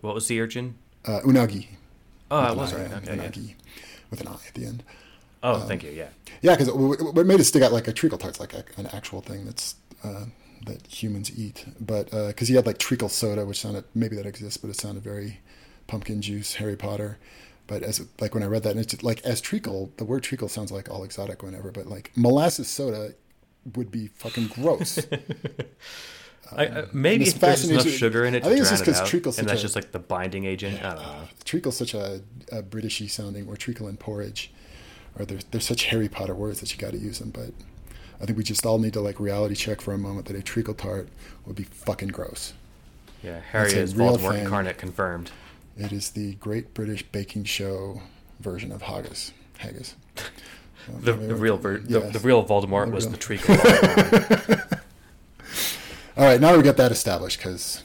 [0.00, 0.76] what was the urchin?
[1.04, 1.66] Uh, unagi.
[2.30, 2.92] Oh, I was right.
[2.92, 3.54] Okay, unagi, yeah.
[4.10, 4.82] with an I at the end.
[5.42, 5.90] Oh, um, thank you.
[5.90, 6.08] Yeah.
[6.42, 9.20] Yeah, because what made it stick out like a treacle tart's like a, an actual
[9.20, 9.74] thing that's
[10.04, 10.26] uh,
[10.66, 14.26] that humans eat, but because uh, he had like treacle soda, which sounded maybe that
[14.26, 15.40] exists, but it sounded very
[15.86, 17.18] pumpkin juice, Harry Potter.
[17.70, 20.48] But as like when I read that, and it's like as treacle, the word treacle
[20.48, 21.70] sounds like all exotic, whatever.
[21.70, 23.14] But like molasses soda
[23.76, 24.98] would be fucking gross.
[26.52, 29.32] I, uh, maybe if there's enough sugar in it I think it's just because treacle,
[29.38, 30.82] and that's a, just like the binding agent.
[30.82, 31.28] I don't know.
[31.44, 34.50] Treacle's such a, a Britishy sounding, or treacle and porridge,
[35.16, 37.30] or they're they're such Harry Potter words that you got to use them.
[37.30, 37.52] But
[38.20, 40.42] I think we just all need to like reality check for a moment that a
[40.42, 41.08] treacle tart
[41.46, 42.52] would be fucking gross.
[43.22, 45.30] Yeah, Harry is Voldemort incarnate confirmed.
[45.80, 48.02] It is the Great British Baking Show
[48.38, 49.32] version of haggis.
[49.56, 49.96] Haggis.
[51.00, 52.12] the, the, real ver- yes.
[52.12, 53.12] the, the, real Voldemort the was real.
[53.12, 53.56] the treacle.
[56.18, 57.82] All right, now we got that established because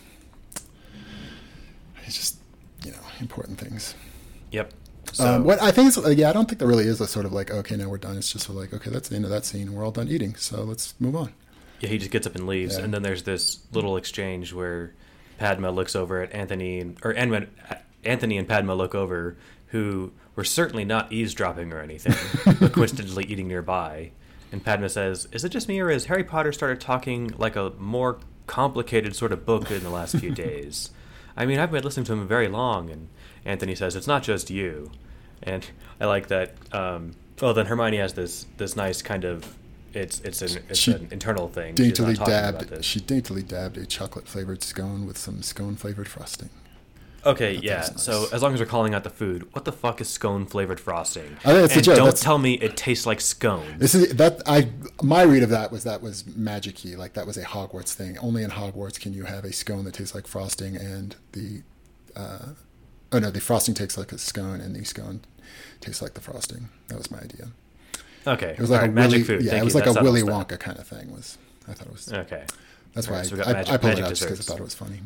[2.06, 2.38] it's just
[2.84, 3.96] you know important things.
[4.52, 4.74] Yep.
[4.74, 7.08] Um, so, um, what I think is, yeah, I don't think there really is a
[7.08, 8.18] sort of like, okay, now we're done.
[8.18, 9.72] It's just sort of like, okay, that's the end of that scene.
[9.74, 11.32] We're all done eating, so let's move on.
[11.80, 12.84] Yeah, he just gets up and leaves, yeah.
[12.84, 14.94] and then there's this little exchange where
[15.38, 17.14] Padma looks over at Anthony, or
[18.06, 19.38] Anthony and Padma look over,
[19.68, 22.15] who were certainly not eavesdropping or anything,
[22.60, 24.11] but coincidentally eating nearby.
[24.52, 27.72] And Padma says, "Is it just me, or has Harry Potter started talking like a
[27.77, 30.91] more complicated sort of book in the last few days?
[31.36, 33.10] I mean, I've been listening to him very long." And
[33.44, 34.91] Anthony says, "It's not just you."
[35.44, 35.68] And
[35.99, 36.56] I like that.
[36.72, 39.56] Um, well, then Hermione has this this nice kind of
[39.95, 41.76] it's it's an it's she an internal thing.
[41.76, 42.84] Daintily dabbed.
[42.84, 46.49] She daintily dabbed a chocolate flavored scone with some scone flavored frosting.
[47.26, 47.78] Okay, yeah.
[47.78, 48.04] Nice.
[48.04, 50.80] So as long as we're calling out the food, what the fuck is scone flavored
[50.80, 51.38] frosting?
[51.44, 51.96] I think it's and a joke.
[51.98, 53.78] Don't That's, tell me it tastes like scone.
[53.78, 54.70] This is that I
[55.02, 58.18] my read of that was that was magicy, like that was a Hogwarts thing.
[58.20, 61.64] Only in Hogwarts can you have a scone that tastes like frosting, and the
[62.16, 62.50] uh,
[63.12, 65.22] oh no, the frosting tastes like a scone, and the scone
[65.82, 66.70] tastes like the frosting.
[66.88, 67.48] That was my idea.
[68.28, 68.52] Okay.
[68.52, 69.44] It was like right, a magic Willy, food.
[69.44, 69.80] Yeah, Thank it was you.
[69.82, 71.12] like that a Willy Wonka kind of thing.
[71.12, 71.38] Was
[71.68, 72.46] I thought it was okay.
[72.94, 75.02] That's why right, so I, I, I apologized because I thought it was funny.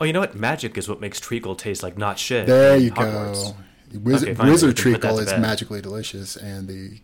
[0.00, 0.34] Oh, you know what?
[0.34, 2.46] Magic is what makes treacle taste like not shit.
[2.46, 3.52] There you Hogwarts.
[3.52, 3.56] go.
[4.02, 7.00] Wiz- Okay, Wizard we can put that treacle is magically delicious, and the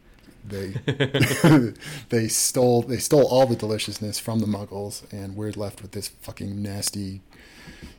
[0.49, 1.73] they
[2.09, 6.09] they stole they stole all the deliciousness from the Muggles, and we're left with this
[6.09, 7.21] fucking nasty,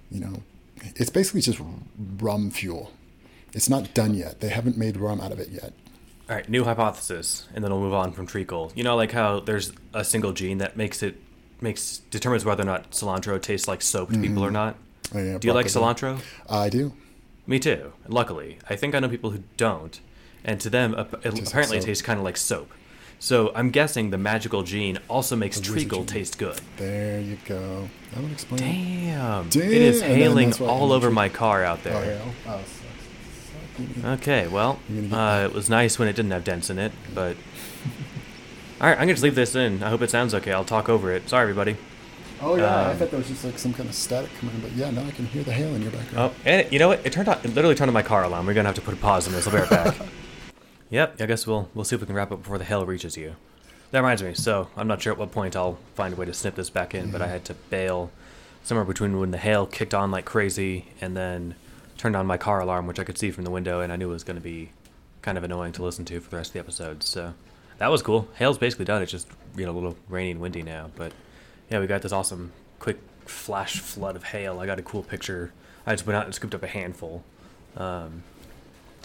[0.10, 0.44] you know,
[0.96, 1.60] it's basically just
[2.20, 2.92] rum fuel.
[3.54, 4.40] It's not done yet.
[4.40, 5.74] They haven't made rum out of it yet.
[6.30, 8.72] All right, new hypothesis, and then we'll move on from treacle.
[8.76, 11.22] You know, like how there's a single gene that makes it
[11.60, 14.24] makes determines whether or not cilantro tastes like soap to mm-hmm.
[14.24, 14.78] people or not.
[15.14, 16.20] Oh, yeah, Do you like cilantro?
[16.50, 16.94] I do.
[17.46, 17.94] Me too.
[18.08, 20.00] Luckily, I think I know people who don't,
[20.44, 22.72] and to them, it, like apparently, it tastes kind of like soap.
[23.20, 26.60] So I'm guessing the magical gene also makes treacle taste good.
[26.76, 27.90] There you go.
[28.14, 28.60] That would explain.
[28.60, 29.50] Damn.
[29.50, 31.96] Damn, It is hailing all over my car out there.
[31.96, 32.54] Oh, yeah.
[32.54, 34.14] Oh.
[34.14, 36.80] Okay, well, You're gonna get uh, it was nice when it didn't have dents in
[36.80, 37.38] it, but.
[38.82, 39.82] All right, I'm gonna just leave this in.
[39.84, 40.52] I hope it sounds okay.
[40.52, 41.30] I'll talk over it.
[41.30, 41.78] Sorry, everybody.
[42.42, 44.62] Oh yeah, I Um, thought there was just like some kind of static coming in,
[44.62, 46.32] but yeah, now I can hear the hail in your background.
[46.34, 47.06] Oh, and it, you know what?
[47.06, 47.44] It turned out.
[47.44, 48.46] It literally turned on my car alarm.
[48.46, 49.48] We're gonna have to put a pause on this.
[49.48, 49.98] I'll be right back.
[50.90, 51.20] yep.
[51.22, 53.36] I guess we'll we'll see if we can wrap up before the hail reaches you.
[53.92, 54.34] That reminds me.
[54.34, 56.94] So I'm not sure at what point I'll find a way to snip this back
[56.94, 58.12] in, but I had to bail
[58.64, 61.56] somewhere between when the hail kicked on like crazy and then
[61.98, 64.10] turned on my car alarm, which I could see from the window, and I knew
[64.10, 64.72] it was going to be
[65.22, 67.02] kind of annoying to listen to for the rest of the episode.
[67.02, 67.34] So
[67.78, 68.28] that was cool.
[68.36, 69.02] Hail's basically done.
[69.02, 71.14] It's just you know a little rainy and windy now, but
[71.70, 74.60] yeah, we got this awesome quick flash flood of hail.
[74.60, 75.52] I got a cool picture.
[75.86, 77.24] I just went out and scooped up a handful.
[77.76, 78.24] Um,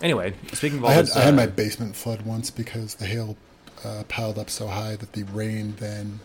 [0.00, 2.94] anyway, speaking of all I had this, I had uh, my basement flood once because
[2.96, 3.36] the hail
[3.84, 6.20] uh, piled up so high that the rain then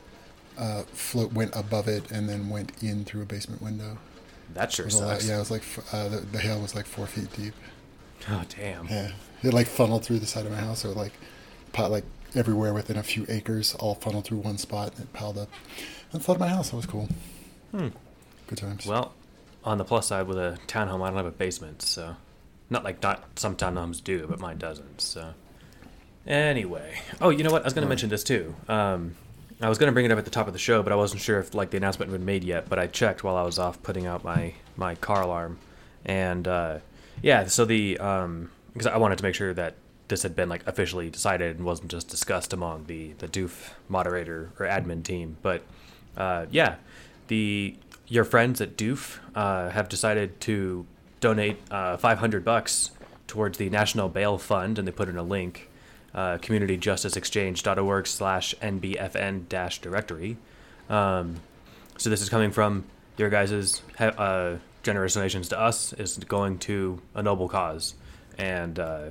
[0.58, 3.98] uh, float went above it and then went in through a basement window.
[4.54, 5.28] that sure a lot, sucks.
[5.28, 7.54] yeah, it was like uh, the, the hail was like four feet deep.
[8.30, 8.88] Oh damn.
[8.88, 9.12] Yeah,
[9.44, 11.14] it like funneled through the side of my house, so like,
[11.74, 12.06] pot like
[12.36, 15.50] everywhere within a few acres, all funneled through one spot, and it piled up
[16.14, 16.70] and flooded my house.
[16.70, 17.10] That was cool.
[17.72, 17.90] Hmm.
[18.48, 18.86] Good times.
[18.86, 19.14] Well,
[19.64, 22.16] on the plus side, with a townhome, I don't have a basement, so
[22.70, 25.02] not like not some townhomes do, but mine doesn't.
[25.02, 25.34] So
[26.26, 27.64] anyway, oh, you know what?
[27.64, 28.56] I was going to mention this too.
[28.68, 29.16] Um,
[29.60, 30.96] I was going to bring it up at the top of the show, but I
[30.96, 32.70] wasn't sure if like the announcement had been made yet.
[32.70, 35.58] But I checked while I was off putting out my my car alarm,
[36.06, 36.80] and uh,
[37.22, 39.76] yeah, so the um, because I wanted to make sure that
[40.08, 44.52] this had been like officially decided and wasn't just discussed among the the doof moderator
[44.60, 45.64] or admin team, but
[46.18, 46.76] uh, yeah,
[47.28, 47.76] the
[48.08, 50.86] your friends at Doof uh, have decided to
[51.20, 52.92] donate uh, 500 bucks
[53.28, 55.70] towards the National Bail Fund, and they put in a link,
[56.14, 60.38] uh, communityjusticeexchange.org slash nbfn dash directory.
[60.90, 61.42] Um,
[61.98, 62.86] so this is coming from
[63.18, 67.96] your guys' uh, generous donations to us is going to a noble cause,
[68.38, 69.06] and uh,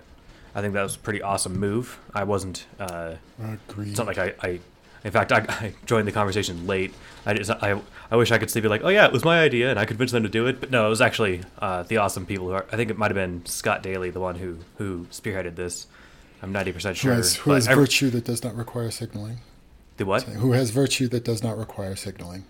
[0.54, 1.98] I think that was a pretty awesome move.
[2.14, 2.66] I wasn't.
[2.80, 3.16] Uh,
[3.68, 3.88] Agreed.
[3.88, 4.60] it's not like I, I
[5.06, 6.92] in fact, I, I joined the conversation late.
[7.24, 7.80] I, just, I,
[8.10, 9.84] I wish I could say be like, oh yeah, it was my idea, and I
[9.84, 10.58] convinced them to do it.
[10.58, 12.66] But no, it was actually uh, the awesome people who are.
[12.72, 15.86] I think it might have been Scott Daly, the one who who spearheaded this.
[16.42, 17.14] I'm ninety percent who sure.
[17.14, 19.38] has, who has every- virtue that does not require signaling?
[19.96, 20.24] the what?
[20.24, 22.44] Who has virtue that does not require signaling?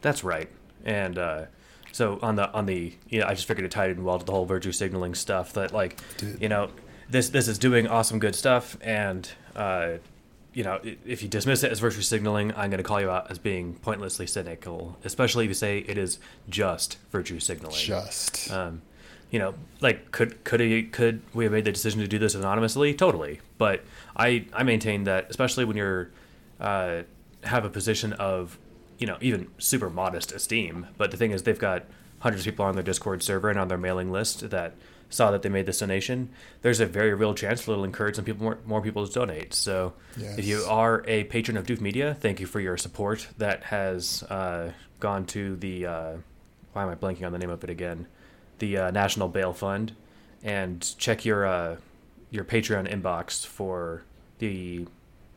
[0.00, 0.48] That's right.
[0.84, 1.44] And uh,
[1.92, 4.24] so on the on the you know, I just figured it tied in well to
[4.24, 5.52] the whole virtue signaling stuff.
[5.52, 6.00] That like,
[6.40, 6.70] you know,
[7.10, 9.94] this this is doing awesome good stuff, and uh,
[10.58, 13.30] you know, if you dismiss it as virtue signaling, I'm going to call you out
[13.30, 16.18] as being pointlessly cynical, especially if you say it is
[16.48, 17.76] just virtue signaling.
[17.76, 18.50] Just.
[18.50, 18.82] Um,
[19.30, 22.34] you know, like could could he, could we have made the decision to do this
[22.34, 22.92] anonymously?
[22.92, 23.84] Totally, but
[24.16, 26.10] I I maintain that especially when you're
[26.58, 27.02] uh,
[27.44, 28.58] have a position of
[28.98, 30.88] you know even super modest esteem.
[30.96, 31.84] But the thing is, they've got
[32.18, 34.74] hundreds of people on their Discord server and on their mailing list that
[35.10, 36.28] saw that they made this donation.
[36.62, 39.54] There's a very real chance that it'll encourage some people more, more people to donate.
[39.54, 43.28] So if you are a patron of Doof Media, thank you for your support.
[43.38, 46.12] That has uh, gone to the uh,
[46.72, 48.06] why am I blanking on the name of it again?
[48.58, 49.94] The uh, National Bail Fund,
[50.42, 51.76] and check your uh,
[52.30, 54.02] your Patreon inbox for
[54.38, 54.86] the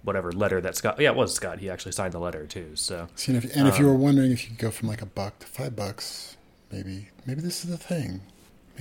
[0.04, 1.00] whatever letter that Scott.
[1.00, 1.60] Yeah, it was Scott.
[1.60, 2.72] He actually signed the letter too.
[2.76, 4.88] So See, and if, and if you um, were wondering if you could go from
[4.88, 6.38] like a buck to five bucks,
[6.72, 8.22] maybe maybe this is the thing.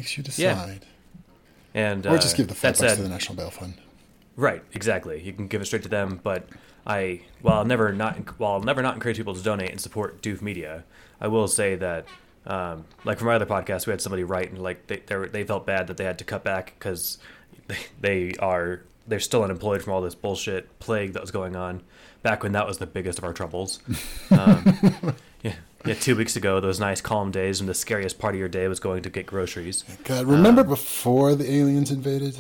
[0.01, 0.55] Makes you Yeah.
[0.55, 0.87] decide.
[1.75, 3.75] and Or uh, just give the five bucks said, to the National Bail Fund.
[4.37, 5.21] Right, exactly.
[5.23, 6.49] You can give it straight to them, but
[6.87, 10.23] I, while I'll never not, while I'll never not encourage people to donate and support
[10.23, 10.85] Doof Media,
[11.21, 12.07] I will say that,
[12.47, 15.45] um, like from my other podcast, we had somebody write and like they they, they
[15.45, 17.19] felt bad that they had to cut back because
[17.69, 21.83] they, they are they're still unemployed from all this bullshit plague that was going on
[22.23, 23.81] back when that was the biggest of our troubles.
[24.31, 25.55] Um, yeah,
[25.85, 25.95] yeah.
[25.95, 28.81] Two weeks ago, those nice calm days when the scariest part of your day was
[28.81, 29.85] going to get groceries.
[30.05, 32.37] God, remember Um, before the aliens invaded?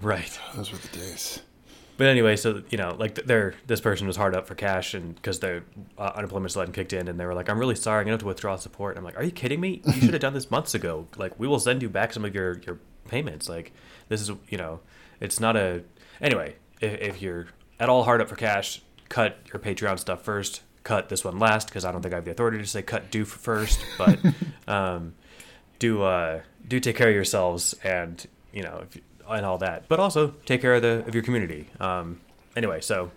[0.00, 0.38] Right.
[0.56, 1.40] Those were the days.
[1.98, 5.14] but anyway, so you know, like they're this person was hard up for cash, and
[5.14, 5.62] because their
[5.98, 8.20] uh, unemployment hadn't kicked in, and they were like, "I'm really sorry, I'm gonna have
[8.20, 9.82] to withdraw support." And I'm like, "Are you kidding me?
[9.84, 11.06] You should have done this months ago.
[11.18, 12.78] Like, we will send you back some of your your
[13.08, 13.46] payments.
[13.48, 13.72] Like,
[14.08, 14.80] this is you know,
[15.20, 15.82] it's not a
[16.22, 16.54] anyway.
[16.80, 17.48] If, if you're
[17.78, 18.80] at all hard up for cash,
[19.10, 20.62] cut your Patreon stuff first.
[20.90, 23.12] Cut this one last because I don't think I have the authority to say cut
[23.12, 24.18] do first, but
[24.66, 25.14] um,
[25.78, 30.00] do uh, do take care of yourselves and you know if, and all that, but
[30.00, 31.68] also take care of the of your community.
[31.78, 32.20] Um,
[32.56, 33.12] anyway, so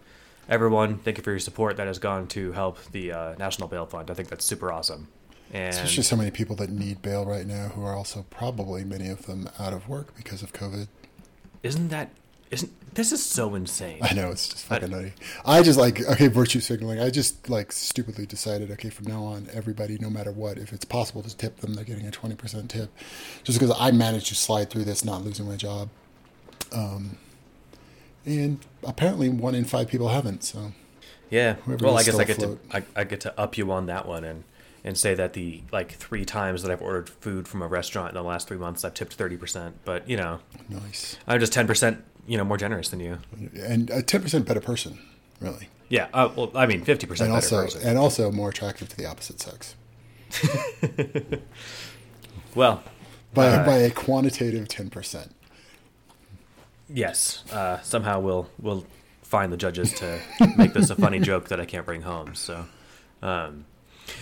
[0.48, 3.88] everyone, thank you for your support that has gone to help the uh, National Bail
[3.88, 4.12] Fund.
[4.12, 5.08] I think that's super awesome.
[5.52, 9.10] And Especially so many people that need bail right now, who are also probably many
[9.10, 10.90] of them out of work because of COVID.
[11.64, 12.12] isn't that
[12.52, 13.98] isn't this is so insane?
[14.02, 15.14] I know it's just fucking nutty.
[15.46, 17.00] I just like okay, virtue signaling.
[17.00, 20.86] I just like stupidly decided okay, from now on, everybody, no matter what, if it's
[20.86, 22.92] possible to tip them, they're getting a twenty percent tip,
[23.44, 25.90] just because I managed to slide through this, not losing my job.
[26.72, 27.18] Um,
[28.26, 30.44] and apparently, one in five people haven't.
[30.44, 30.74] So
[31.30, 31.56] Yeah.
[31.66, 32.60] Well, I guess I get to.
[32.72, 34.44] I, I get to up you on that one and
[34.84, 38.16] and say that the like three times that I've ordered food from a restaurant in
[38.16, 39.78] the last three months, I've tipped thirty percent.
[39.84, 40.40] But you know,
[40.70, 43.20] nice, I'm just ten percent, you know, more generous than you.
[43.62, 45.00] and a ten percent better person,
[45.40, 46.08] really, Yeah.
[46.14, 47.88] Uh, well, I mean, fifty percent and better also person.
[47.90, 49.76] and also more attractive to the opposite sex
[52.56, 52.84] well,
[53.34, 55.34] by Uh, by a quantitative ten percent.
[56.90, 57.44] yes.
[57.52, 58.86] Uh, somehow we'll we'll
[59.22, 60.20] find the judges to
[60.58, 62.36] make this a funny joke that I can't bring home.
[62.36, 62.66] So,
[63.22, 63.66] um,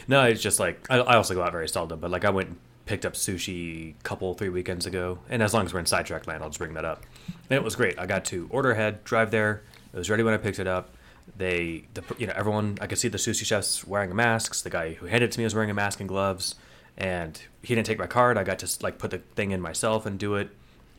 [0.07, 2.57] no, it's just like I, I also go out very seldom, but like I went
[2.85, 6.27] picked up sushi a couple three weekends ago, and as long as we're in sidetrack
[6.27, 7.03] land, I'll just bring that up.
[7.49, 7.97] And it was great.
[7.99, 9.63] I got to order ahead, drive there.
[9.93, 10.95] It was ready when I picked it up.
[11.37, 12.77] They, the you know, everyone.
[12.81, 14.61] I could see the sushi chefs wearing masks.
[14.61, 16.55] The guy who handed it to me was wearing a mask and gloves,
[16.97, 18.37] and he didn't take my card.
[18.37, 20.49] I got to like put the thing in myself and do it.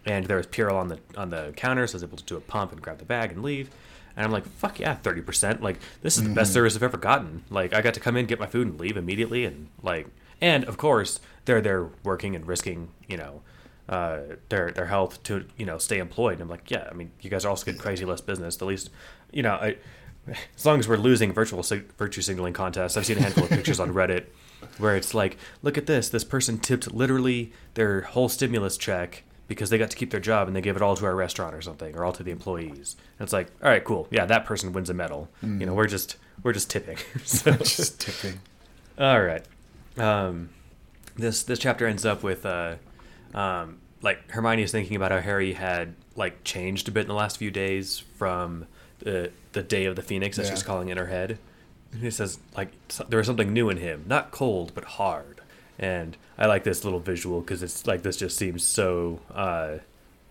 [0.04, 2.36] And there was Purell on the on the counter, so I was able to do
[2.36, 3.70] a pump and grab the bag and leave.
[4.16, 5.62] And I'm like, fuck yeah, thirty percent.
[5.62, 6.54] Like this is the best mm-hmm.
[6.54, 7.44] service I've ever gotten.
[7.50, 9.44] Like I got to come in, get my food, and leave immediately.
[9.44, 10.06] And like,
[10.40, 13.42] and of course they're they're working and risking, you know,
[13.88, 16.34] uh, their their health to you know stay employed.
[16.34, 18.56] And I'm like, yeah, I mean, you guys are also getting crazy less business.
[18.56, 18.90] The least,
[19.32, 19.76] you know, I,
[20.56, 23.50] as long as we're losing virtual sig- virtue signaling contests, I've seen a handful of
[23.58, 24.26] pictures on Reddit
[24.78, 29.68] where it's like, look at this, this person tipped literally their whole stimulus check because
[29.70, 31.60] they got to keep their job and they gave it all to our restaurant or
[31.60, 32.94] something or all to the employees.
[33.18, 35.28] And it's like, all right, cool, yeah, that person wins a medal.
[35.42, 36.96] You know, we're just we're just tipping.
[37.24, 38.38] so, Just tipping.
[38.96, 39.44] all right.
[39.98, 40.50] Um,
[41.16, 42.76] this this chapter ends up with uh,
[43.34, 47.14] um, like Hermione is thinking about how Harry had like changed a bit in the
[47.14, 48.66] last few days from
[49.00, 50.54] the the day of the Phoenix as Yeah.
[50.54, 51.38] she's calling in her head.
[51.92, 52.70] And he says like
[53.08, 55.40] there was something new in him, not cold but hard.
[55.78, 59.78] And I like this little visual because it's like this just seems so uh,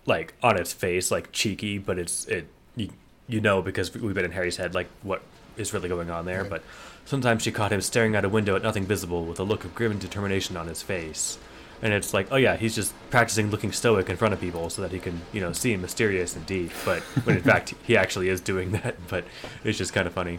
[0.06, 2.46] like on its face like cheeky, but it's it
[2.76, 2.90] you
[3.28, 5.22] you know because we've been in Harry's head like what
[5.56, 6.42] is really going on there.
[6.42, 6.50] Right.
[6.50, 6.62] But
[7.04, 9.74] sometimes she caught him staring out a window at nothing visible with a look of
[9.74, 11.38] grim determination on his face.
[11.82, 14.82] And it's like, oh yeah, he's just practicing looking stoic in front of people so
[14.82, 16.70] that he can, you know, seem mysterious and deep.
[16.84, 18.96] But when in fact he actually is doing that.
[19.08, 19.24] But
[19.64, 20.38] it's just kind of funny.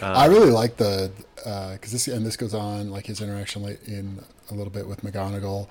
[0.00, 1.10] I um, really like the
[1.44, 5.02] uh, because this and this goes on like his interaction in a little bit with
[5.02, 5.68] McGonagall.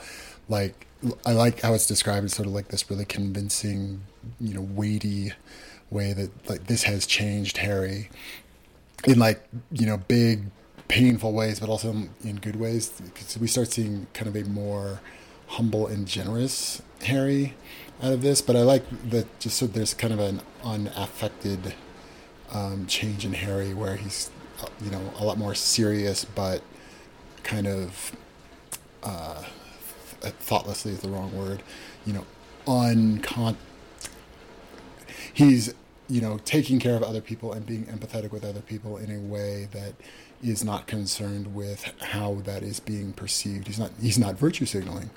[0.47, 0.87] Like
[1.25, 4.01] I like how it's described as sort of like this really convincing,
[4.39, 5.33] you know, weighty
[5.89, 8.09] way that like this has changed Harry
[9.05, 10.45] in like you know big
[10.87, 11.91] painful ways, but also
[12.23, 12.89] in good ways.
[12.89, 15.01] Because we start seeing kind of a more
[15.47, 17.55] humble and generous Harry
[18.01, 18.41] out of this.
[18.41, 21.73] But I like that just so there's kind of an unaffected
[22.51, 24.29] um, change in Harry where he's,
[24.61, 26.61] uh, you know, a lot more serious, but
[27.43, 28.15] kind of
[29.03, 29.43] uh,
[30.21, 31.61] th- thoughtlessly is the wrong word,
[32.05, 32.25] you know,
[32.65, 33.55] uncon.
[35.33, 35.73] He's,
[36.09, 39.19] you know, taking care of other people and being empathetic with other people in a
[39.19, 39.93] way that
[40.41, 43.67] is not concerned with how that is being perceived.
[43.67, 43.91] He's not.
[44.01, 45.11] He's not virtue signaling.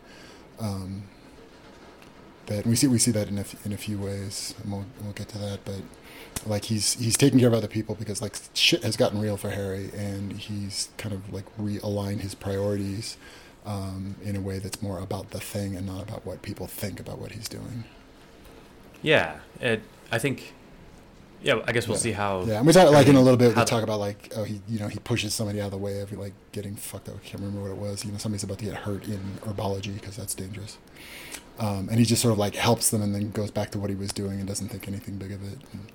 [0.61, 1.05] Um,
[2.47, 5.13] that we see we see that in a, in a few ways, and we'll, we'll
[5.13, 5.61] get to that.
[5.65, 5.83] But
[6.47, 9.51] like he's he's taking care of other people because like shit has gotten real for
[9.51, 13.17] Harry, and he's kind of like realigned his priorities
[13.65, 16.99] um, in a way that's more about the thing and not about what people think
[17.01, 17.85] about what he's doing.
[19.03, 20.55] Yeah, it, I think.
[21.43, 22.03] Yeah, I guess we'll Yeah.
[22.03, 22.45] see how.
[22.45, 23.49] Yeah, and we talk like in a little bit.
[23.49, 25.79] We the- talk about like oh he you know he pushes somebody out of the
[25.79, 27.17] way of like getting fucked up.
[27.17, 28.05] I can't remember what it was.
[28.05, 30.79] You know somebody's about to get hurt in herbology because that's dangerous.
[31.59, 33.91] Um, and he just sort of like helps them and then goes back to what
[33.91, 35.59] he was doing and doesn't think anything big of it.
[35.73, 35.87] And,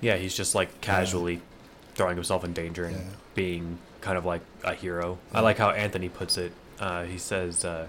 [0.00, 1.40] Yeah, he's just like casually
[1.94, 3.02] throwing himself in danger and Yeah.
[3.34, 5.18] being kind of like a hero.
[5.32, 6.52] I like how Anthony puts it.
[6.80, 7.86] Uh, he says uh,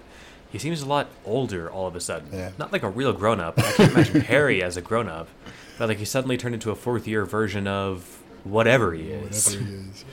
[0.52, 2.28] he seems a lot older all of a sudden.
[2.32, 2.50] Yeah.
[2.58, 3.58] Not like a real grown up.
[3.58, 5.26] I can't imagine Harry as a grown up,
[5.78, 9.46] but like he suddenly turned into a fourth year version of whatever he is.
[9.46, 10.04] whatever he is.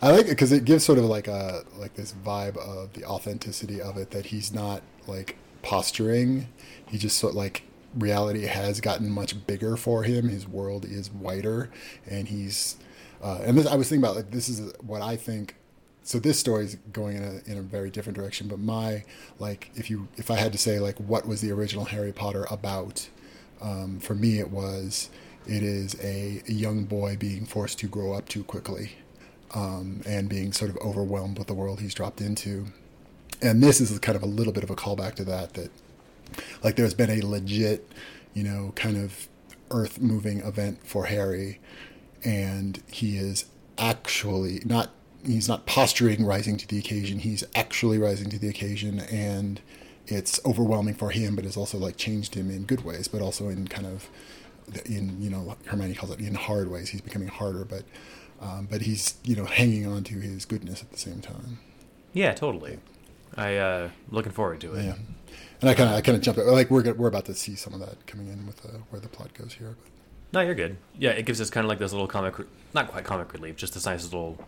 [0.00, 3.04] I like it because it gives sort of like a like this vibe of the
[3.04, 6.48] authenticity of it that he's not like posturing.
[6.86, 7.62] He just sort like
[7.94, 10.28] reality has gotten much bigger for him.
[10.28, 11.70] His world is wider,
[12.08, 12.76] and he's
[13.22, 15.56] uh, and this, I was thinking about like this is what I think.
[16.04, 18.48] So this story is going in a in a very different direction.
[18.48, 19.04] But my
[19.38, 22.46] like if you if I had to say like what was the original Harry Potter
[22.50, 23.08] about,
[23.62, 25.08] um, for me it was
[25.46, 28.92] it is a, young boy being forced to grow up too quickly
[29.54, 32.66] um, and being sort of overwhelmed with the world he's dropped into.
[33.40, 35.54] And this is kind of a little bit of a callback to that.
[35.54, 35.70] That
[36.62, 37.90] like there's been a legit,
[38.34, 39.28] you know, kind of
[39.70, 41.58] earth moving event for Harry,
[42.24, 43.46] and he is
[43.78, 44.90] actually not.
[45.24, 47.20] He's not posturing rising to the occasion.
[47.20, 49.60] He's actually rising to the occasion, and
[50.12, 51.34] it's overwhelming for him.
[51.36, 54.08] But it's also like changed him in good ways, but also in kind of
[54.86, 56.90] in you know Hermione calls it in hard ways.
[56.90, 57.84] He's becoming harder, but
[58.40, 61.58] um, but he's you know hanging on to his goodness at the same time.
[62.12, 62.78] Yeah, totally.
[63.36, 64.84] I uh looking forward to it.
[64.84, 64.94] Yeah,
[65.60, 67.72] and I kind of I kind of jumped like we're we're about to see some
[67.72, 69.74] of that coming in with uh, where the plot goes here.
[69.80, 70.76] But No, you're good.
[70.98, 72.34] Yeah, it gives us kind of like this little comic,
[72.74, 74.38] not quite comic relief, just this nice little.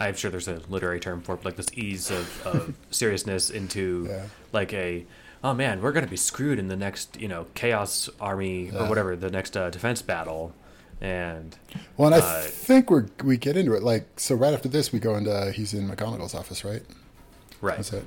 [0.00, 3.50] I'm sure there's a literary term for it, but like this ease of, of seriousness
[3.50, 4.26] into Yeah.
[4.52, 5.04] like a,
[5.44, 8.84] oh man, we're gonna be screwed in the next, you know, chaos army Yeah.
[8.84, 10.52] or whatever, the next uh, defense battle,
[11.00, 11.56] and
[11.96, 14.34] well, and I Uh, think we're we get into it like so.
[14.34, 16.82] Right after this, we go into he's in McGonagall's office, right?
[17.60, 18.04] right, That's it.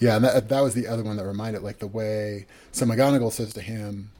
[0.00, 2.46] Yeah, and that, that was the other one that reminded, like the way.
[2.72, 4.10] So McGonagall says to him,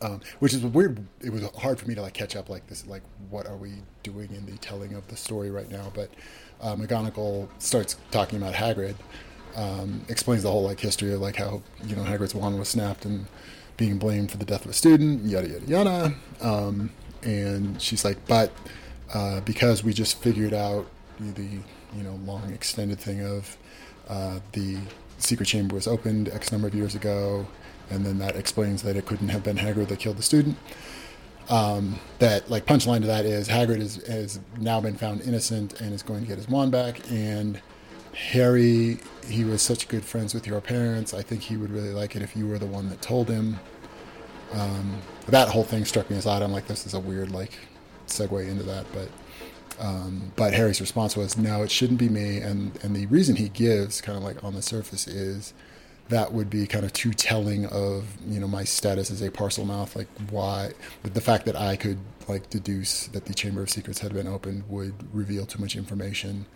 [0.00, 1.04] um, which is weird.
[1.20, 3.72] It was hard for me to like catch up, like this, like what are we
[4.04, 5.90] doing in the telling of the story right now?
[5.92, 6.10] But
[6.60, 8.96] uh, McGonagall starts talking about Hagrid,
[9.56, 13.04] um, explains the whole like history of like how you know Hagrid's wand was snapped
[13.04, 13.26] and
[13.76, 16.14] being blamed for the death of a student, yada yada yada.
[16.40, 16.90] Um,
[17.22, 18.52] and she's like, but
[19.14, 20.86] uh, because we just figured out
[21.18, 23.56] the you know long extended thing of
[24.08, 24.78] uh, the
[25.18, 27.46] secret chamber was opened X number of years ago,
[27.90, 30.56] and then that explains that it couldn't have been Hagrid that killed the student.
[31.50, 35.94] Um, that like punchline to that is Hagrid is, has now been found innocent and
[35.94, 37.00] is going to get his wand back.
[37.10, 37.60] And
[38.12, 41.14] Harry, he was such good friends with your parents.
[41.14, 43.58] I think he would really like it if you were the one that told him.
[44.52, 46.42] Um, that whole thing struck me as odd.
[46.42, 47.52] I'm like, this is a weird like
[48.06, 49.08] segue into that, but
[49.80, 52.38] um, but Harry's response was, no, it shouldn't be me.
[52.38, 55.54] And, and the reason he gives, kind of like on the surface, is
[56.08, 59.94] that would be kind of too telling of, you know, my status as a Parselmouth.
[59.94, 60.72] Like, why,
[61.02, 61.98] the fact that I could,
[62.28, 66.46] like, deduce that the Chamber of Secrets had been opened would reveal too much information.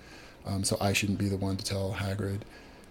[0.46, 2.40] Um, so I shouldn't be the one to tell Hagrid.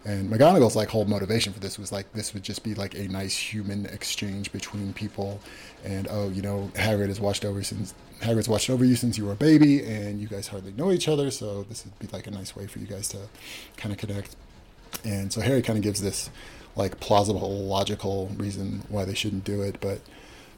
[0.03, 3.07] And McGonagall's like whole motivation for this was like this would just be like a
[3.07, 5.39] nice human exchange between people,
[5.83, 9.25] and oh, you know, Hagrid has watched over since Hagrid's watched over you since you
[9.25, 12.25] were a baby, and you guys hardly know each other, so this would be like
[12.25, 13.17] a nice way for you guys to
[13.77, 14.35] kind of connect.
[15.03, 16.29] And so Harry kind of gives this
[16.75, 20.01] like plausible, logical reason why they shouldn't do it, but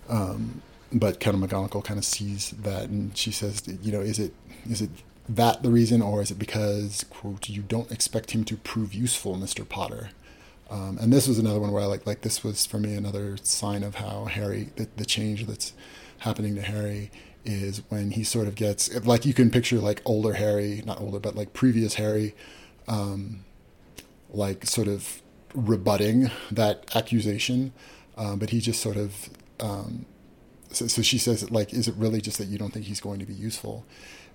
[0.10, 0.62] um,
[0.92, 4.34] but of McGonagall kind of sees that, and she says, you know, is it
[4.70, 4.90] is it
[5.28, 9.36] that the reason, or is it because quote you don't expect him to prove useful,
[9.36, 10.12] Mister Potter?
[10.70, 13.38] Um, and this was another one where I like like this was for me another
[13.44, 15.74] sign of how Harry the, the change that's
[16.20, 17.12] happening to Harry
[17.46, 21.20] is when he sort of gets like you can picture like older Harry, not older,
[21.20, 22.36] but like previous Harry,
[22.88, 23.44] um,
[24.34, 25.22] like sort of
[25.54, 27.72] rebutting that accusation,
[28.18, 29.30] um, but he just sort of.
[29.60, 30.06] Um,
[30.72, 33.20] so, so she says, like, is it really just that you don't think he's going
[33.20, 33.86] to be useful?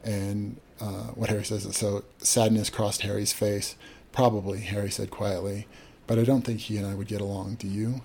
[0.04, 3.74] And uh, what Harry says is, so sadness crossed Harry's face.
[4.12, 5.66] Probably, Harry said quietly,
[6.06, 7.56] but I don't think he and I would get along.
[7.56, 8.02] Do you?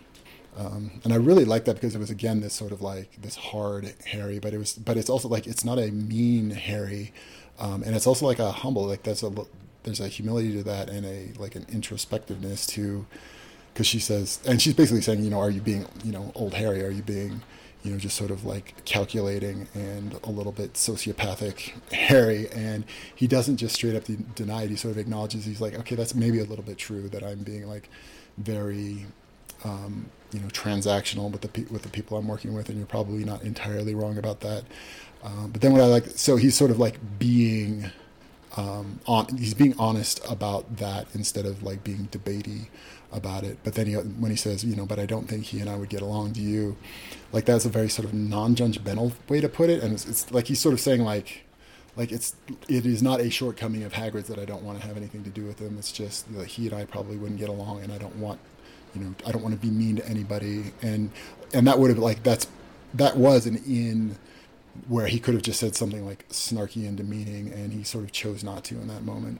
[0.57, 3.35] Um, and I really like that because it was again this sort of like this
[3.35, 7.13] hard Harry, but it was, but it's also like it's not a mean Harry,
[7.59, 8.85] um, and it's also like a humble.
[8.85, 9.31] Like there's a
[9.83, 13.05] there's a humility to that and a like an introspectiveness to,
[13.73, 16.53] because she says, and she's basically saying, you know, are you being, you know, old
[16.53, 16.83] Harry?
[16.83, 17.41] Are you being
[17.83, 22.49] you know, just sort of like calculating and a little bit sociopathic Harry.
[22.49, 24.05] And he doesn't just straight up
[24.35, 24.69] deny it.
[24.69, 27.39] He sort of acknowledges he's like, okay, that's maybe a little bit true that I'm
[27.39, 27.89] being like
[28.37, 29.05] very,
[29.65, 32.87] um, you know, transactional with the pe- with the people I'm working with, and you're
[32.87, 34.63] probably not entirely wrong about that.
[35.21, 37.91] Um, but then what I like, so he's sort of like being,
[38.55, 42.67] um, on, he's being honest about that instead of like being debatey
[43.11, 43.57] about it.
[43.63, 45.75] But then he, when he says, you know, but I don't think he and I
[45.75, 46.33] would get along.
[46.33, 46.77] Do you?
[47.31, 50.47] Like that's a very sort of non-judgmental way to put it, and it's, it's like
[50.47, 51.45] he's sort of saying like,
[51.95, 52.35] like it's
[52.67, 55.29] it is not a shortcoming of Hagrid's that I don't want to have anything to
[55.29, 55.77] do with him.
[55.77, 58.39] It's just that he and I probably wouldn't get along, and I don't want
[58.95, 61.09] you know, I don't want to be mean to anybody, and
[61.53, 62.47] and that would have like that's
[62.93, 64.15] that was an in
[64.87, 68.11] where he could have just said something like snarky and demeaning, and he sort of
[68.11, 69.39] chose not to in that moment.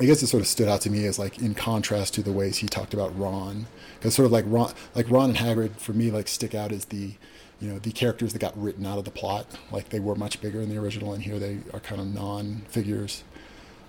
[0.00, 2.32] I guess it sort of stood out to me as like in contrast to the
[2.32, 3.66] ways he talked about Ron,
[3.98, 6.86] because sort of like Ron, like Ron and Hagrid for me like stick out as
[6.86, 7.14] the,
[7.60, 9.46] you know, the characters that got written out of the plot.
[9.72, 13.24] Like they were much bigger in the original, and here they are kind of non-figures.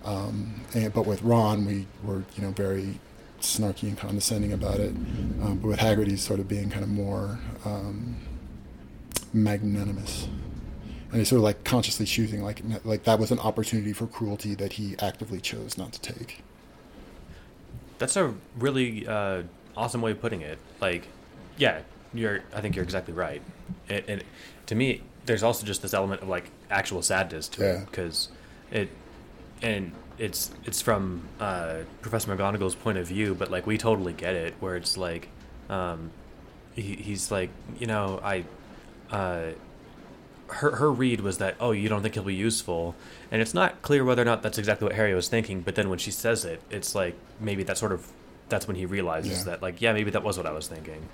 [0.05, 2.99] Um, and, but with Ron, we were you know very
[3.41, 4.91] snarky and condescending about it.
[4.91, 8.15] Um, but with Hagrid, he's sort of being kind of more um,
[9.33, 10.27] magnanimous
[11.11, 14.55] and he's sort of like consciously choosing like like that was an opportunity for cruelty
[14.55, 16.43] that he actively chose not to take.
[17.97, 19.43] That's a really uh,
[19.75, 20.57] awesome way of putting it.
[20.79, 21.07] Like,
[21.57, 21.81] yeah,
[22.13, 22.41] you're.
[22.53, 23.41] I think you're exactly right.
[23.89, 24.23] And, and
[24.67, 27.71] to me, there's also just this element of like actual sadness to Yeah.
[27.81, 28.29] it because
[28.71, 28.89] it,
[29.61, 34.35] and it's it's from uh, Professor McGonagall's point of view, but like we totally get
[34.35, 34.53] it.
[34.61, 35.27] Where it's like,
[35.69, 36.11] um,
[36.75, 37.49] he, he's like,
[37.79, 38.45] you know, I,
[39.11, 39.47] uh,
[40.49, 42.95] her her read was that oh you don't think he'll be useful
[43.31, 45.89] and it's not clear whether or not that's exactly what harry was thinking but then
[45.89, 48.07] when she says it it's like maybe that sort of
[48.49, 49.43] that's when he realizes Yeah.
[49.45, 51.07] that like yeah maybe that was what i was thinking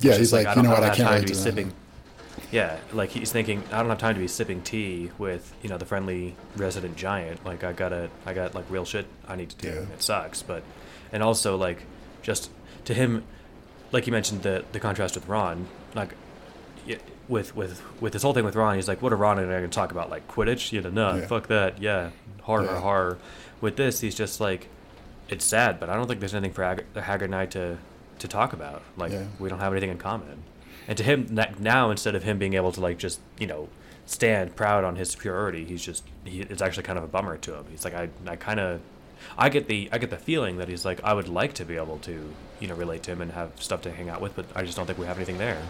[0.00, 1.34] Yeah, he's like, I you don't, know what, I have can't time to be do
[1.34, 1.40] that.
[1.40, 1.72] sipping
[2.50, 5.76] yeah like he's thinking i don't have time to be sipping tea with you know
[5.76, 9.56] the friendly resident giant like i gotta i got like real shit i need to
[9.56, 9.94] do Yeah.
[9.94, 10.62] it sucks but
[11.12, 11.82] and also like
[12.22, 12.50] just
[12.86, 13.22] to him
[13.92, 16.14] like you mentioned the the contrast with ron like
[17.32, 19.58] with with with this whole thing with Ron, he's like, "What are Ron and I
[19.58, 20.08] going to talk about?
[20.10, 20.70] Like Quidditch?
[20.72, 21.26] You know, no, Yeah.
[21.26, 21.80] fuck that.
[21.82, 22.10] Yeah,
[22.42, 22.80] horror, Yeah.
[22.80, 23.18] horror."
[23.60, 24.68] With this, he's just like,
[25.28, 27.78] "It's sad, but I don't think there's anything for Hag- Hagrid and I to
[28.20, 28.82] to talk about.
[28.96, 29.24] Like, Yeah.
[29.40, 30.42] we don't have anything in common."
[30.86, 31.26] And to him
[31.58, 33.68] now, instead of him being able to like just you know
[34.06, 37.54] stand proud on his superiority, he's just he, it's actually kind of a bummer to
[37.54, 37.64] him.
[37.70, 38.80] He's like, I I kind of.
[39.38, 41.76] I get the I get the feeling that he's like I would like to be
[41.76, 44.46] able to you know relate to him and have stuff to hang out with, but
[44.56, 45.62] I just don't think we have anything there.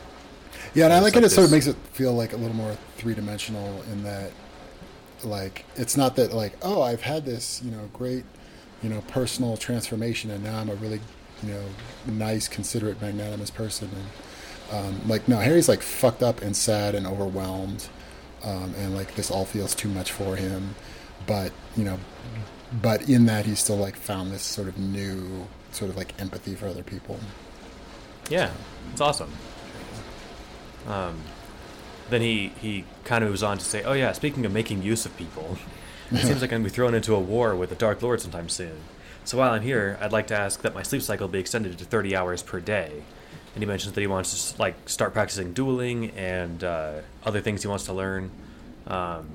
[0.75, 1.27] Yeah, and I like like it.
[1.27, 4.31] It sort of makes it feel like a little more three dimensional in that,
[5.23, 8.25] like, it's not that like, oh, I've had this, you know, great,
[8.83, 11.01] you know, personal transformation, and now I'm a really,
[11.43, 11.63] you know,
[12.07, 13.91] nice, considerate, magnanimous person.
[14.71, 17.89] And um, like, no, Harry's like fucked up and sad and overwhelmed,
[18.43, 20.75] um, and like this all feels too much for him.
[21.27, 21.99] But you know,
[22.81, 26.55] but in that he's still like found this sort of new, sort of like empathy
[26.55, 27.21] for other people.
[28.31, 28.51] Yeah,
[28.91, 29.31] it's awesome.
[30.89, 31.21] Um,
[32.11, 35.07] then he he kind of moves on to say, "Oh yeah, speaking of making use
[35.07, 35.57] of people,
[36.11, 38.49] it seems like I'm gonna be thrown into a war with the Dark Lord sometime
[38.49, 38.77] soon.
[39.25, 41.85] So while I'm here, I'd like to ask that my sleep cycle be extended to
[41.85, 43.03] 30 hours per day."
[43.55, 47.61] And he mentions that he wants to like start practicing dueling and uh, other things
[47.63, 48.31] he wants to learn.
[48.87, 49.29] Um,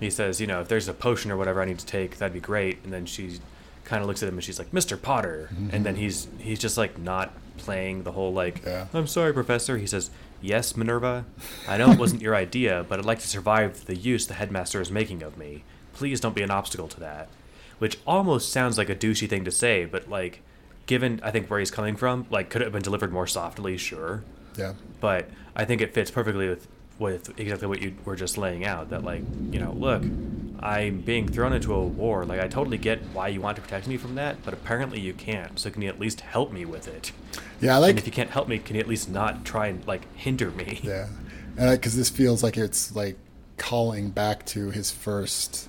[0.00, 2.34] he says, you know, if there's a potion or whatever I need to take, that'd
[2.34, 2.84] be great.
[2.84, 3.38] And then she
[3.84, 5.00] kind of looks at him and she's like, Mr.
[5.00, 5.48] Potter.
[5.72, 8.86] And then he's he's just like not playing the whole like, Yeah.
[8.92, 9.78] I'm sorry, Professor.
[9.78, 10.10] He says,
[10.42, 11.24] Yes, Minerva.
[11.68, 14.80] I know it wasn't your idea, but I'd like to survive the use the headmaster
[14.80, 15.64] is making of me.
[15.94, 17.28] Please don't be an obstacle to that.
[17.78, 20.42] Which almost sounds like a douchey thing to say, but like,
[20.86, 23.76] given I think where he's coming from, like, could it have been delivered more softly?
[23.76, 24.22] Sure
[24.56, 24.74] Yeah.
[25.00, 26.68] but I think it fits perfectly with
[26.98, 28.88] with exactly what you were just laying out.
[28.90, 30.02] That like, you know, look,
[30.60, 32.24] I'm being thrown into a war.
[32.24, 35.12] Like, I totally get why you want to protect me from that, but apparently you
[35.12, 35.58] can't.
[35.58, 37.12] So can you at least help me with it?
[37.60, 39.68] Yeah, I and like if you can't help me, can you at least not try
[39.68, 40.80] and like hinder me?
[40.82, 41.08] Yeah,
[41.56, 43.16] and because this feels like it's like
[43.56, 45.68] calling back to his first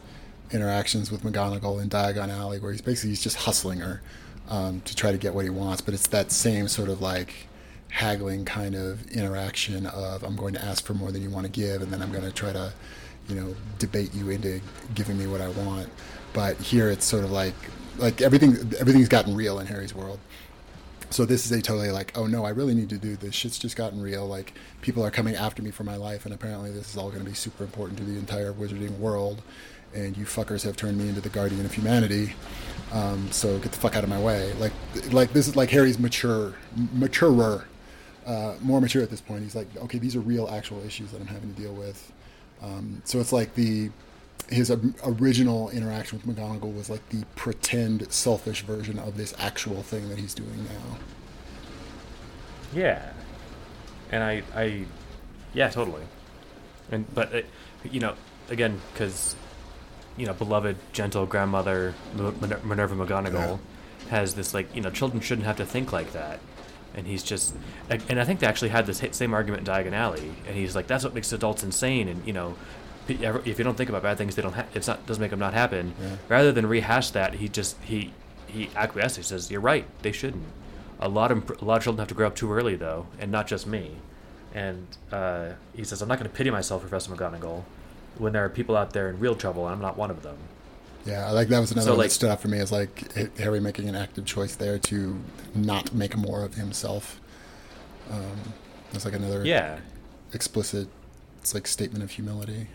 [0.52, 4.02] interactions with McGonagall in Diagon Alley, where he's basically he's just hustling her
[4.50, 5.82] um, to try to get what he wants.
[5.82, 7.48] But it's that same sort of like
[7.90, 11.52] haggling kind of interaction of I'm going to ask for more than you want to
[11.52, 12.74] give, and then I'm going to try to,
[13.28, 14.62] you know, debate you into
[14.96, 15.90] giving me what I want.
[16.34, 17.56] But here it's sort of like
[17.98, 20.20] like everything everything's gotten real in Harry's world.
[21.10, 23.34] So this is a totally like, oh no, I really need to do this.
[23.34, 24.28] Shit's just gotten real.
[24.28, 27.24] Like people are coming after me for my life, and apparently this is all going
[27.24, 29.42] to be super important to the entire wizarding world.
[29.96, 32.34] And you fuckers have turned me into the guardian of humanity.
[32.92, 34.54] Um, so get the fuck out of my way.
[34.60, 34.74] Like,
[35.12, 36.56] like this is like Harry's mature,
[36.94, 37.66] maturer,
[38.26, 39.44] uh, more mature at this point.
[39.44, 42.12] He's like, okay, these are real, actual issues that I'm having to deal with.
[42.62, 43.92] Um, so it's like the
[44.50, 44.72] his
[45.04, 50.18] original interaction with McGonagall was like the pretend selfish version of this actual thing that
[50.18, 50.98] he's doing now.
[52.74, 53.12] Yeah,
[54.12, 54.86] and I, I,
[55.54, 56.04] yeah, totally.
[56.92, 57.46] And but it,
[57.84, 58.16] you know,
[58.50, 59.36] again, because
[60.18, 63.60] you know, beloved, gentle grandmother Minerva McGonagall
[64.10, 66.40] has this like, you know, children shouldn't have to think like that.
[66.98, 67.56] And he's just,
[67.90, 70.34] and I think they actually had this same argument in Diagon Alley.
[70.48, 72.10] And he's like, that's what makes adults insane.
[72.10, 72.56] And you know,
[73.08, 74.54] if you don't think about bad things, they don't.
[74.54, 75.94] Ha- it's not doesn't make them not happen.
[76.02, 76.16] Yeah.
[76.28, 78.12] Rather than rehash that, he just he
[78.48, 79.18] he acquiesces.
[79.18, 79.86] He says, "You're right.
[80.02, 80.44] They shouldn't."
[81.00, 83.32] a lot of a lot of children have to grow up too early though, and
[83.32, 83.92] not just me.
[84.54, 87.64] And uh, he says, I'm not going to pity myself, Professor McGonagall,
[88.18, 90.38] when there are people out there in real trouble, and I'm not one of them.
[91.08, 93.12] Yeah, like that was another So, one like- that stood out for me is like
[93.38, 95.18] Harry making an active choice there to
[95.56, 97.22] not make more of himself.
[98.12, 98.54] Um,
[98.94, 99.80] it's like another Yeah,
[100.34, 100.88] explicit,
[101.40, 102.68] it's like statement of humility.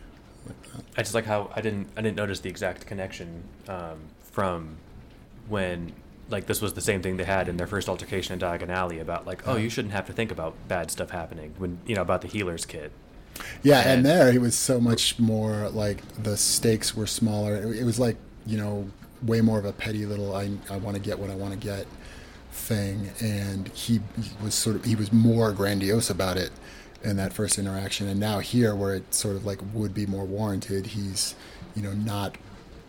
[0.47, 0.85] Like.
[0.97, 4.77] I just like how I didn't I didn't notice the exact connection um, from
[5.49, 5.93] when
[6.31, 8.99] like this was the same thing they had in their first altercation in Diagon Alley
[8.99, 12.03] about like oh you shouldn't have to think about bad stuff happening when you know
[12.03, 12.91] about the healer's kit.
[13.63, 17.57] Yeah, and And- there it was so much more like the stakes were smaller.
[17.57, 18.89] It, it was like you know
[19.23, 21.59] way more of a petty little I I want to get what I want to
[21.59, 21.87] get
[22.53, 24.01] thing, and he
[24.43, 26.51] was sort of he was more grandiose about it
[27.03, 30.25] in that first interaction, and now here where it sort of like would be more
[30.25, 31.35] warranted, he's
[31.75, 32.37] you know not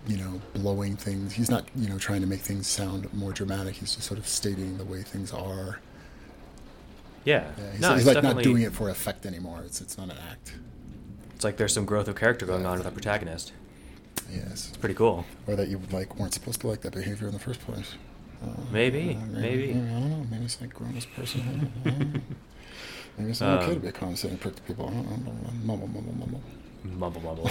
[0.07, 1.33] you know blowing things.
[1.33, 3.75] He's not you know trying to make things sound more dramatic.
[3.75, 5.79] He's just sort of stating the way things are.
[7.25, 9.61] Yeah, Yeah, he's, no, he's like not doing it for effect anymore.
[9.65, 10.53] It's it's not an act.
[11.35, 13.53] It's like there's some growth of character going on with the protagonist.
[14.31, 14.69] Yes.
[14.69, 15.25] It's pretty cool.
[15.47, 17.95] or that you like weren't supposed to like that behavior in the first place.
[18.41, 19.69] Uh, Maybe, uh, maybe.
[19.71, 20.27] I don't know.
[20.29, 21.41] Maybe it's like grown as person.
[21.85, 22.21] I don't know.
[23.17, 24.89] maybe it's not okay Um, to be a condescending prick to people.
[24.91, 26.41] Mumble, mumble, mumble.
[26.83, 27.49] Mumble mumble.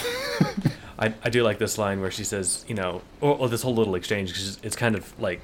[0.99, 3.75] I, I do like this line where she says, you know, or, or this whole
[3.75, 5.41] little exchange because it's kind of like,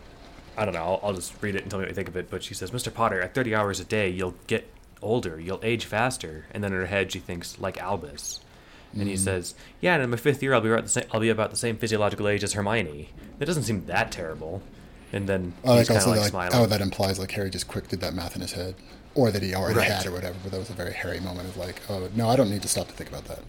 [0.58, 0.82] I don't know.
[0.82, 2.28] I'll, I'll just read it and tell me what you think of it.
[2.30, 2.92] But she says, Mr.
[2.92, 4.68] Potter, at 30 hours a day, you'll get
[5.00, 6.46] older, you'll age faster.
[6.50, 8.40] And then in her head, she thinks like Albus.
[8.94, 9.18] And he Mm.
[9.18, 11.04] says, "Yeah, and in my fifth year, I'll be about the same.
[11.12, 13.10] I'll be about the same physiological age as Hermione.
[13.38, 14.62] That doesn't seem that terrible."
[15.12, 16.54] And then like kind of also like like smiling.
[16.54, 18.74] oh that implies like Harry just quick did that math in his head,
[19.14, 19.90] or that he already Right.
[19.90, 20.36] had or whatever.
[20.42, 22.68] But that was a very Harry moment of like oh no I don't need to
[22.68, 23.40] stop to think about that.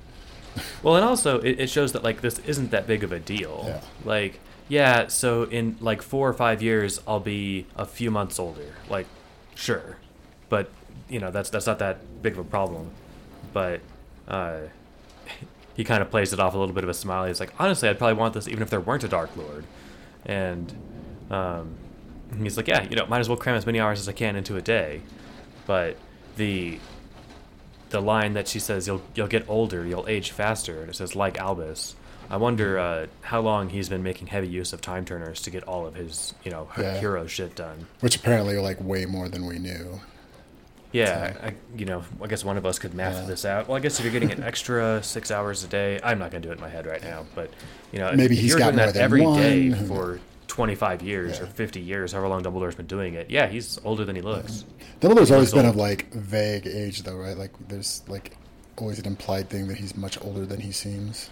[0.84, 3.64] Well, and also it, it shows that like this isn't that big of a deal.
[3.66, 3.82] Yeah.
[4.04, 4.40] Like,
[4.70, 8.76] yeah, so in like four or five years, I'll be a few months older.
[8.90, 9.08] Like,
[9.56, 9.98] sure,
[10.48, 10.70] but
[11.10, 12.92] you know that's that's not that big of a problem.
[13.52, 13.82] But
[14.28, 14.60] uh,
[15.76, 17.26] he kind of plays it off a little bit of a smile.
[17.26, 19.66] He's like, honestly, I'd probably want this even if there weren't a Dark Lord.
[20.26, 20.72] And
[21.32, 21.76] um,
[22.38, 24.36] he's like, yeah, you know, might as well cram as many hours as I can
[24.36, 25.02] into a day.
[25.66, 25.98] But
[26.36, 26.80] the
[27.90, 31.16] the line that she says you'll you'll get older, you'll age faster, and it says
[31.16, 31.96] like Albus.
[32.30, 35.64] I wonder uh, how long he's been making heavy use of time turners to get
[35.64, 37.00] all of his you know Yeah.
[37.00, 37.88] hero shit done.
[38.02, 40.00] Which apparently like way more than we knew.
[40.92, 43.26] Yeah, I, you know, I guess one of us could math Yeah.
[43.28, 43.68] this out.
[43.68, 46.42] Well, I guess if you're getting an extra six hours a day, I'm not gonna
[46.42, 47.52] do it in my head right now, but
[47.92, 49.86] you know, Maybe if he's you're got doing that every day one.
[49.88, 53.30] for 25 years or 50 years, however long Dumbledore's been doing it.
[53.30, 54.66] Yeah, he's older than he looks.
[55.00, 55.76] Dumbledore's He always looks been old.
[55.76, 57.38] of like vague age though, right?
[57.38, 58.36] Like there's like
[58.78, 61.30] always an implied thing that he's much older than he seems.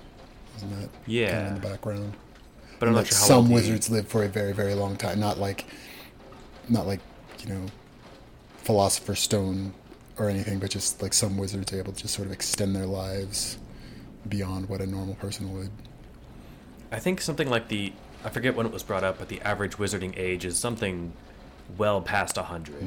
[0.57, 1.47] Isn't that kind of Yeah.
[1.47, 2.13] in the background?
[2.79, 5.19] But I'm like not sure how some wizards live for a very very long time.
[5.19, 5.65] Not like
[6.69, 6.99] not like
[7.39, 7.65] you know
[8.57, 9.73] philosopher's stone
[10.17, 12.85] or anything but just like some wizards are able to just sort of extend their
[12.85, 13.57] lives
[14.27, 15.69] beyond what a normal person would.
[16.91, 17.93] I think something like the
[18.25, 21.13] I forget when it was brought up, but the average wizarding age is something
[21.77, 22.81] well past a hundred,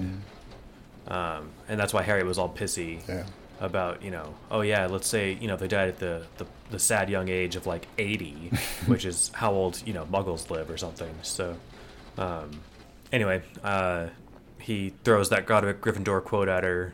[1.08, 3.06] um, and that's why Harry was all pissy.
[3.08, 3.24] Yeah
[3.60, 6.78] about you know oh yeah let's say you know they died at the, the the
[6.78, 8.50] sad young age of like eighty,
[8.86, 11.14] which is how old you know Muggles live or something.
[11.22, 11.56] So
[12.18, 12.60] um,
[13.12, 14.06] anyway, uh,
[14.60, 16.92] he throws that Godric Gryffindor quote at her,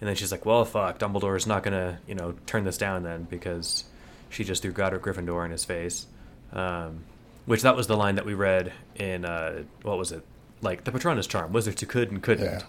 [0.00, 3.24] and then she's like, well fuck, Dumbledore's not gonna you know turn this down then
[3.24, 3.84] because
[4.30, 6.06] she just threw Godric Gryffindor in his face.
[6.52, 7.04] Um,
[7.46, 10.22] which that was the line that we read in uh, what was it?
[10.60, 12.62] Like the Patronus charm, wizards who could and couldn't, Yeah.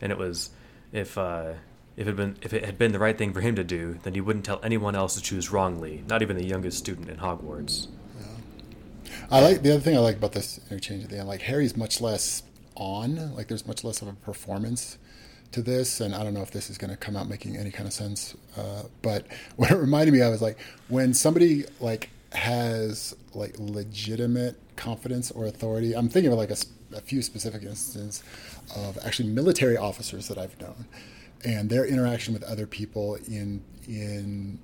[0.00, 0.50] and it was
[0.92, 1.52] if uh,
[1.96, 3.98] if it had been if it had been the right thing for him to do,
[4.02, 7.16] then he wouldn't tell anyone else to choose wrongly, not even the youngest student in
[7.16, 7.88] Hogwarts.
[9.30, 11.76] i like the other thing i like about this interchange at the end like harry's
[11.76, 12.42] much less
[12.76, 14.98] on like there's much less of a performance
[15.52, 17.70] to this and i don't know if this is going to come out making any
[17.70, 20.58] kind of sense uh, but what it reminded me of is like
[20.88, 27.22] when somebody like has like legitimate confidence or authority i'm thinking of like a few
[27.22, 28.22] specific instances
[28.76, 30.84] of actually military officers that i've known
[31.44, 34.58] and their interaction with other people in in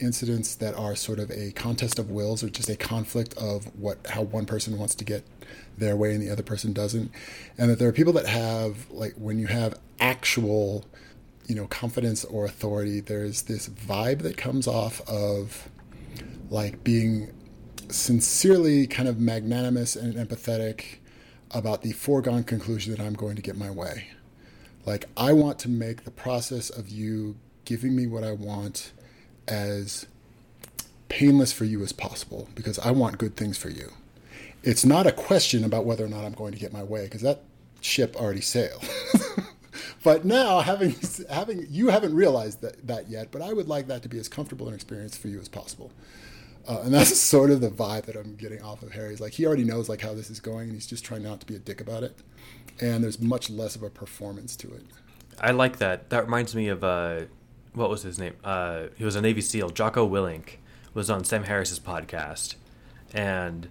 [0.00, 3.98] incidents that are sort of a contest of wills or just a conflict of what
[4.08, 5.24] how one person wants to get
[5.76, 7.10] their way and the other person doesn't.
[7.56, 10.84] And that there are people that have like when you have actual
[11.46, 15.68] you know confidence or authority there's this vibe that comes off of
[16.50, 17.32] like being
[17.88, 20.98] sincerely kind of magnanimous and empathetic
[21.52, 24.08] about the foregone conclusion that I'm going to get my way
[24.88, 28.92] like I want to make the process of you giving me what I want
[29.46, 30.06] as
[31.08, 33.92] painless for you as possible because I want good things for you.
[34.62, 37.20] It's not a question about whether or not I'm going to get my way because
[37.20, 37.42] that
[37.80, 38.88] ship already sailed.
[40.02, 40.96] but now having
[41.30, 44.28] having you haven't realized that, that yet, but I would like that to be as
[44.28, 45.92] comfortable an experience for you as possible.
[46.66, 49.20] Uh, and that's sort of the vibe that I'm getting off of Harry's.
[49.20, 51.46] Like he already knows like how this is going, and he's just trying not to
[51.46, 52.18] be a dick about it.
[52.80, 54.84] And there's much less of a performance to it.
[55.40, 56.10] I like that.
[56.10, 57.22] That reminds me of uh,
[57.74, 58.34] what was his name?
[58.44, 59.70] Uh, he was a Navy SEAL.
[59.70, 60.56] Jocko Willink
[60.94, 62.56] was on Sam Harris's podcast,
[63.12, 63.68] and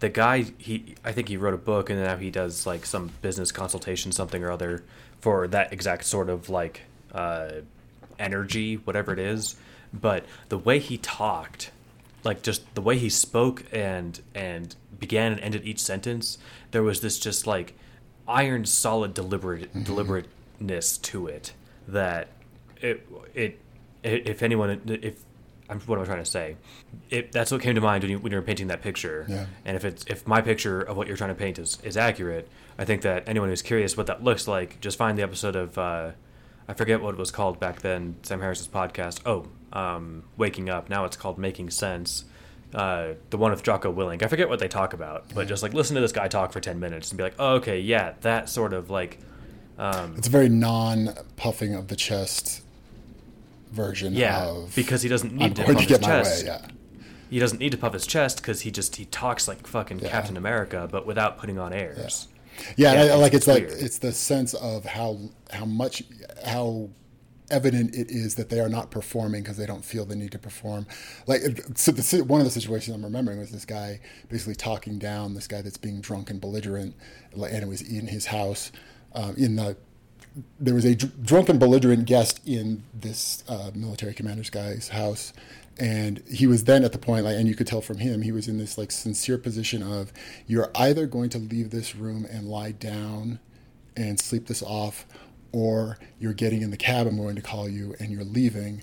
[0.00, 3.12] the guy he I think he wrote a book, and now he does like some
[3.22, 4.82] business consultation, something or other,
[5.20, 6.82] for that exact sort of like
[7.12, 7.50] uh,
[8.18, 9.56] energy, whatever it is.
[9.92, 11.70] But the way he talked,
[12.24, 16.38] like just the way he spoke and and began and ended each sentence,
[16.70, 17.74] there was this just like
[18.30, 21.52] iron solid deliberate deliberateness to it
[21.88, 22.28] that
[22.80, 23.60] it, it
[24.02, 25.22] if anyone if
[25.68, 26.56] I'm, what am I trying to say?
[27.10, 29.24] It, that's what came to mind when you when you were painting that picture.
[29.28, 29.46] Yeah.
[29.64, 32.48] And if it's if my picture of what you're trying to paint is is accurate,
[32.78, 35.78] I think that anyone who's curious what that looks like, just find the episode of
[35.78, 36.10] uh,
[36.68, 39.20] I forget what it was called back then, Sam Harris's podcast.
[39.26, 40.88] Oh, um, Waking Up.
[40.88, 42.24] Now it's called Making Sense.
[42.74, 44.22] Uh, the one with Jocko Willink.
[44.22, 46.60] I forget what they talk about, but just like listen to this guy talk for
[46.60, 49.18] ten minutes and be like, oh, okay, yeah, that sort of like.
[49.78, 52.62] Um, It's a very non puffing of the chest
[53.72, 56.44] version yeah, of because he doesn't need to puff to his chest.
[56.44, 56.52] way.
[56.52, 56.66] Yeah.
[57.30, 60.08] He doesn't need to puff his chest because he just he talks like fucking Yeah.
[60.10, 62.28] Captain America, but without putting on airs.
[62.76, 65.18] Yeah, and Yeah, I, like it's it's, like it's the sense of how
[65.52, 66.02] how much
[66.44, 66.88] how
[67.50, 70.38] evident it is that they are not performing because they don't feel the need to
[70.38, 70.86] perform.
[71.26, 71.42] Like
[71.74, 75.46] so the, one of the situations I'm remembering was this guy basically talking down this
[75.46, 76.94] guy that's being drunk and belligerent,
[77.32, 78.72] and it was in his house,
[79.14, 79.76] um, in the.
[80.60, 85.32] There was a dr- drunken belligerent guest in this uh, military commander's guy's house,
[85.80, 88.30] and he was then at the point like and you could tell from him he
[88.30, 90.12] was in this like sincere position of
[90.46, 93.40] you're either going to leave this room and lie down
[93.96, 95.06] and sleep this off
[95.52, 98.82] or you're getting in the cab i'm going to call you and you're leaving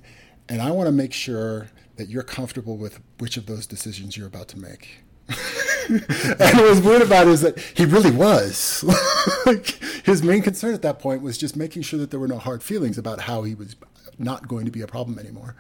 [0.49, 4.27] and i want to make sure that you're comfortable with which of those decisions you're
[4.27, 5.03] about to make
[5.89, 8.84] and what was weird about it is that he really was.
[9.45, 9.68] like
[10.06, 12.64] his main concern at that point was just making sure that there were no hard
[12.64, 13.76] feelings about how he was
[14.18, 15.56] not going to be a problem anymore.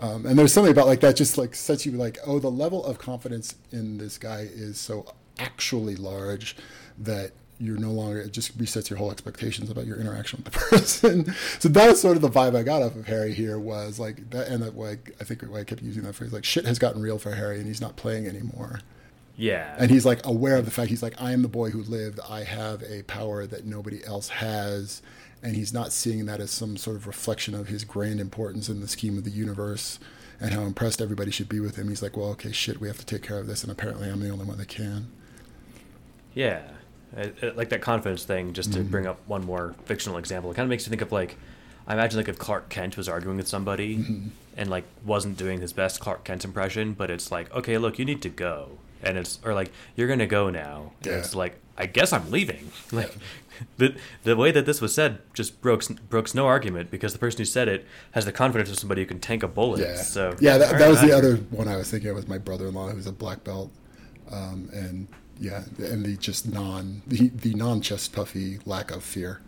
[0.00, 2.84] Um, and there's something about like that just like sets you like, oh, the level
[2.84, 5.06] of confidence in this guy is so
[5.38, 6.56] actually large
[6.98, 10.58] that you're no longer it just resets your whole expectations about your interaction with the
[10.70, 11.34] person.
[11.58, 14.30] so that is sort of the vibe I got off of Harry here was like
[14.30, 16.78] that, and that why I think why I kept using that phrase like shit has
[16.78, 18.80] gotten real for Harry and he's not playing anymore.
[19.36, 19.74] Yeah.
[19.78, 22.20] And he's like aware of the fact he's like, I am the boy who lived.
[22.28, 25.02] I have a power that nobody else has.
[25.42, 28.80] And he's not seeing that as some sort of reflection of his grand importance in
[28.80, 29.98] the scheme of the universe
[30.40, 31.88] and how impressed everybody should be with him.
[31.88, 33.62] He's like, well, okay, shit, we have to take care of this.
[33.62, 35.10] And apparently I'm the only one that can.
[36.32, 36.62] Yeah,
[37.16, 38.52] I, I like that confidence thing.
[38.52, 38.78] Just Mm-hmm.
[38.84, 41.36] to bring up one more fictional example, it kind of makes you think of like,
[41.86, 44.28] I imagine like if Clark Kent was arguing with somebody Mm-hmm.
[44.56, 48.04] and like wasn't doing his best Clark Kent impression, but it's like, okay, look, you
[48.04, 50.92] need to go, and it's or like you're gonna go now.
[51.02, 51.18] And Yeah.
[51.18, 52.70] It's like I guess I'm leaving.
[52.92, 53.14] Like
[53.76, 57.38] the the way that this was said just broke broke no argument because the person
[57.38, 59.80] who said it has the confidence of somebody who can tank a bullet.
[59.80, 59.96] Yeah.
[59.96, 62.88] So yeah, that, that was the other one I was thinking of was my brother-in-law
[62.90, 63.70] who's a black belt.
[64.32, 65.06] Um, and
[65.38, 69.40] yeah, and the just non, the, the non-chest puffy lack of fear.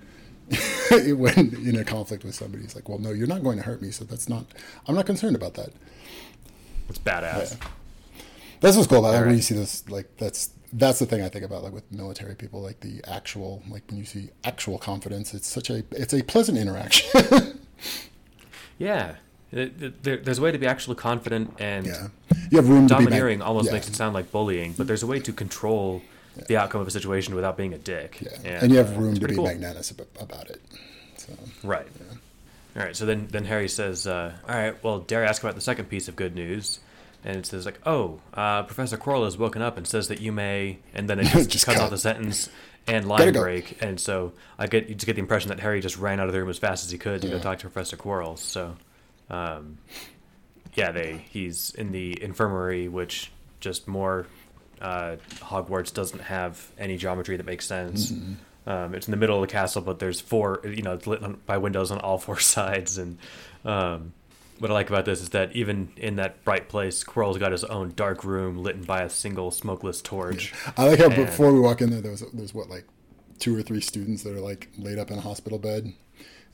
[0.91, 3.83] when in a conflict with somebody, he's like, well, no, you're not going to hurt
[3.83, 3.91] me.
[3.91, 4.47] So that's not,
[4.87, 5.71] I'm not concerned about that.
[6.89, 7.59] It's badass.
[7.61, 7.69] Yeah.
[8.61, 9.27] That's what's cool about it.
[9.27, 12.35] When you see this, like that's that's the thing I think about, like with military
[12.35, 16.23] people, like the actual, like when you see actual confidence, it's such a it's a
[16.23, 17.61] pleasant interaction.
[18.79, 19.17] Yeah.
[19.53, 22.09] It- it- there, there's a way to be actually confident and yeah,
[22.51, 23.73] you have room to be domineering almost yeah.
[23.75, 26.03] makes it sound like bullying, but there's a way to control
[26.49, 28.19] the outcome of a situation without being a dick.
[28.21, 28.59] Yeah.
[28.61, 29.45] And, you have room to be cool.
[29.45, 29.91] magnanimous
[30.21, 30.61] about it.
[31.17, 31.33] So
[31.63, 31.87] Right.
[32.77, 32.95] All right.
[32.95, 34.85] So then, then Harry says, uh, "All right.
[34.85, 36.81] Well, dare I ask about the second piece of good news?"
[37.25, 40.31] And it says like, "Oh, uh, Professor Quirrell has woken up and says that you
[40.31, 41.85] may," and then it just, Just cuts cut.
[41.85, 42.51] off the sentence
[42.87, 43.41] and line go.
[43.41, 46.27] break, and so I get you just get the impression that Harry just ran out
[46.27, 48.39] of the room as fast as he could to go talk to Professor Quirrell.
[48.39, 48.77] So,
[49.31, 49.79] um,
[50.75, 53.31] yeah, they he's in the infirmary, which
[53.61, 54.27] just more
[54.81, 58.13] uh, Hogwarts doesn't have any geometry that makes sense.
[58.67, 61.23] Um, it's in the middle of the castle, but there's four, you know, it's lit
[61.23, 62.99] on, by windows on all four sides.
[62.99, 63.17] And
[63.65, 64.13] um,
[64.59, 67.65] what I like about this is that even in that bright place, Quirrell's got his
[67.65, 70.53] own dark room lit by a single smokeless torch.
[70.77, 72.85] I like how And- before we walk in there, there was there's what like
[73.39, 75.93] two or three students that are like laid up in a hospital bed,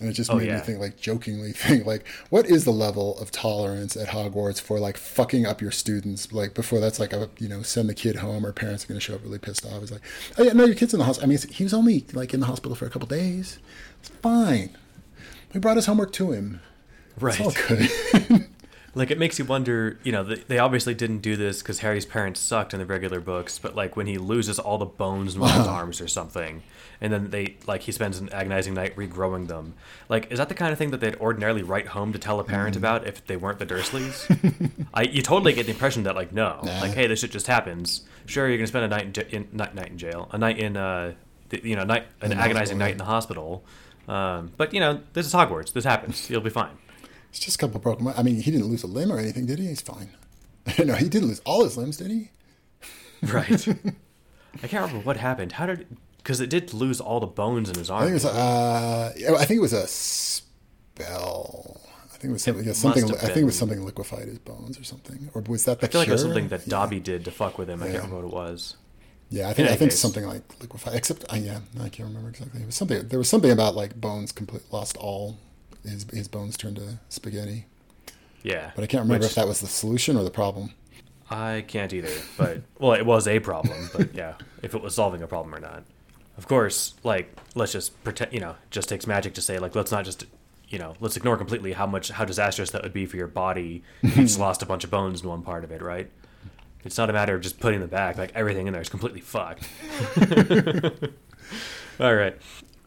[0.01, 0.57] And it just Oh, made yeah.
[0.57, 4.81] me think, like, jokingly think, like, what is the level of tolerance at Hogwarts for,
[4.81, 6.33] like, fucking up your students?
[6.33, 8.99] Like, before that's like, a, you know, send the kid home or parents are going
[8.99, 9.81] to show up really pissed off.
[9.83, 10.03] It's like,
[10.39, 11.29] oh, yeah, no, your kid's in the hospital.
[11.29, 13.59] I mean, he was only, like, in the hospital for a couple days.
[14.01, 14.77] It's fine.
[15.55, 16.61] We brought his homework to him.
[17.21, 17.39] Right.
[17.39, 18.49] It's all good.
[18.95, 22.41] Like it makes you wonder, you know, they, obviously didn't do this because Harry's parents
[22.41, 25.51] sucked in the regular books, but like when he loses all the bones in one
[25.51, 26.63] of his arms or something,
[27.01, 29.73] and then they like he spends an agonizing night regrowing them.
[30.11, 32.45] Like, is that the kind of thing that they'd ordinarily write home to tell a
[32.45, 32.49] Mm.
[32.49, 34.29] parent about if they weren't the Dursleys?
[34.95, 36.81] I you totally get the impression that like no, Nah.
[36.81, 38.03] like hey, this shit just happens.
[38.27, 40.59] Sure, you're gonna spend a night in, j- in night, night in jail, a night
[40.59, 41.15] in uh,
[41.49, 43.65] the, you know, night an In agonizing hospital, night in the hospital.
[44.07, 45.73] Um, but you know, this is Hogwarts.
[45.73, 46.29] This happens.
[46.29, 46.71] You'll be fine.
[47.33, 48.09] It's just a couple broken.
[48.17, 49.67] I mean, he didn't lose a limb or anything, did he?
[49.67, 50.11] He's fine.
[50.85, 52.31] no, he didn't lose all his limbs, did he?
[53.23, 53.67] Right.
[54.63, 55.53] I can't remember what happened.
[55.53, 55.87] How did?
[56.19, 58.35] Because it did lose all the bones in his I think it arm.
[58.35, 59.25] was.
[59.27, 61.81] Uh, I think it was a spell.
[62.13, 62.65] I think it was something.
[62.65, 63.05] yeah, something.
[63.17, 65.31] I think it was something liquefied his bones or something.
[65.35, 66.71] Or was that the I feel like it was something that Yeah.
[66.71, 67.83] Dobby did to fuck with him.
[67.83, 67.93] I Yeah.
[67.93, 68.77] can't remember what it was.
[69.31, 69.69] Yeah, I think.
[69.71, 69.99] I think case.
[69.99, 70.95] something like liquefied.
[70.95, 72.61] Except, uh, yeah, I can't remember exactly.
[72.63, 73.09] It was something.
[73.09, 75.39] There was something about like bones complete lost all.
[75.85, 77.67] His his bones turned to spaghetti.
[78.45, 80.75] Yeah, But I can't remember which if that was the solution or the problem.
[81.31, 82.11] I can't either.
[82.37, 83.89] But well, it was a problem.
[83.95, 85.85] But yeah, if it was solving a problem or not.
[86.37, 88.33] Of course, like let's just pretend.
[88.33, 90.25] You know, it just takes magic to say like let's not just.
[90.69, 93.83] You know, let's ignore completely how much how disastrous that would be for your body
[94.03, 96.11] if you just lost a bunch of bones in one part of it, right?
[96.83, 98.17] It's not a matter of just putting them back.
[98.17, 99.69] Like everything in there is completely fucked.
[102.01, 102.37] All right.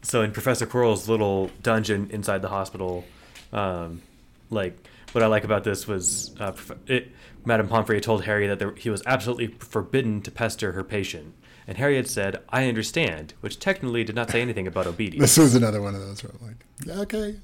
[0.06, 3.04] So in Professor Quirrell's little dungeon inside the hospital,
[3.52, 4.02] um,
[4.50, 4.78] like
[5.10, 6.52] what I like about this was uh,
[6.86, 7.10] it,
[7.44, 11.34] Madame Pomfrey told Harry that there, he was absolutely forbidden to pester her patient,
[11.66, 15.22] and Harry had said, "I understand," which technically did not say anything about obedience.
[15.22, 17.40] This was another one of those where I'm like, yeah, okay.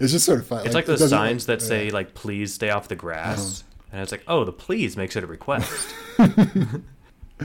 [0.00, 0.66] It's just sort of fun.
[0.66, 1.68] It's like it those signs that yeah.
[1.68, 3.62] say like "Please stay off the grass,"
[3.92, 5.94] and it's like, "Oh, the please makes it a request."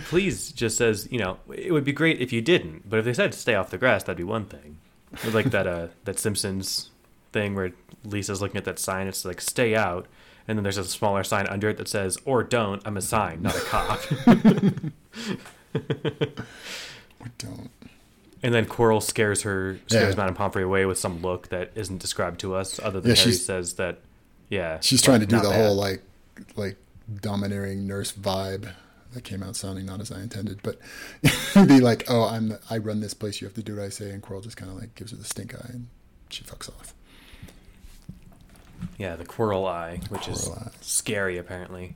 [0.05, 3.13] please just says, you know, it would be great if you didn't, but if they
[3.13, 4.77] said stay off the grass, that'd be one thing.
[5.13, 6.91] It's like that uh that Simpsons
[7.31, 7.71] thing where
[8.03, 10.07] Lisa's looking at that sign, it's like stay out,
[10.47, 12.81] and then there's a smaller sign under it that says or don't.
[12.85, 13.99] I'm a sign, not a cop.
[17.21, 17.69] We don't.
[18.41, 20.21] and then Quirrell scares her, scares Yeah.
[20.21, 23.33] Madame Pomfrey away with some look that isn't described to us, other than Yeah, Harry
[23.33, 23.99] says that,
[24.49, 25.55] yeah, She's trying to do the bad.
[25.55, 26.01] whole like
[26.55, 26.77] like
[27.21, 28.71] domineering nurse vibe
[29.13, 30.79] that came out sounding not as I intended, but
[31.67, 33.41] be like, oh, I'm the, I run this place.
[33.41, 35.17] You have to do what I say, and Quirrell just kind of like gives her
[35.17, 35.87] the stink eye, and
[36.29, 36.93] she fucks off.
[38.97, 40.71] Yeah, the Quirrell Eye, which is Eye.
[40.81, 41.95] scary apparently.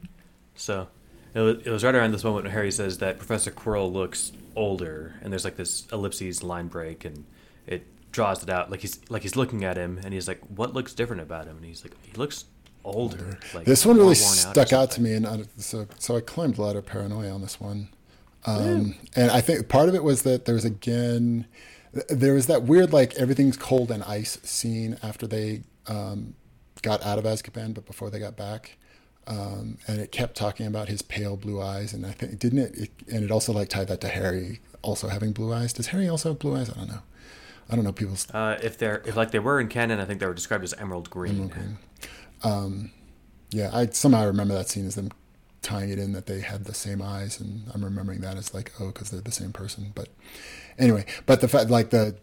[0.55, 0.87] So
[1.33, 4.31] it was, it was right around this moment when Harry says that Professor Quirrell looks
[4.55, 7.25] older, and there's like this ellipses line break, and
[7.67, 10.73] it draws it out like he's like he's looking at him, and he's like, "What
[10.73, 12.45] looks different about him?" And he's like, "He looks
[12.83, 16.15] older." Like this one really worn out stuck out to me, and I, so so
[16.17, 17.89] I climbed a lot of paranoia on this one.
[18.45, 21.45] Um, and I think part of it was that there was again,
[22.09, 26.35] there was that weird like everything's cold and ice scene after they um,
[26.81, 28.77] got out of Azkaban, but before they got back.
[29.25, 32.77] Um, and it kept talking about his pale blue eyes, and I think didn't it,
[32.77, 32.91] it?
[33.09, 35.71] And it also like tied that to Harry also having blue eyes.
[35.71, 36.69] Does Harry also have blue eyes?
[36.69, 37.01] I don't know.
[37.69, 40.19] I don't know people's Uh, if they're if like they were in canon, I think
[40.19, 41.49] they were described as emerald green.
[43.51, 45.11] Yeah, I somehow remember that scene as them
[45.61, 48.71] tying it in that they had the same eyes, and I'm remembering that as like,
[48.79, 49.91] oh, because they're the same person.
[49.95, 50.09] But
[50.79, 52.15] anyway, but the fact, like the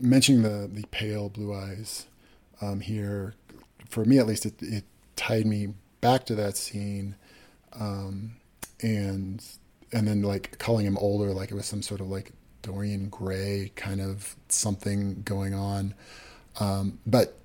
[0.00, 2.06] mentioning the the pale blue eyes
[2.60, 3.34] um, here,
[3.88, 4.84] for me at least, it, it
[5.16, 7.16] tied me back to that scene,
[7.74, 8.36] um,
[8.82, 9.44] and
[9.92, 12.32] and then like calling him older, like it was some sort of like
[12.62, 15.94] Dorian Gray kind of something going on,
[16.60, 17.38] um, but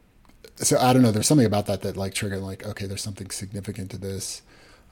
[0.62, 1.12] so I don't know.
[1.12, 4.42] There's something about that that like triggered like, okay, there's something significant to this,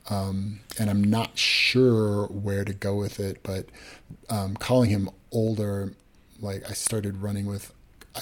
[0.10, 3.40] um, and I'm not sure where to go with it.
[3.44, 3.68] But
[4.30, 5.94] um, calling him older,
[6.40, 7.74] like I started running with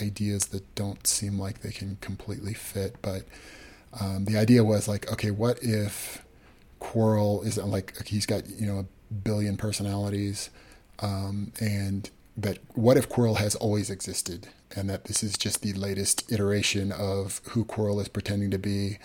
[0.01, 2.95] ideas that don't seem like they can completely fit.
[3.01, 3.23] But
[3.99, 6.23] um, the idea was like, okay, what if
[6.81, 10.49] Quirrell is like he's got you know a billion personalities,
[10.99, 15.73] um, and that what if Quirrell has always existed, and that this is just the
[15.73, 18.97] latest iteration of who Quirrell is pretending to be,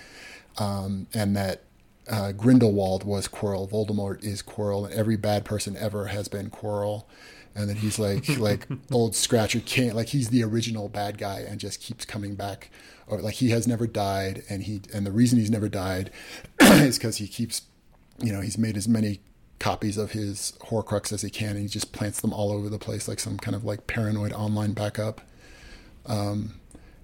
[0.59, 1.63] um, and that
[2.11, 7.05] uh, Grindelwald was Quirrell, Voldemort is Quirrell, and every bad person ever has been Quirrell,
[7.55, 11.61] and that he's like like old Scratcher can't like he's the original bad guy and
[11.61, 12.71] just keeps coming back,
[13.07, 16.11] or like he has never died, and he and the reason he's never died
[16.61, 17.63] is because he keeps,
[18.19, 19.21] you know, he's made as many
[19.59, 22.79] copies of his Horcrux as he can, and he just plants them all over the
[22.79, 25.21] place like some kind of like paranoid online backup.
[26.07, 26.55] Um,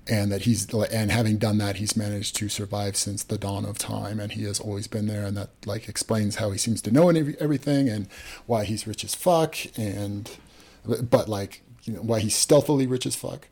[0.08, 3.78] and that he's and having done that he's managed to survive since the dawn of
[3.78, 4.18] time.
[4.18, 5.26] And he has always been there.
[5.26, 8.08] And that like explains how he seems to know everything and
[8.46, 9.56] why he's rich as fuck.
[9.76, 10.30] And
[10.84, 13.48] but like you know why he's stealthily rich as fuck.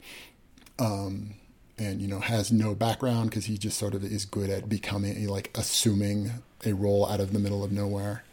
[0.78, 1.34] Um
[1.78, 5.28] and you know has no background because he just sort of is good at becoming
[5.28, 6.30] like assuming
[6.64, 8.24] a role out of the middle of nowhere.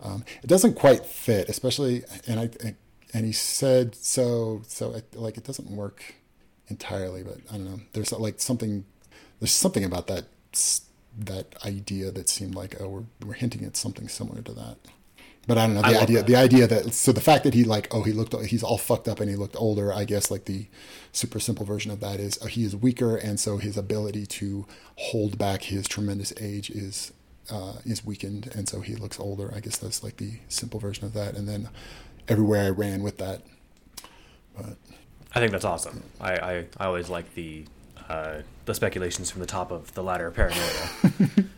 [0.00, 2.74] Um, it doesn't quite fit especially and i
[3.14, 6.14] and he said so so like it doesn't work
[6.68, 7.80] entirely, but I don't know.
[7.92, 8.84] There's like something,
[9.40, 10.24] there's something about that
[11.16, 14.76] that idea that seemed like oh we're we're hinting at something similar to that.
[15.46, 16.16] But I don't know the idea.
[16.18, 16.26] That.
[16.26, 19.08] The idea that so the fact that he like oh he looked he's all fucked
[19.08, 19.92] up and he looked older.
[19.92, 20.66] I guess like the
[21.12, 24.66] super simple version of that is oh, he is weaker and so his ability to
[24.96, 27.12] hold back his tremendous age is
[27.50, 29.52] uh, is weakened and so he looks older.
[29.54, 31.36] I guess that's like the simple version of that.
[31.36, 31.68] And then
[32.26, 33.42] everywhere I ran with that.
[34.56, 34.76] But
[35.34, 36.02] I think that's awesome.
[36.20, 37.64] I, I, I always like the
[38.08, 41.48] uh, the speculations from the top of the ladder of paranoia.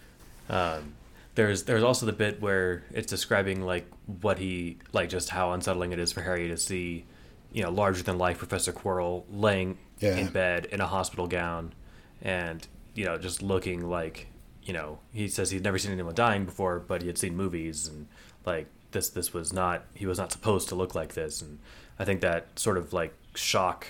[0.51, 0.95] um,
[1.35, 3.87] there's there's also the bit where it's describing like
[4.23, 7.05] what he like just how unsettling it is for Harry to see,
[7.53, 10.17] you know, larger than life Professor Quirrell laying yeah.
[10.17, 11.75] in bed in a hospital gown,
[12.23, 14.29] and you know just looking like
[14.63, 17.87] you know he says he'd never seen anyone dying before, but he had seen movies
[17.87, 18.09] and
[18.47, 21.59] like this this was not he was not supposed to look like this, and
[21.99, 23.87] I think that sort of like shock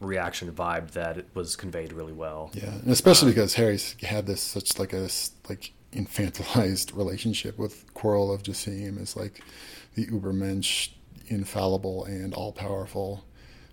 [0.00, 2.50] reaction vibe that it was conveyed really well.
[2.52, 5.08] Yeah, and especially um, because Harry's had this such like a
[5.48, 9.42] like infantilized relationship with Quirrell of just seeing him as like
[9.94, 10.90] the Ubermensch,
[11.28, 13.24] infallible and all powerful.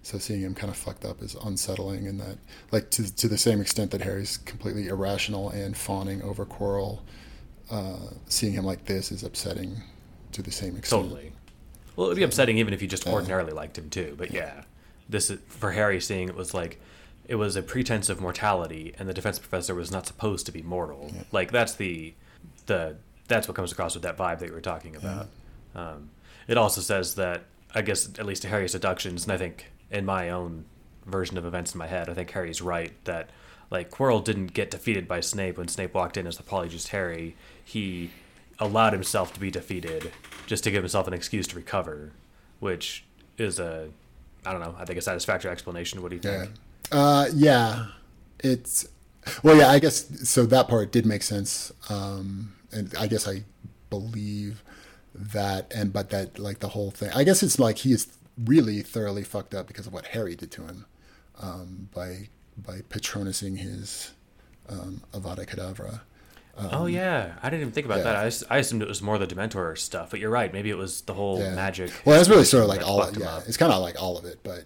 [0.02, 2.38] So seeing him kind of fucked up is unsettling, and that
[2.72, 7.00] like to to the same extent that Harry's completely irrational and fawning over Quirrell,
[7.72, 9.82] uh, seeing him like this is upsetting
[10.34, 11.04] to the same extent.
[11.04, 11.32] Totally.
[11.96, 14.16] Well, it'd be upsetting even if you just ordinarily uh, liked him too.
[14.18, 14.64] But yeah
[15.10, 16.80] this for Harry seeing it was like
[17.28, 20.62] it was a pretense of mortality, and the defense professor was not supposed to be
[20.62, 21.12] mortal.
[21.14, 21.24] Yeah.
[21.32, 22.14] Like that's the
[22.66, 22.98] the
[23.28, 25.28] that's what comes across with that vibe that you were talking about.
[25.76, 25.90] Yeah.
[25.90, 26.10] Um,
[26.48, 27.44] it also says that
[27.74, 30.66] I guess at least to Harry's deductions, and I think in my own
[31.06, 33.30] version of events in my head, I think Harry's right that
[33.70, 37.36] like Quirrell didn't get defeated by Snape when Snape walked in as the Polyjuice Harry.
[37.64, 38.12] He
[38.60, 40.12] allowed himself to be defeated
[40.46, 42.12] just to give himself an excuse to recover,
[42.60, 43.06] which
[43.38, 43.90] is a
[44.46, 44.76] I don't know.
[44.78, 46.02] I think a satisfactory explanation.
[46.02, 46.52] What do you think?
[46.92, 46.98] Yeah.
[46.98, 47.86] Uh, yeah.
[48.40, 48.88] It's
[49.42, 49.70] well, yeah.
[49.70, 50.46] I guess so.
[50.46, 53.44] That part did make sense, um, and I guess I
[53.90, 54.64] believe
[55.16, 55.72] that.
[55.74, 57.12] And but that like the whole thing.
[57.16, 58.08] I guess it's like he is
[58.38, 60.86] really thoroughly fucked up because of what Harry did to him
[61.42, 64.12] um, by by patronusing his
[64.70, 66.02] um, Avada Kedavra.
[66.56, 68.04] Um, oh yeah, I didn't even think about yeah.
[68.04, 68.16] that.
[68.18, 70.54] I, just, I assumed it was more the Dementor stuff, but you're right.
[70.54, 71.56] Maybe it was the whole yeah.
[71.56, 71.92] magic.
[72.06, 73.02] Well, that's really sort of like all.
[73.02, 74.66] Of, yeah, it's kind of like all of it, but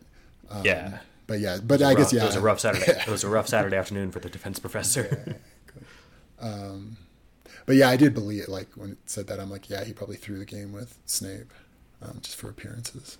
[0.50, 3.00] um, yeah, but yeah, but I rough, guess yeah, it was a rough Saturday.
[3.08, 5.38] It was a rough Saturday afternoon for the defense professor.
[6.42, 6.98] um,
[7.66, 8.50] but yeah, I did believe it.
[8.50, 11.54] Like when it said that, I'm like, yeah, he probably threw the game with Snape,
[12.02, 13.18] um, just for appearances.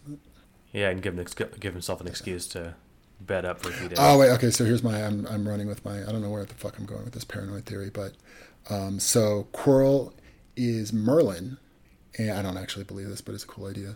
[0.74, 1.26] Yeah, and give him,
[1.60, 2.76] give himself an excuse to
[3.22, 3.98] bed up for a few days.
[4.00, 4.52] Oh wait, okay.
[4.52, 6.86] So here's my I'm I'm running with my I don't know where the fuck I'm
[6.86, 8.14] going with this paranoid theory, but
[8.70, 10.14] um, so Quirrell
[10.56, 11.58] is Merlin,
[12.18, 13.96] and I don't actually believe this, but it's a cool idea.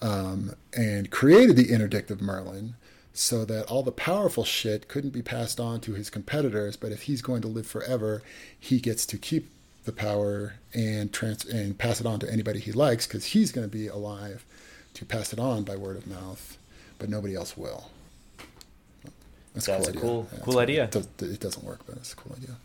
[0.00, 2.74] Um, and created the interdict of Merlin
[3.14, 6.76] so that all the powerful shit couldn't be passed on to his competitors.
[6.76, 8.22] But if he's going to live forever,
[8.58, 9.50] he gets to keep
[9.84, 13.68] the power and trans- and pass it on to anybody he likes because he's going
[13.68, 14.44] to be alive
[14.94, 16.56] to pass it on by word of mouth,
[16.98, 17.90] but nobody else will.
[19.54, 20.00] That's, That's a cool, idea.
[20.00, 20.84] cool, cool idea.
[20.84, 22.56] It, does, it doesn't work, but it's a cool idea.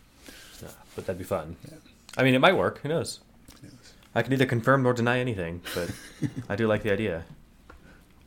[0.62, 1.56] Yeah, but that'd be fun.
[1.68, 1.76] Yeah.
[2.16, 2.80] I mean, it might work.
[2.80, 3.20] Who knows?
[4.14, 5.90] I can neither confirm nor deny anything, but
[6.48, 7.24] I do like the idea.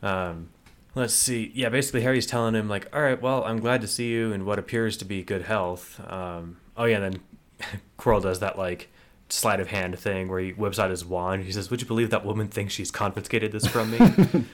[0.02, 0.50] Um,
[0.96, 1.52] let's see.
[1.54, 4.46] Yeah, basically, Harry's telling him like, "All right, well, I'm glad to see you in
[4.46, 8.90] what appears to be good health." Um, oh yeah, and then Quirrell does that like
[9.30, 11.44] sleight of hand thing where he whips out his wand.
[11.44, 14.46] He says, "Would you believe that woman thinks she's confiscated this from me?" and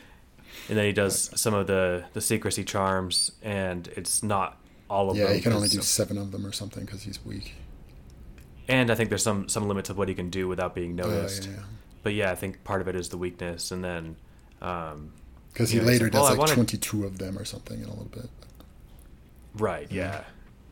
[0.70, 4.58] then he does some of the the secrecy charms, and it's not
[4.90, 5.32] all of yeah, them.
[5.32, 7.54] Yeah, he can only do seven of them or something because he's weak
[8.68, 11.08] and I think there's some some limits of what he can do without being oh,
[11.08, 11.46] noticed.
[11.46, 11.64] yeah, yeah.
[12.04, 14.16] But yeah, I think part of it is the weakness, and then
[14.60, 16.54] because um, he know, later like, does like wanted...
[16.56, 18.30] 22 of them or something in a little bit.
[19.56, 19.92] Right.
[19.92, 20.04] Yeah.
[20.04, 20.24] yeah.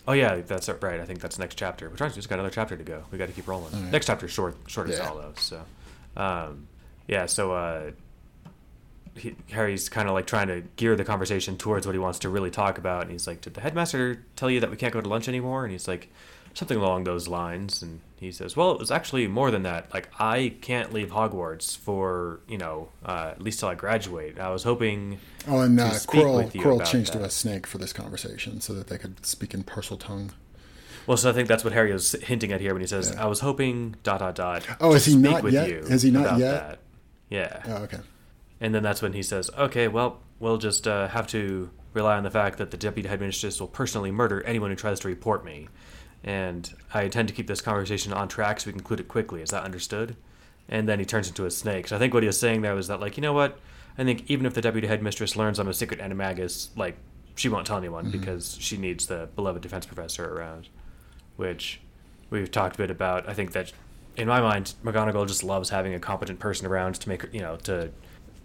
[0.08, 1.00] Oh yeah, that's right.
[1.00, 1.90] I think that's next chapter.
[1.90, 3.04] We're trying to just got another chapter to go.
[3.12, 3.74] We got to keep rolling.
[3.74, 3.92] Right.
[3.92, 5.40] Next chapter is short, short as all those.
[5.40, 5.64] So,
[6.16, 6.68] um,
[7.08, 7.26] yeah.
[7.26, 7.92] So uh,
[9.16, 12.30] he, Harry's kind of like trying to gear the conversation towards what he wants to
[12.30, 15.02] really talk about, and he's like, "Did the headmaster tell you that we can't go
[15.02, 16.10] to lunch anymore?" And he's like,
[16.56, 17.84] something along those lines.
[17.84, 19.94] And he says, "Well, it was actually more than that.
[19.94, 24.40] Like I can't leave Hogwarts for you know uh, at least till I graduate.
[24.40, 28.60] I was hoping." Oh, and uh, Quirrell, Quirrell changed to a snake for this conversation
[28.62, 30.32] so that they could speak in Parseltongue.
[31.06, 33.24] Well, so I think that's what Harry was hinting at here when he says, Yeah.
[33.24, 35.70] "I was hoping dot dot dot." Oh, is he not with yet?
[35.70, 36.68] you Has he not yet?
[36.68, 36.80] That.
[37.30, 37.62] Yeah.
[37.68, 38.00] Oh, okay.
[38.60, 42.24] And then that's when he says, "Okay, well, we'll just uh, have to rely on
[42.24, 45.68] the fact that the deputy headmistress will personally murder anyone who tries to report me,
[46.26, 49.42] and I intend to keep this conversation on track so we can conclude it quickly.
[49.42, 50.18] Is that understood?"
[50.68, 51.88] And then he turns into a snake.
[51.88, 53.60] So I think what he was saying there was that, like, you know what?
[53.98, 56.98] I think even if the deputy headmistress learns I'm a secret animagus, like,
[57.36, 58.20] she won't tell anyone mm-hmm.
[58.20, 60.68] because she needs the beloved defense professor around,
[61.38, 61.80] which
[62.30, 63.30] we've talked a bit about.
[63.30, 63.72] I think that,
[64.18, 67.42] in my mind, McGonagall just loves having a competent person around to make her, you
[67.42, 67.92] know, to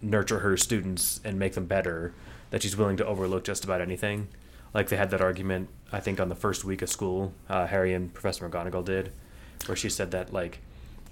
[0.01, 2.13] nurture her students and make them better.
[2.51, 4.27] That she's willing to overlook just about anything.
[4.73, 7.33] Like they had that argument, I think, on the first week of school.
[7.49, 9.11] Uh, Harry and Professor McGonagall did,
[9.65, 10.59] where she said that like,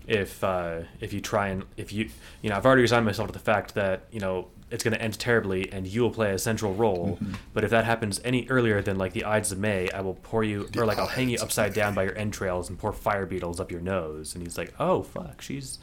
[0.07, 2.09] if uh, if you try and if you
[2.41, 5.01] you know I've already resigned myself to the fact that you know it's going to
[5.01, 7.19] end terribly and you will play a central role.
[7.53, 10.43] But if that happens any earlier than like the Ides of May, I will pour
[10.43, 13.59] you or like I'll hang you upside down by your entrails and pour fire beetles
[13.59, 14.35] up your nose.
[14.35, 15.79] And he's like, oh fuck, she's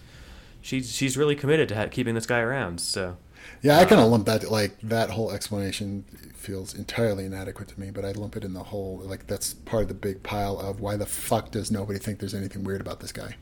[0.60, 2.80] she's she's really committed to ha- keeping this guy around.
[2.80, 3.16] So
[3.62, 6.04] Yeah, I kind Uh, of lump that like that whole explanation
[6.34, 9.82] feels entirely inadequate to me, but I lump it in the whole like that's part
[9.82, 13.00] of the big pile of why the fuck does nobody think there's anything weird about
[13.00, 13.36] this guy?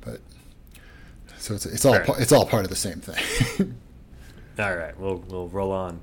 [0.00, 0.20] But
[1.38, 2.04] so it's it's all Fair.
[2.04, 3.76] pa- it's all part of the same thing.
[4.58, 6.00] all right, we'll we'll roll on.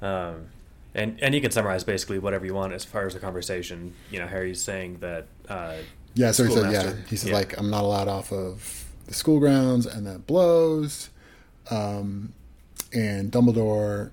[0.00, 0.46] Um,
[0.94, 3.94] and and you can summarize basically whatever you want as far as the conversation.
[4.10, 5.26] You know, Harry's saying that.
[5.48, 5.76] Uh,
[6.14, 7.36] yeah, so he said yeah, he said yeah.
[7.36, 11.10] like I'm not allowed off of the school grounds, and that blows.
[11.70, 12.32] Um,
[12.92, 14.10] and Dumbledore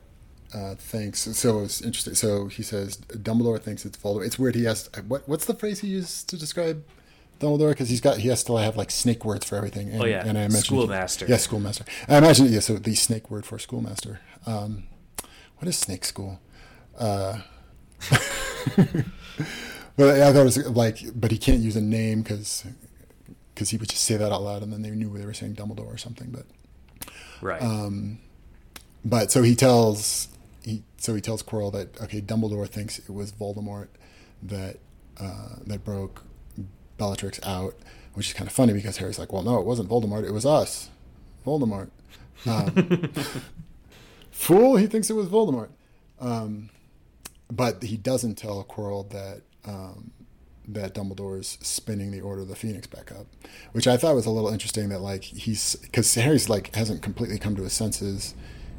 [0.54, 1.62] uh, thinks so.
[1.64, 2.16] It's interesting.
[2.16, 4.26] So he says Dumbledore thinks it's Voldemort.
[4.26, 4.56] It's weird.
[4.56, 5.28] He has what?
[5.28, 6.84] What's the phrase he used to describe
[7.40, 7.70] Dumbledore?
[7.70, 9.90] Because he's got he has to have like snake words for everything.
[9.90, 10.26] And, Oh, yeah.
[10.26, 11.26] and I imagine Schoolmaster.
[11.28, 11.86] Yeah, schoolmaster.
[12.08, 12.60] I imagine yeah.
[12.60, 14.20] So the snake word for schoolmaster.
[14.46, 14.84] Um,
[15.58, 16.40] what is snake school?
[16.98, 17.40] Uh,
[19.96, 22.66] but I thought it was like, but he can't use a name because
[23.54, 25.56] because he would just say that out loud, and then they knew they were saying
[25.56, 26.32] Dumbledore or something.
[26.32, 26.46] But
[27.42, 27.62] right.
[27.62, 28.20] um,
[29.06, 30.30] but so he tells
[30.64, 33.88] he so he tells Quirrell that okay, Dumbledore thinks it was Voldemort
[34.42, 34.78] that
[35.20, 36.24] uh, that broke
[36.98, 37.76] Bellatrix out,
[38.14, 40.46] which is kind of funny because Harry's like, well, no, it wasn't Voldemort, it was
[40.46, 40.90] us,
[41.46, 41.90] Voldemort.
[42.46, 43.10] Um,
[44.32, 45.70] fool, he thinks it was Voldemort.
[46.20, 46.70] Um,
[47.52, 50.12] but he doesn't tell Quirrell that um,
[50.68, 53.28] that Dumbledore's spinning the Order of the Phoenix back up,
[53.74, 54.90] which I thought was a little interesting.
[54.90, 58.34] That like he's because Harry's like hasn't completely come to his senses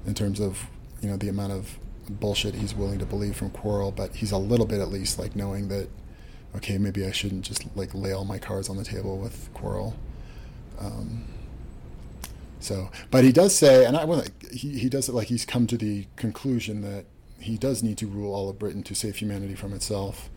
[0.06, 0.66] in terms of
[1.00, 1.78] you know the amount of
[2.08, 5.34] bullshit he's willing to believe from Quirrell, but he's a little bit at least like
[5.34, 5.88] knowing that
[6.56, 9.94] okay, maybe I shouldn't just like lay all my cards on the table with Quirrell.
[10.78, 11.24] Um,
[12.60, 15.66] so, but he does say, and I want he, he does it like he's come
[15.66, 17.04] to the conclusion that
[17.38, 20.30] he does need to rule all of Britain to save humanity from itself.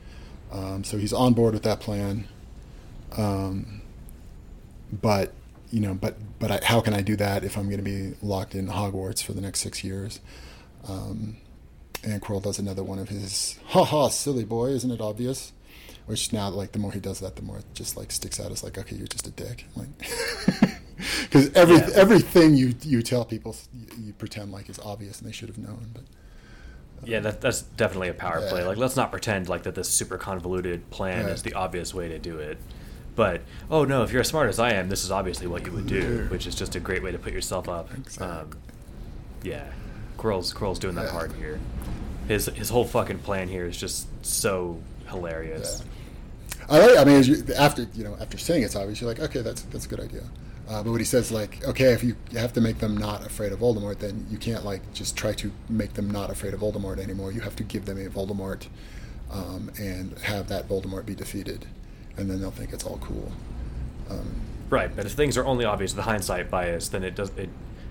[0.52, 2.27] Um, so he's on board with that plan.
[3.15, 3.81] Um,
[4.91, 5.34] but
[5.72, 8.14] you know, but but I, how can I do that if I'm going to be
[8.22, 10.19] locked in Hogwarts for the next six years?
[10.88, 11.38] Um,
[12.03, 15.52] and Quirrell does another one of his "ha ha, silly boy, isn't it obvious?"
[16.06, 18.49] Which now, like, the more he does that, the more it just like sticks out
[18.52, 19.89] as like, okay, you're just a dick, like,
[21.23, 21.89] because every Yeah.
[21.95, 25.57] everything you you tell people, you, you pretend like is obvious and they should have
[25.57, 26.03] known, but.
[27.06, 28.49] Yeah, that, that's definitely a power Yeah.
[28.49, 28.64] play.
[28.64, 31.34] Like, let's not pretend like that this super convoluted plan Right.
[31.34, 32.57] is the obvious way to do it.
[33.18, 35.73] But oh no, if you're as smart as I am, this is obviously what you
[35.73, 37.89] would do, which is just a great way to put yourself up.
[38.22, 38.52] Um,
[39.44, 39.65] yeah,
[40.18, 41.11] Quirrell's Quirrell's doing that Yeah.
[41.11, 41.60] part here.
[42.30, 44.80] His his whole fucking plan here is just so
[45.10, 45.84] hilarious.
[46.69, 46.98] I like.
[46.99, 49.64] I mean, as you, after you know, after saying it's obvious, you're like, okay, that's
[49.64, 50.23] that's a good idea.
[50.69, 53.26] Uh, but when he says like, okay, if you, you have to make them not
[53.26, 56.60] afraid of Voldemort, then you can't like just try to make them not afraid of
[56.60, 57.31] Voldemort anymore.
[57.31, 58.68] You have to give them a Voldemort,
[59.31, 61.65] um, and have that Voldemort be defeated,
[62.18, 63.31] and then they'll think it's all cool.
[64.10, 67.49] Um, Right, but if things are only obvious with hindsight bias, then it does it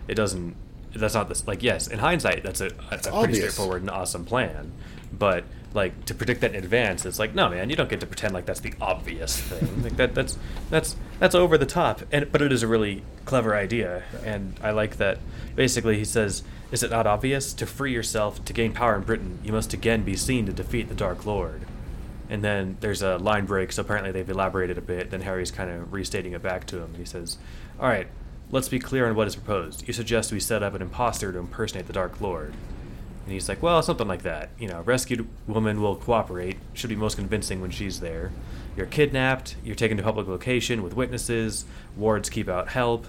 [0.08, 0.54] it doesn't.
[0.94, 1.46] That's not this.
[1.46, 3.38] Like, yes, in hindsight, that's a, a pretty obvious.
[3.38, 4.72] straightforward and awesome plan.
[5.12, 8.06] But like to predict that in advance, it's like, no, man, you don't get to
[8.06, 9.82] pretend like that's the obvious thing.
[9.84, 10.36] like that, that's
[10.68, 12.02] that's that's over the top.
[12.12, 15.18] And but it is a really clever idea, and I like that.
[15.54, 16.42] Basically, he says,
[16.72, 17.54] "Is it not obvious?
[17.54, 20.88] To free yourself, to gain power in Britain, you must again be seen to defeat
[20.88, 21.62] the Dark Lord."
[22.28, 25.10] And then there's a line break, so apparently they've elaborated a bit.
[25.10, 26.94] Then Harry's kind of restating it back to him.
[26.96, 27.38] He says,
[27.78, 28.08] All right,
[28.50, 29.86] let's be clear on what is proposed.
[29.86, 32.54] You suggest we set up an impostor to impersonate the Dark Lord.
[33.26, 34.50] And he's like, well, something like that.
[34.56, 36.58] You know, rescued woman will cooperate.
[36.74, 38.30] Should be most convincing when she's there.
[38.76, 39.56] You're kidnapped.
[39.64, 41.64] You're taken to public location with witnesses.
[41.96, 43.06] Wards keep out help.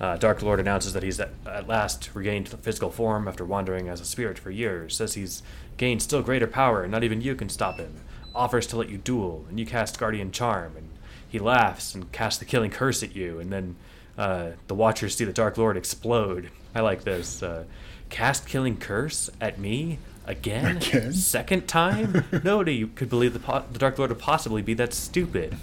[0.00, 4.00] Uh, Dark Lord announces that he's at, at last regained physical form after wandering as
[4.00, 4.96] a spirit for years.
[4.96, 5.42] Says he's
[5.76, 7.96] gained still greater power, and not even you can stop him.
[8.38, 10.88] Offers to let you duel, and you cast Guardian Charm, and
[11.28, 13.74] he laughs and casts the killing curse at you, and then
[14.16, 16.50] uh, the Watchers see the Dark Lord explode.
[16.72, 17.42] I like this.
[17.42, 17.64] Uh,
[18.10, 20.76] cast killing curse at me again?
[20.76, 21.12] Again?
[21.12, 22.24] Second time?
[22.44, 25.56] Nobody could believe the, po- the Dark Lord would possibly be that stupid.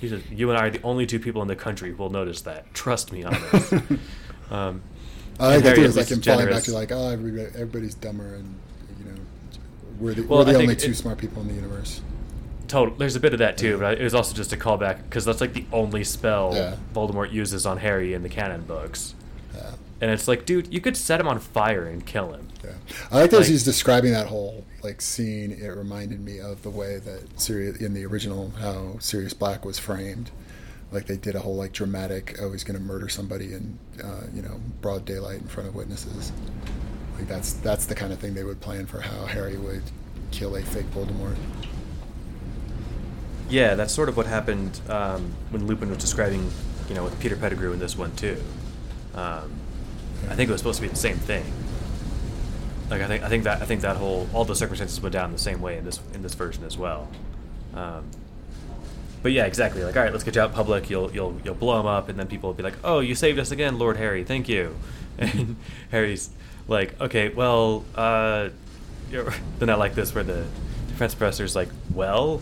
[0.00, 2.08] He says, "You and I are the only two people in the country who will
[2.08, 2.72] notice that.
[2.72, 3.72] Trust me on this."
[4.50, 4.80] um,
[5.38, 5.84] I like that too.
[5.84, 8.54] It's like him falling back to like, oh, everybody, everybody's dumber, and
[10.00, 12.00] we're the, Well, we're the only it- two smart people in the universe.
[12.68, 12.94] Total.
[12.94, 15.40] There's a bit of that too, but it was also just a callback because that's
[15.40, 16.76] like the only spell Yeah.
[16.94, 19.14] Voldemort uses on Harry in the canon books,
[19.56, 22.46] Yeah, and it's like, dude, you could set him on fire and kill him.
[22.62, 22.70] yeah.
[23.10, 25.50] I like that Like- he's describing that whole like scene.
[25.50, 29.78] It reminded me of the way that Sirius in the original how Sirius Black was
[29.80, 30.30] framed.
[30.92, 34.26] Like they did a whole like dramatic, oh, he's going to murder somebody in uh,
[34.32, 36.30] you know broad daylight in front of witnesses.
[37.20, 39.82] Like that's that's the kind of thing they would plan for how Harry would
[40.30, 41.36] kill a fake Voldemort.
[43.50, 46.50] Yeah, that's sort of what happened um, when Lupin was describing,
[46.88, 48.42] you know, with Peter Pettigrew in this one too.
[49.14, 49.52] Um,
[50.30, 51.44] I think it was supposed to be the same thing.
[52.88, 55.30] Like I think I think that I think that whole all the circumstances went down
[55.30, 57.06] the same way in this in this version as well.
[57.74, 58.06] Um,
[59.22, 59.84] but yeah, exactly.
[59.84, 60.88] Like, all right, let's get you out public.
[60.88, 63.38] You'll you'll you'll blow him up, and then people will be like, "Oh, you saved
[63.38, 64.24] us again, Lord Harry.
[64.24, 64.74] Thank you."
[65.18, 65.56] And
[65.90, 66.30] Harry's
[66.70, 68.48] like, "Okay, well, uh,
[69.10, 70.46] you're-" then I like this where the
[70.88, 72.40] defense professor's like, "Well,"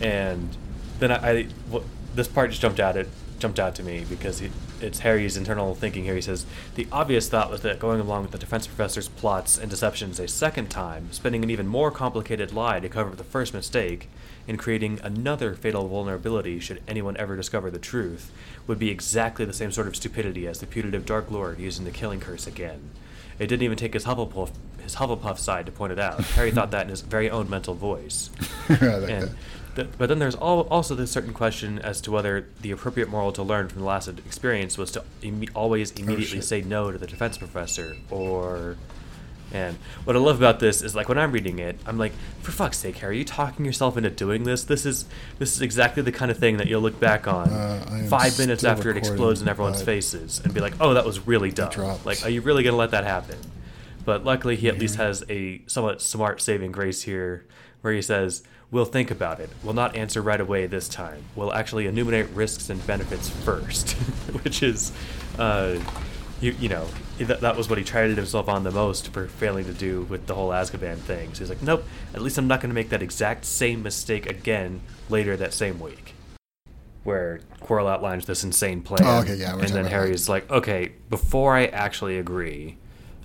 [0.00, 0.54] and
[0.98, 1.42] then I, I
[1.72, 1.84] wh-
[2.14, 4.50] this part just jumped out it jumped out to me because he,
[4.80, 6.14] it's Harry's internal thinking here.
[6.14, 6.44] He says
[6.74, 10.28] the obvious thought was that going along with the defense professor's plots and deceptions a
[10.28, 14.08] second time, spinning an even more complicated lie to cover up the first mistake,
[14.46, 18.32] and creating another fatal vulnerability should anyone ever discover the truth,
[18.66, 21.90] would be exactly the same sort of stupidity as the putative Dark Lord using the
[21.90, 22.90] killing curse again.
[23.38, 24.50] It didn't even take his Hufflepuff
[24.82, 26.20] his Hufflepuff side to point it out.
[26.20, 28.30] Harry thought that in his very own mental voice.
[28.68, 29.30] Like and that.
[29.76, 33.32] th- but then there's al- also this certain question as to whether the appropriate moral
[33.32, 35.04] to learn from the last experience was to
[35.54, 36.44] always oh, immediately shit.
[36.44, 38.76] say no to the defense professor, or.
[39.52, 42.12] And what I love about this is like when I'm reading it, I'm like,
[42.42, 44.64] for fuck's sake, Harry, are you talking yourself into doing this?
[44.64, 45.06] This is
[45.38, 48.62] this is exactly the kind of thing that you'll look back on Uh, five minutes
[48.64, 51.70] after it explodes in everyone's faces and be like, oh, that was really dumb.
[52.04, 53.36] Like, are you really gonna let that happen?
[54.04, 57.44] But luckily, he at least has a somewhat smart saving grace here,
[57.82, 59.50] where he says, "We'll think about it.
[59.62, 61.24] We'll not answer right away this time.
[61.36, 63.90] We'll actually enumerate risks and benefits first,
[64.42, 64.92] which is,
[65.38, 65.76] uh,
[66.40, 66.86] you you know,
[67.18, 70.26] that, that was what he tried himself on the most for failing to do with
[70.26, 71.34] the whole Azkaban thing.
[71.34, 71.84] So he's like, "Nope.
[72.14, 75.80] At least I'm not going to make that exact same mistake again later that same
[75.80, 76.14] week."
[77.04, 81.54] Where Quirrell outlines this insane plan, Oh, okay, yeah, and then Harry's like, "Okay, before
[81.54, 82.76] I actually agree."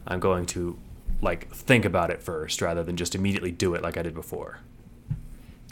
[0.06, 0.78] I'm going to
[1.22, 4.60] like think about it first rather than just immediately do it like I did before.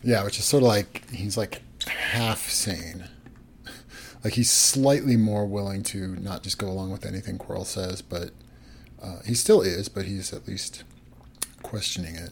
[0.03, 3.05] Yeah, which is sort of like he's like half sane.
[4.23, 8.31] Like he's slightly more willing to not just go along with anything Quirrell says, but
[9.01, 10.83] uh, he still is, but he's at least
[11.63, 12.29] questioning it.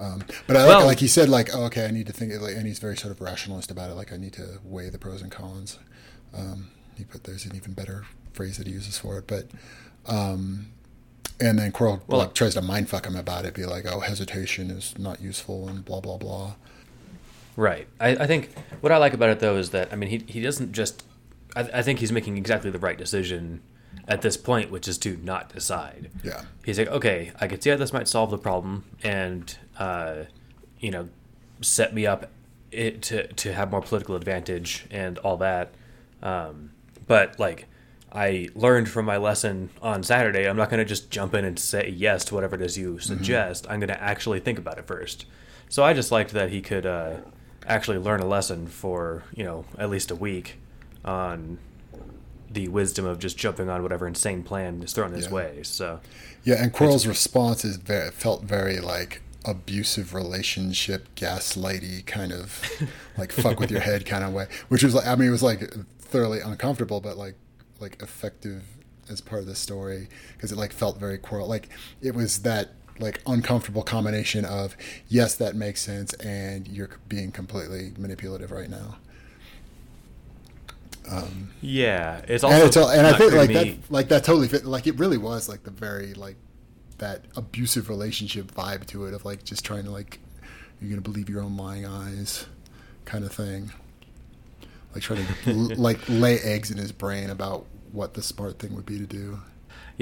[0.00, 2.32] Um, but I like, Well- like he said, like, oh, okay, I need to think,
[2.40, 3.94] like, and he's very sort of rationalist about it.
[3.94, 5.78] Like, I need to weigh the pros and cons.
[6.36, 9.46] Um, he put there's an even better phrase that he uses for it, but
[10.06, 10.70] um,
[11.40, 14.70] and then Quirrell Well- like tries to mindfuck him about it, be like, oh, hesitation
[14.70, 16.54] is not useful, and blah blah blah.
[17.54, 17.86] Right.
[18.00, 18.50] I, I think
[18.80, 21.04] what I like about it though is that I mean he he doesn't just
[21.56, 23.62] I, I think he's making exactly the right decision
[24.08, 26.10] at this point, which is to not decide.
[26.24, 26.42] Yeah.
[26.64, 30.24] He's like, okay, I can see how this might solve the problem, and uh,
[30.78, 31.08] you know,
[31.60, 32.30] set me up
[32.70, 35.74] it, to to have more political advantage and all that.
[36.22, 36.72] Um,
[37.06, 37.66] but like,
[38.12, 40.48] I learned from my lesson on Saturday.
[40.48, 42.98] I'm not going to just jump in and say yes to whatever it is you
[42.98, 43.66] suggest.
[43.68, 45.26] I'm going to actually think about it first.
[45.68, 47.16] So I just liked that he could uh,
[47.66, 50.58] actually learn a lesson for you know at least a week
[51.04, 51.58] on
[52.50, 55.32] the wisdom of just jumping on whatever insane plan is thrown his Yeah.
[55.32, 55.60] way.
[55.62, 56.00] So
[56.44, 62.62] Yeah, and Quirrell's response is very, felt very like abusive relationship, gaslighty kind of
[63.18, 65.42] like fuck with your head kind of way, which was like I mean it was
[65.42, 67.34] like thoroughly uncomfortable, but like
[67.80, 68.62] like effective
[69.08, 71.68] as part of the story because it like felt very Quirrell like
[72.00, 74.76] it was that like uncomfortable combination of
[75.08, 78.96] yes that makes sense and you're being completely manipulative right now.
[81.10, 84.24] Um, yeah, it's also and, it's, all- and I think like to that like that
[84.24, 86.36] totally fit like it really was like the very like
[86.98, 90.20] that abusive relationship vibe to it of like just trying to like
[90.80, 92.46] you're gonna believe your own lying eyes
[93.04, 93.72] kind of thing.
[94.94, 98.86] Like trying to like lay eggs in his brain about what the smart thing would
[98.86, 99.40] be to do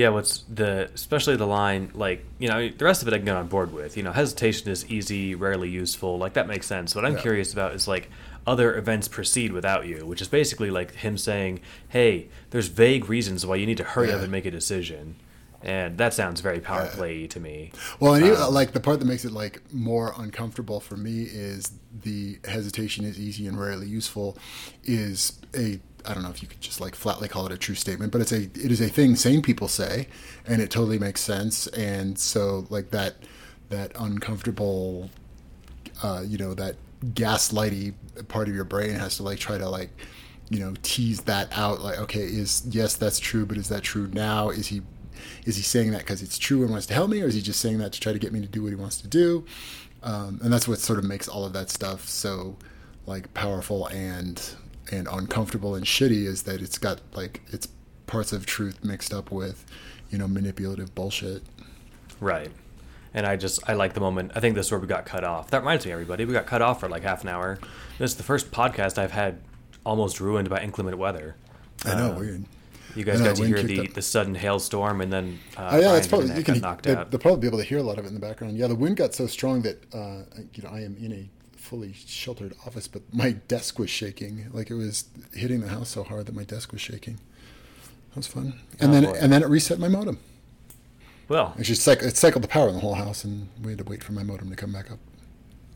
[0.01, 3.27] Yeah, what's the especially the line like you know the rest of it I can
[3.27, 3.99] get on board with.
[3.99, 6.17] You know, hesitation is easy, rarely useful.
[6.17, 6.95] Like that makes sense.
[6.95, 7.21] What I'm Yeah.
[7.21, 8.09] curious about is like
[8.47, 11.61] other events proceed without you, which is basically like him saying,
[11.91, 15.17] "Hey, there's vague reasons why you need to hurry up and make a decision,"
[15.63, 17.71] and that sounds very power play to me.
[18.01, 21.25] Well, and even, Um, like the part that makes it like more uncomfortable for me
[21.25, 21.73] is
[22.03, 24.39] the hesitation is easy and rarely useful.
[24.85, 27.75] Is a I don't know if you could just like flatly call it a true
[27.75, 30.09] statement, but it's a it is a thing sane people say,
[30.47, 31.67] and it totally makes sense.
[31.69, 33.17] And so like that
[33.69, 35.11] that uncomfortable,
[36.03, 37.95] uh, you know, that gaslighty
[38.29, 39.91] part of your brain has to like try to like
[40.51, 44.09] you know tease that out like okay is yes that's true but is that true
[44.13, 44.83] now is he
[45.47, 47.41] is he saying that because it's true and wants to help me or is he
[47.41, 49.45] just saying that to try to get me to do what he wants to do
[50.03, 52.57] um, and that's what sort of makes all of that stuff so
[53.07, 54.55] like powerful and
[54.91, 57.69] and uncomfortable and shitty is that it's got like it's
[58.07, 59.65] parts of truth mixed up with
[60.11, 61.43] you know manipulative bullshit
[62.21, 62.51] Right.
[63.15, 64.33] And I just I like the moment.
[64.37, 65.51] I think this is where we got cut off.
[65.51, 66.25] That reminds me, everybody.
[66.25, 67.59] We got cut off for like half an hour.
[67.99, 69.41] This is the first podcast I've had
[69.85, 71.35] almost ruined by inclement weather.
[71.85, 72.45] i know Uh, weird
[72.95, 73.95] You guys know, got to hear the, up.
[73.95, 76.61] the sudden hailstorm, and then uh, Oh yeah, that's probably you can.
[76.61, 77.11] knocked They, out.
[77.11, 78.57] they'll probably be able to hear a lot of it in the background.
[78.57, 80.23] Yeah, the wind got so strong that uh,
[80.55, 81.31] you know I am in a
[81.71, 84.49] fully sheltered office, but my desk was shaking.
[84.53, 87.15] Like it was hitting the house so hard that my desk was shaking.
[88.11, 88.55] That was fun.
[88.81, 89.19] And Oh, then boy.
[89.21, 90.19] and then it reset my modem.
[91.29, 93.85] Well, Actually, cyc- it cycled the power in the whole house, and we had to
[93.85, 94.99] wait for my modem to come back up.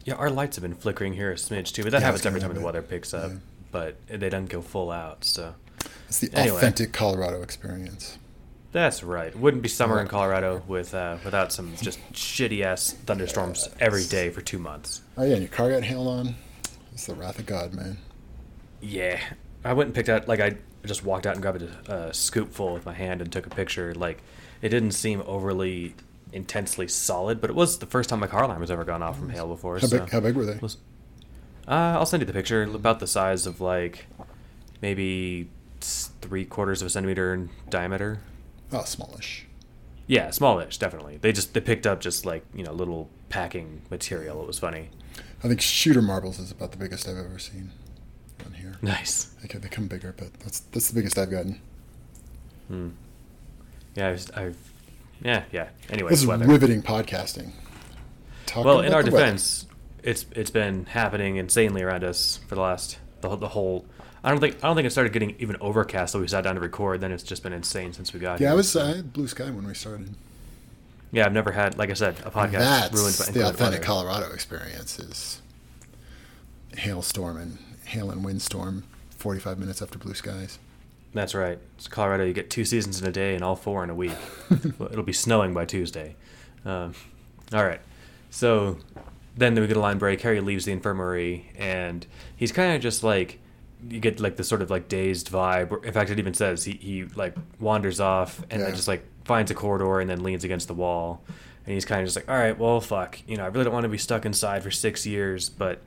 [0.04, 2.40] yeah, our lights have been flickering here a smidge too, but that Yeah, happens every
[2.40, 3.30] time the weather picks up.
[3.30, 3.36] Yeah.
[3.70, 5.54] But they don't go full out, so
[6.08, 6.56] It's the Anyway.
[6.56, 8.18] authentic Colorado experience.
[8.74, 9.34] That's right.
[9.38, 14.30] Wouldn't be summer in Colorado with uh, without some just shitty ass thunderstorms every day
[14.30, 15.00] for two months.
[15.16, 16.34] Oh yeah, and your car got hailed on.
[16.92, 17.98] It's the wrath of God, man.
[18.82, 19.20] Yeah,
[19.64, 22.74] I went and picked out like I just walked out and grabbed a, a scoopful
[22.74, 23.94] with my hand and took a picture.
[23.94, 24.22] Like
[24.60, 25.94] it didn't seem overly
[26.32, 29.16] intensely solid, but it was the first time my car alarm has ever gone off
[29.18, 29.78] from hail before.
[29.78, 30.00] How so.
[30.00, 30.10] big?
[30.10, 30.58] How big were they?
[30.58, 30.78] Was-
[31.68, 32.64] Uh, I'll send you the picture.
[32.64, 34.06] About the size of like
[34.82, 35.48] maybe
[35.80, 38.18] three quarters of a centimeter in diameter.
[38.74, 39.46] Oh, smallish.
[40.06, 41.16] Yeah, smallish, definitely.
[41.18, 44.42] They just they picked up just like you know little packing material.
[44.42, 44.90] It was funny.
[45.42, 47.70] I think shooter marbles is about the biggest I've ever seen
[48.44, 48.76] on here.
[48.82, 49.24] Nice.
[49.42, 51.60] They can, they come bigger, but that's that's the biggest I've gotten.
[52.68, 52.88] Hmm.
[53.94, 54.56] Yeah, I've, I've
[55.22, 55.68] yeah yeah.
[55.88, 56.46] Anyway, This is weather.
[56.46, 57.52] riveting podcasting.
[58.46, 59.24] Talking Well, in our the weather.
[59.26, 59.66] defense,
[60.02, 63.84] it's it's been happening insanely around us for the last the, whole- the whole.
[64.24, 66.54] I don't think I don't think it started getting even overcast till we sat down
[66.54, 67.02] to record.
[67.02, 68.52] Then it's just been insane since we got yeah, here.
[68.52, 70.14] I was had blue sky when we started.
[71.12, 73.78] yeah, I've never had like I said a podcast That's ruined by the authentic weather.
[73.80, 75.42] Colorado experience is
[76.74, 78.84] hailstorm and hail and windstorm.
[79.10, 80.58] Forty-five minutes after blue skies.
[81.12, 81.58] That's right.
[81.76, 82.24] It's Colorado.
[82.24, 84.16] You get two seasons in a day and all four in a week.
[84.50, 86.16] It'll be snowing by Tuesday.
[86.64, 86.94] Um,
[87.52, 87.80] all right.
[88.30, 88.78] So
[89.36, 90.22] then we get a line break.
[90.22, 93.38] Harry leaves the infirmary, and he's kind of just like
[93.88, 95.84] you get like this sort of like dazed vibe.
[95.84, 99.50] In fact, it even says he, he like wanders off and then just like finds
[99.50, 101.22] a corridor and then leans against the wall.
[101.66, 103.18] And he's kind of just like, all right, well, fuck.
[103.26, 105.80] You know, I really don't want to be stuck inside for six years, but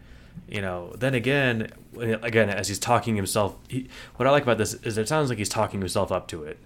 [0.48, 4.74] you know, then again, again, as he's talking himself, he, what I like about this
[4.76, 6.58] is it sounds like he's talking himself up to it.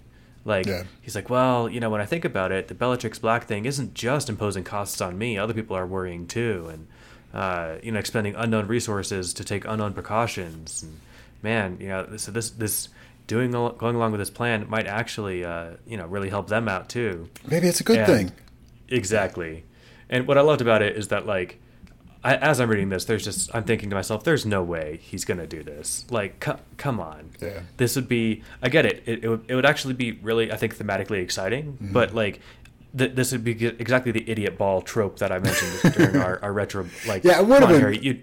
[0.44, 0.84] Like Yeah.
[1.00, 3.94] he's like, well, you know, when I think about it, the Bellatrix Black thing isn't
[3.94, 5.38] just imposing costs on me.
[5.38, 6.86] Other people are worrying too, and
[7.32, 10.82] uh, you know, expending unknown resources to take unknown precautions.
[10.82, 11.00] And
[11.42, 12.88] man, you know, so this this
[13.26, 16.88] doing going along with this plan might actually, uh, you know, really help them out
[16.88, 17.28] too.
[17.46, 18.32] Maybe it's a good And- thing.
[18.88, 19.64] Exactly.
[20.10, 21.58] And what I loved about it is that like
[22.24, 25.24] I, as I'm reading this, there's just I'm thinking to myself, there's no way he's
[25.24, 26.04] gonna do this.
[26.10, 27.30] Like, co- come on.
[27.40, 27.60] Yeah.
[27.78, 28.42] This would be.
[28.62, 29.02] I get it.
[29.06, 31.92] It, it would it would actually be really I think thematically exciting, Mm-hmm.
[31.92, 32.40] but like.
[32.94, 36.52] Th- this would be exactly the idiot ball trope that I mentioned during our, our
[36.52, 38.20] retro like Yeah, it would've been- Harry, you,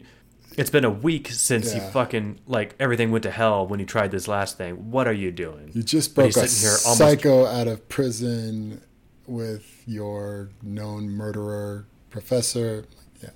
[0.60, 1.90] it's been a week since Yeah.
[1.92, 4.92] fucking like everything went to hell when you tried this last thing.
[4.92, 5.72] What are you doing?
[5.74, 8.82] You just broke a here almost- psycho out of prison
[9.26, 12.86] with your known murderer professor.
[13.24, 13.30] Yeah,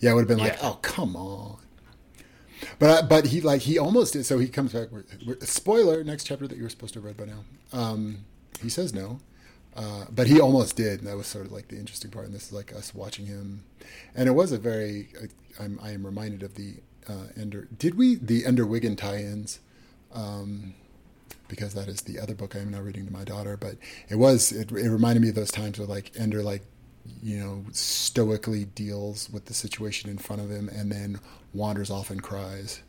[0.00, 1.58] yeah, it would have been like, oh come on.
[2.78, 4.26] But but he like he almost did.
[4.26, 4.88] So he comes back.
[5.40, 7.44] Spoiler: next chapter that you were supposed to have read by now.
[7.72, 8.24] Um,
[8.60, 9.20] he says no,
[9.76, 10.98] uh, but he almost did.
[10.98, 12.26] And that was sort of like the interesting part.
[12.26, 13.62] And this is like us watching him,
[14.14, 15.08] and it was a very.
[15.58, 16.76] I'm I am reminded of the
[17.08, 17.68] uh, Ender.
[17.76, 19.60] Did we the Ender Wiggin tie-ins?
[20.12, 20.74] Um,
[21.48, 23.56] because that is the other book I am now reading to my daughter.
[23.56, 23.76] But
[24.08, 26.62] it was it, it reminded me of those times where like Ender like
[27.22, 31.20] you know stoically deals with the situation in front of him and then
[31.54, 32.82] wanders off and cries.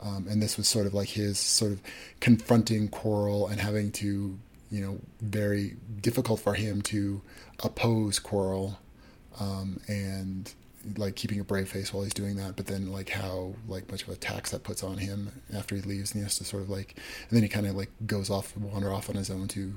[0.00, 1.80] Um, and this was sort of like his sort of
[2.20, 4.38] confronting Quirrell and having to
[4.70, 7.22] you know very difficult for him to
[7.62, 8.76] oppose Quirrell
[9.38, 10.52] um, and
[10.96, 14.02] like keeping a brave face while he's doing that, but then like how like much
[14.02, 16.62] of a tax that puts on him after he leaves, and he has to sort
[16.62, 16.96] of like,
[17.28, 19.74] and then he kind of like goes off, wander off on his own to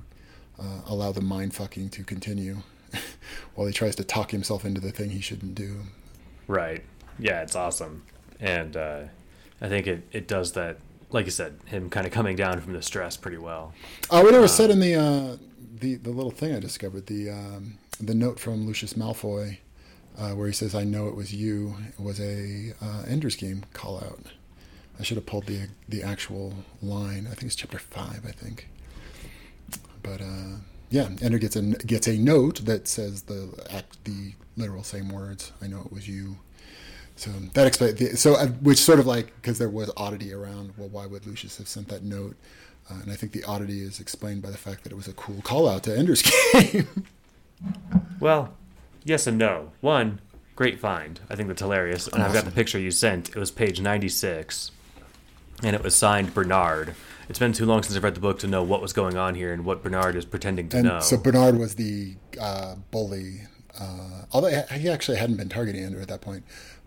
[0.59, 2.57] uh, allow the mind fucking to continue,
[3.55, 5.81] while he tries to talk himself into the thing he shouldn't do.
[6.47, 6.83] Right.
[7.17, 8.03] Yeah, it's awesome,
[8.39, 9.03] and uh,
[9.61, 10.77] I think it it does that.
[11.11, 13.73] Like you said, him kind of coming down from the stress pretty well.
[14.09, 15.37] Oh, we never said in the uh,
[15.79, 19.59] the the little thing I discovered the um, the note from Lucius Malfoy
[20.17, 23.63] uh, where he says, "I know it was you," it was a uh, Ender's Game
[23.73, 24.19] call out.
[24.99, 27.27] I should have pulled the the actual line.
[27.29, 28.21] I think it's chapter five.
[28.25, 28.69] I think,
[30.01, 30.57] but uh,
[30.89, 35.51] yeah, Ender gets a gets a note that says the act the literal same words.
[35.61, 36.37] I know it was you.
[37.17, 38.19] So that explains.
[38.19, 40.73] So uh, which sort of like because there was oddity around.
[40.77, 42.35] Well, why would Lucius have sent that note?
[42.89, 45.13] Uh, and I think the oddity is explained by the fact that it was a
[45.13, 46.21] cool call out to Ender's
[46.53, 47.05] Game.
[48.19, 48.53] well,
[49.05, 49.71] yes and no.
[49.79, 50.19] One,
[50.55, 51.21] great find.
[51.29, 52.07] I think that's hilarious.
[52.07, 52.21] And.
[52.21, 53.29] I've got the picture you sent.
[53.29, 54.71] It was page 96,
[55.63, 56.95] and it was signed Bernard.
[57.29, 59.35] It's been too long since I've read the book to know what was going on
[59.35, 60.99] here and what Bernard is pretending to and know.
[60.99, 63.41] So Bernard was the uh, bully,
[63.79, 66.43] uh, although he actually hadn't been targeting Ender at that point,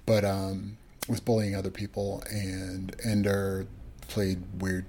[0.07, 0.77] but um,
[1.09, 3.67] was bullying other people, and Ender
[4.03, 4.85] played weird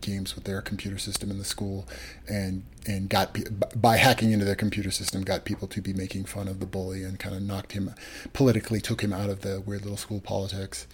[0.00, 1.86] games with their computer system in the school,
[2.28, 3.36] and and got
[3.80, 7.02] by hacking into their computer system got people to be making fun of the bully
[7.02, 7.94] and kind of knocked him
[8.32, 10.86] politically took him out of the weird little school politics.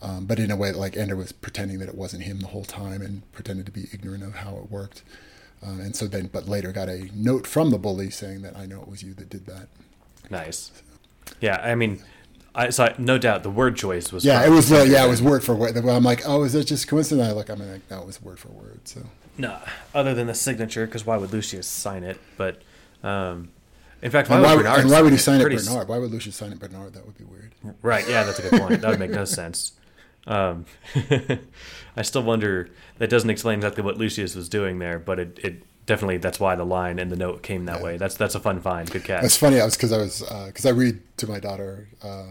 [0.00, 2.64] Um, but in a way, like Ender was pretending that it wasn't him the whole
[2.64, 5.02] time and pretended to be ignorant of how it worked.
[5.64, 8.66] Uh, and so then, but later got a note from the bully saying that I
[8.66, 9.68] know it was you that did that.
[10.28, 10.72] Nice.
[11.40, 12.02] Yeah, I mean,
[12.54, 14.24] I so no doubt the word choice was.
[14.24, 14.70] Yeah, it was.
[14.70, 15.76] Uh, yeah, it was word for word.
[15.76, 17.28] I'm like, oh, is that just coincidence?
[17.28, 18.80] I look, I'm like, no, it was word for word.
[18.84, 19.00] So.
[19.38, 19.58] No,
[19.94, 22.20] other than the signature, because why would Lucius sign it?
[22.36, 22.60] But,
[23.02, 23.50] um,
[24.02, 24.80] in fact, why, why would Bernard?
[24.80, 25.88] And why would he sign it Bernard?
[25.88, 26.92] Why would Lucius sign it Bernard?
[26.92, 27.52] That would be weird.
[27.80, 28.06] Right.
[28.08, 28.80] Yeah, that's a good point.
[28.82, 29.72] that would make no sense.
[30.26, 30.66] Um,
[31.96, 32.68] I still wonder.
[32.98, 36.54] That doesn't explain exactly what Lucius was doing there, but it, it definitely that's why
[36.54, 37.84] the line and the note came that yeah.
[37.84, 37.96] way.
[37.96, 38.90] That's that's a fun find.
[38.90, 39.24] Good catch.
[39.24, 39.60] It's funny.
[39.60, 42.24] I was because I was because uh, I read to my daughter uh,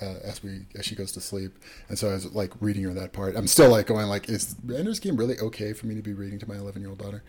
[0.00, 1.56] uh, as we as she goes to sleep,
[1.88, 3.36] and so I was like reading her that part.
[3.36, 6.38] I'm still like going like, is Ender's Game really okay for me to be reading
[6.40, 7.22] to my 11 year old daughter?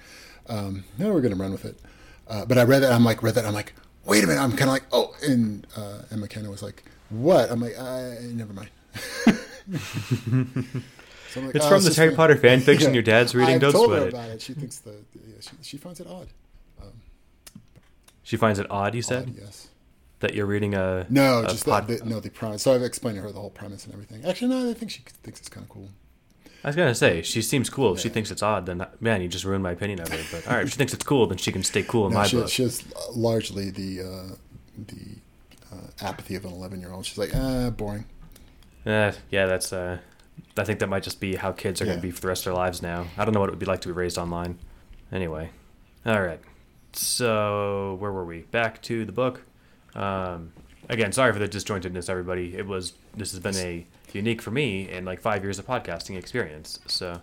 [0.48, 1.80] Um, no, we're gonna run with it.
[2.28, 2.92] Uh, but I read that.
[2.92, 3.46] I'm like read that.
[3.46, 3.74] I'm like,
[4.06, 4.42] wait a minute.
[4.42, 7.52] I'm kind of like, oh, and uh, and McKenna was like, what?
[7.52, 8.70] I'm like, I, never mind.
[11.36, 13.56] So like, it's oh, from the Harry Potter fan fiction yeah, your dad's reading.
[13.56, 14.14] I Don't told sweat her it.
[14.14, 14.42] about it.
[14.42, 16.30] She thinks the yeah, she, she finds it odd.
[16.82, 16.94] Um,
[18.24, 18.96] she finds it odd.
[18.96, 19.68] You said odd, yes.
[20.22, 22.64] That you're reading a no, a just pod- the, no the premise.
[22.64, 24.24] So I've explained to her the whole premise and everything.
[24.24, 25.90] Actually, no, I think she thinks it's kind of cool.
[26.64, 27.92] I was gonna say she seems cool.
[27.92, 28.04] If yeah.
[28.04, 30.24] she thinks it's odd, then man, you just ruined my opinion of her.
[30.32, 32.20] But all right, if she thinks it's cool, then she can stay cool in no,
[32.20, 32.48] my she, book.
[32.48, 32.82] She has
[33.14, 34.36] largely the uh,
[34.78, 35.18] the
[35.70, 37.06] uh, apathy of an 11 year old.
[37.06, 38.06] She's like, ah, boring.
[38.86, 39.98] Uh, yeah, that's uh,
[40.58, 41.92] I think that might just be how kids are yeah.
[41.92, 43.08] going to be for the rest of their lives now.
[43.18, 44.58] I don't know what it would be like to be raised online.
[45.12, 45.50] Anyway,
[46.06, 46.40] all right.
[46.94, 48.42] So where were we?
[48.42, 49.42] Back to the book.
[49.96, 50.54] Um,
[50.90, 52.56] again, sorry for the disjointedness, everybody.
[52.56, 56.18] It was this has been a unique for me in like five years of podcasting
[56.18, 56.80] experience.
[56.88, 57.22] So,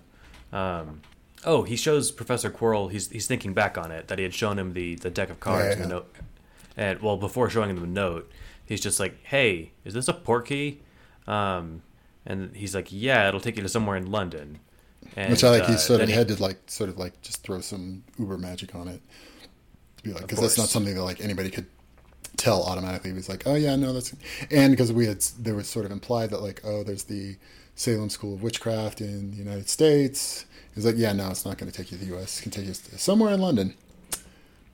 [0.52, 1.00] um,
[1.44, 2.90] oh, he shows Professor Quirrell.
[2.90, 5.40] He's he's thinking back on it that he had shown him the the deck of
[5.40, 6.14] cards yeah, and the note.
[6.76, 8.30] And well, before showing him the note,
[8.64, 10.78] he's just like, "Hey, is this a portkey?"
[11.26, 11.82] Um,
[12.26, 14.60] and he's like, "Yeah, it'll take you to somewhere in London."
[15.16, 15.64] And, Which I like.
[15.64, 18.38] Uh, he sort of he, had to like sort of like just throw some uber
[18.38, 19.00] magic on it
[19.96, 21.66] to be like because that's not something that like anybody could
[22.36, 23.10] tell automatically.
[23.10, 24.14] He was like, "Oh yeah, no, that's,"
[24.50, 27.36] and because we had there was sort of implied that like, "Oh, there's the
[27.74, 31.70] Salem School of Witchcraft in the United States." He's like, "Yeah, no, it's not going
[31.70, 32.38] to take you to the U.S.
[32.38, 33.74] It can take you to somewhere in London."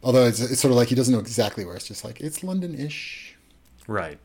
[0.02, 1.74] Although it's, it's sort of like he doesn't know exactly where.
[1.74, 3.36] It's just like it's London-ish.
[3.88, 4.18] Right.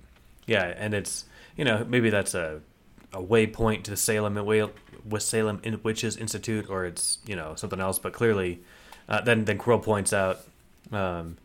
[0.46, 1.26] Yeah, and it's
[1.58, 2.62] you know maybe that's a
[3.14, 4.36] a waypoint to the Salem
[5.06, 8.00] with Salem Witches Institute, or it's you know something else.
[8.00, 8.62] But clearly,
[9.08, 10.40] uh, then then Quirrell points out
[10.92, 11.38] um,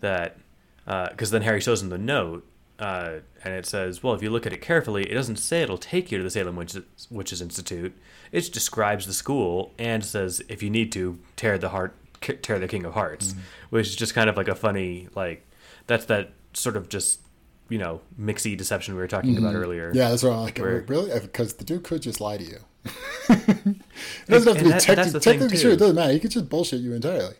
[0.00, 0.36] that
[0.84, 2.46] because uh, then Harry shows him the note,
[2.78, 5.78] uh, and it says, well, if you look at it carefully, it doesn't say it'll
[5.78, 7.96] take you to the Salem Witches, Witches Institute.
[8.32, 12.68] It describes the school and says if you need to tear the heart, tear the
[12.68, 13.40] King of Hearts, mm-hmm.
[13.70, 15.46] which is just kind of like a funny like
[15.86, 17.20] that's that sort of just
[17.68, 19.44] you know mixy deception we were talking mm-hmm.
[19.44, 19.90] about earlier.
[19.94, 20.36] Yeah, that's right.
[20.36, 22.58] Like, where, really, because the dude could just lie to you.
[24.28, 25.72] It doesn't have to be that- techni- that's the technically true.
[25.72, 26.12] It doesn't matter.
[26.12, 27.34] He could just bullshit you entirely.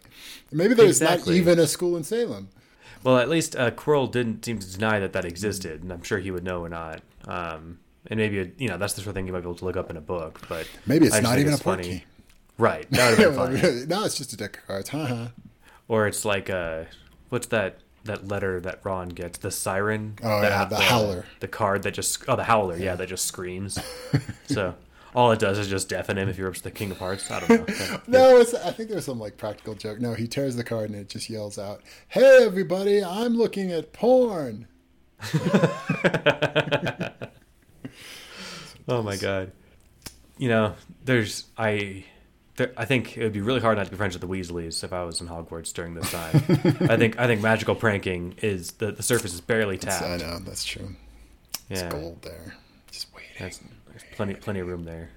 [0.53, 1.35] Maybe there's Exactly.
[1.35, 2.49] not even a school in Salem.
[3.03, 6.19] Well, at least uh, Quirrell didn't seem to deny that that existed, and I'm sure
[6.19, 7.03] he would know or not.
[7.27, 9.65] Um, and maybe you know that's the sort of thing you might be able to
[9.65, 11.99] look up in a book, but Maybe it's not even a it's port funny.
[11.99, 12.05] key.
[12.59, 13.87] Right, that would have been funny.
[13.87, 14.89] no, it's just a deck of cards.
[14.91, 15.29] Haha.
[15.89, 16.85] Or it's like uh,
[17.29, 19.39] what's that that letter that Ron gets?
[19.39, 20.19] The siren.
[20.23, 21.25] Oh, That yeah, out- the howler.
[21.41, 23.79] The card that just oh the howler, yeah, that just screams.
[24.47, 24.75] so
[25.15, 27.31] all it does is just deafen him if you're up to the King of Hearts.
[27.31, 28.01] I don't know.
[28.07, 30.01] No, it's, I think there's some like practical joke.
[30.01, 33.03] No, he tears the card and it just yells out, "Hey, everybody!
[33.05, 34.67] I'm looking at porn."
[38.89, 39.51] Oh my god.
[40.39, 40.75] You know,
[41.05, 42.05] there's I
[42.57, 44.83] there, I think it would be really hard not to be friends with the Weasleys
[44.85, 46.37] if I was in Hogwarts during this time.
[46.91, 50.03] I think I think magical pranking is the the surface is barely tapped.
[50.05, 50.97] I know that's true.
[51.69, 51.91] It's yeah.
[51.91, 52.55] gold there,
[52.91, 53.31] just waiting.
[53.39, 55.11] That's there's plenty plenty of room there.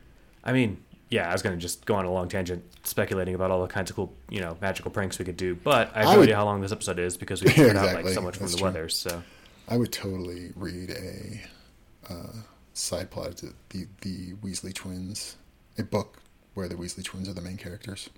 [0.44, 3.62] I mean, yeah, I was gonna just go on a long tangent speculating about all
[3.62, 6.14] the kinds of cool, you know, magical pranks we could do, but I have I
[6.14, 8.36] no would- idea how long this episode is because we figured out like so much
[8.38, 8.66] from That's the true.
[8.66, 8.90] weather.
[8.90, 9.22] So
[9.68, 12.34] I would totally read a uh,
[12.74, 15.36] side plot to the the Weasley twins,
[15.78, 16.18] a book
[16.60, 18.10] where the Weasley twins are the main characters.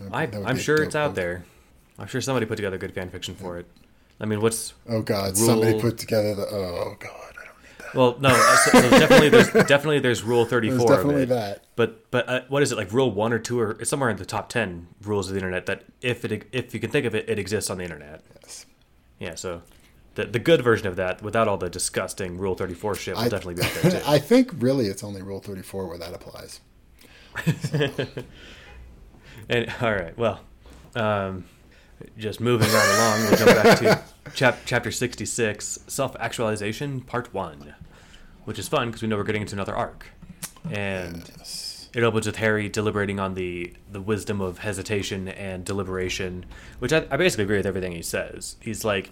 [0.00, 1.16] Would- I, I'm sure it's out book.
[1.16, 1.44] there.
[1.98, 3.66] I'm sure somebody put together good fan fiction for it.
[4.20, 5.36] I mean, what's Oh God!
[5.36, 6.46] Somebody put together the.
[6.46, 7.10] Oh God!
[7.12, 7.94] I don't need that.
[7.94, 11.34] well, no, uh, so, so definitely there's definitely there's rule 34 There's definitely of it.
[11.34, 11.64] that.
[11.76, 14.16] But but uh, what is it like rule 1 or 2 or it's somewhere in
[14.16, 17.14] the top 10 rules of the internet that if it if you can think of
[17.14, 18.22] it it exists on the internet.
[18.42, 18.66] Yes.
[19.18, 19.62] Yeah, so
[20.16, 23.28] the the good version of that without all the disgusting rule 34 shit will I-
[23.28, 24.06] definitely be out there too.
[24.06, 26.60] I think really it's only Rule Thirty Four where that applies.
[29.48, 30.40] And all right, well,
[30.94, 31.44] um,
[32.16, 37.74] just moving right along, we'll jump back to chap- chapter sixty-six, self-actualization, part one,
[38.44, 40.06] which is fun because we know we're getting into another arc,
[40.70, 41.28] and
[41.92, 46.46] it opens with Harry deliberating on the the wisdom of hesitation and deliberation,
[46.78, 48.54] which I, I basically agree with everything he says.
[48.60, 49.10] He's like,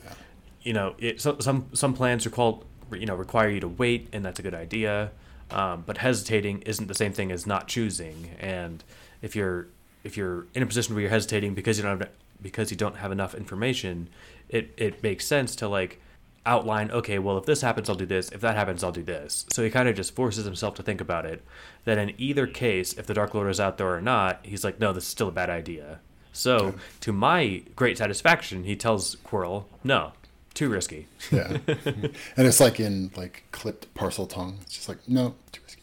[0.63, 2.61] you know, it, so, some some plans require
[2.93, 5.11] you know require you to wait, and that's a good idea.
[5.51, 8.31] Um, but hesitating isn't the same thing as not choosing.
[8.39, 8.85] And
[9.23, 9.69] if you're
[10.05, 12.11] if you're in a position where you're hesitating because you don't have,
[12.41, 14.09] because you don't have enough information,
[14.49, 16.01] it it makes sense to like
[16.47, 16.91] outline.
[16.91, 18.31] Okay, well, if this happens, I'll do this.
[18.31, 19.47] If that happens, I'll do this.
[19.51, 21.45] So he kind of just forces himself to think about it.
[21.85, 24.81] That in either case, if the Dark Lord is out there or not, he's like,
[24.81, 26.01] no, this is still a bad idea.
[26.33, 30.13] So to my great satisfaction, he tells Quirrell, no,
[30.59, 31.07] too risky.
[31.31, 34.61] Yeah, and it's like in like clipped Parseltongue.
[34.63, 35.83] It's just like no, too risky.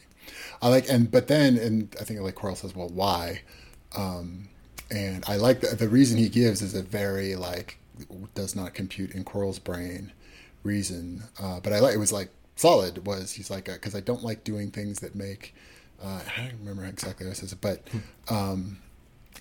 [0.62, 3.42] I like and but then and I think like Quirrell says, well, why?
[3.96, 4.50] Um,
[4.92, 7.78] and I like the, the reason he gives is a very like
[8.34, 10.12] does not compute in Quirrell's brain
[10.64, 11.24] reason.
[11.42, 13.06] Uh, but I like it was like solid.
[13.08, 15.56] Was he's like because I don't like doing things that make.
[16.04, 17.88] Uh, I don't remember exactly what it says, but
[18.28, 18.80] um,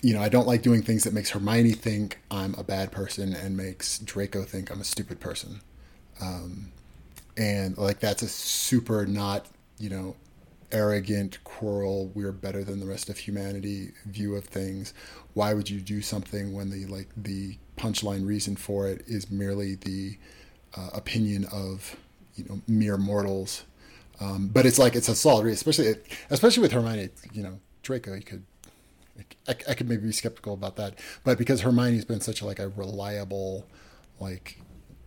[0.01, 3.33] you know, I don't like doing things that makes Hermione think I'm a bad person
[3.33, 5.61] and makes Draco think I'm a stupid person.
[6.21, 6.71] Um,
[7.37, 10.15] and like that's a super not, you know,
[10.71, 14.93] arrogant, Quirrell, we're better than the rest of humanity view of things.
[15.33, 19.75] Why would you do something when the like the punchline reason for it is merely
[19.75, 20.17] the
[20.75, 21.95] uh, opinion of
[22.35, 23.63] you know mere mortals?
[24.19, 25.95] Um, but it's like it's a solid, especially
[26.29, 27.09] especially with Hermione.
[27.33, 28.43] You know, Draco, he could
[29.47, 32.59] I, I could maybe be skeptical about that, but because Hermione's been such a, like
[32.59, 33.65] a reliable,
[34.19, 34.59] like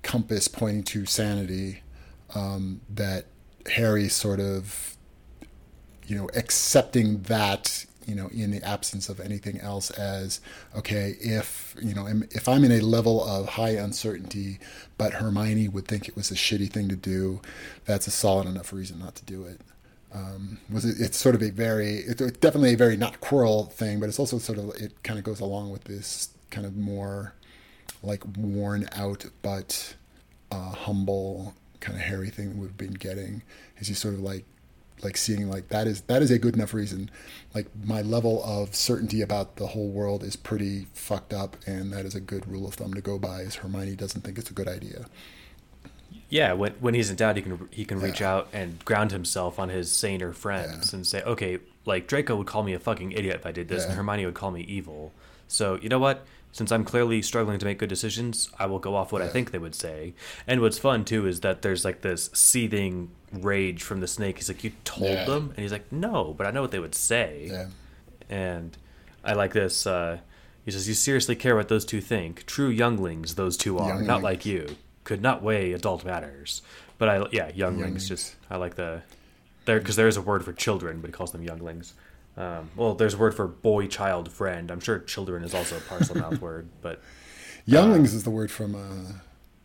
[0.02, 1.82] compass pointing to sanity,
[2.34, 3.26] um, that
[3.74, 4.96] Harry sort of,
[6.06, 10.40] you know, accepting that, you know, in the absence of anything else as
[10.76, 14.58] okay, if you know, if I'm in a level of high uncertainty,
[14.96, 17.42] but Hermione would think it was a shitty thing to do,
[17.84, 19.60] that's a solid enough reason not to do it
[20.14, 24.00] um, was it, it's sort of a very it's definitely a very not Quirrell thing,
[24.00, 27.34] but it's also sort of it kind of goes along with this kind of more
[28.02, 29.94] like worn out but
[30.50, 33.42] uh, humble kind of Harry thing we've been getting.
[33.78, 34.44] Is you sort of like
[35.02, 37.10] like seeing like that is that is a good enough reason.
[37.54, 42.04] Like my level of certainty about the whole world is pretty fucked up, and that
[42.04, 43.40] is a good rule of thumb to go by.
[43.40, 45.06] Is Hermione doesn't think it's a good idea.
[46.30, 49.58] Yeah, when when he's in doubt, he can he can reach out and ground himself
[49.58, 53.36] on his saner friends and say, okay, like Draco would call me a fucking idiot
[53.36, 55.12] if I did this, and Hermione would call me evil.
[55.48, 56.26] So you know what?
[56.52, 59.50] Since I'm clearly struggling to make good decisions, I will go off what I think
[59.50, 60.14] they would say.
[60.46, 64.36] And what's fun too is that there's like this seething rage from the snake.
[64.38, 65.24] He's like, "You told Yeah.
[65.26, 67.66] them," and he's like, "No, but I know what they would say." Yeah.
[68.28, 68.76] And
[69.24, 69.86] I like this.
[69.86, 70.18] Uh,
[70.64, 72.44] he says, "You seriously care what those two think?
[72.46, 74.76] True younglings, those two are, not like you.
[75.08, 76.62] Could not weigh adult matters."
[76.98, 77.56] But I, yeah, younglings.
[77.56, 78.08] Younglings.
[78.08, 79.02] Just I like the
[79.64, 81.94] there because there is a word for children, but he calls them younglings.
[82.36, 84.70] Um, well, there's a word for boy, child, friend.
[84.70, 87.00] I'm sure children is also a Parselmouth word, but
[87.66, 89.12] Younglings is the word from uh,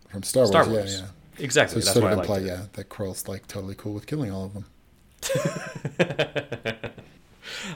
[0.09, 0.49] from Star Wars.
[0.49, 1.01] Star Yeah, Wars.
[1.01, 1.07] yeah.
[1.43, 1.81] exactly.
[1.81, 4.45] So that's sort why of imply, yeah, that Quirrell's like totally cool with killing all
[4.45, 4.65] of them.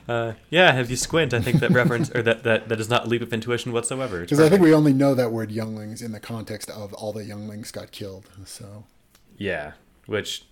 [0.08, 3.06] Uh, yeah, if you squint, I think that reference or that, that that is not
[3.06, 4.22] a leap of intuition whatsoever.
[4.22, 7.24] Because I think we only know that word younglings in the context of all the
[7.24, 8.30] younglings got killed.
[8.46, 8.86] So
[9.38, 9.74] Yeah,
[10.06, 10.44] which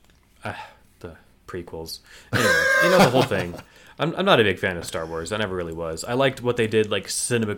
[0.43, 0.53] uh,
[0.99, 1.99] the prequels.
[2.33, 3.55] Anyway, you know the whole thing.
[3.99, 5.31] I'm I'm not a big fan of Star Wars.
[5.31, 6.03] I never really was.
[6.03, 7.57] I liked what they did, like cinema,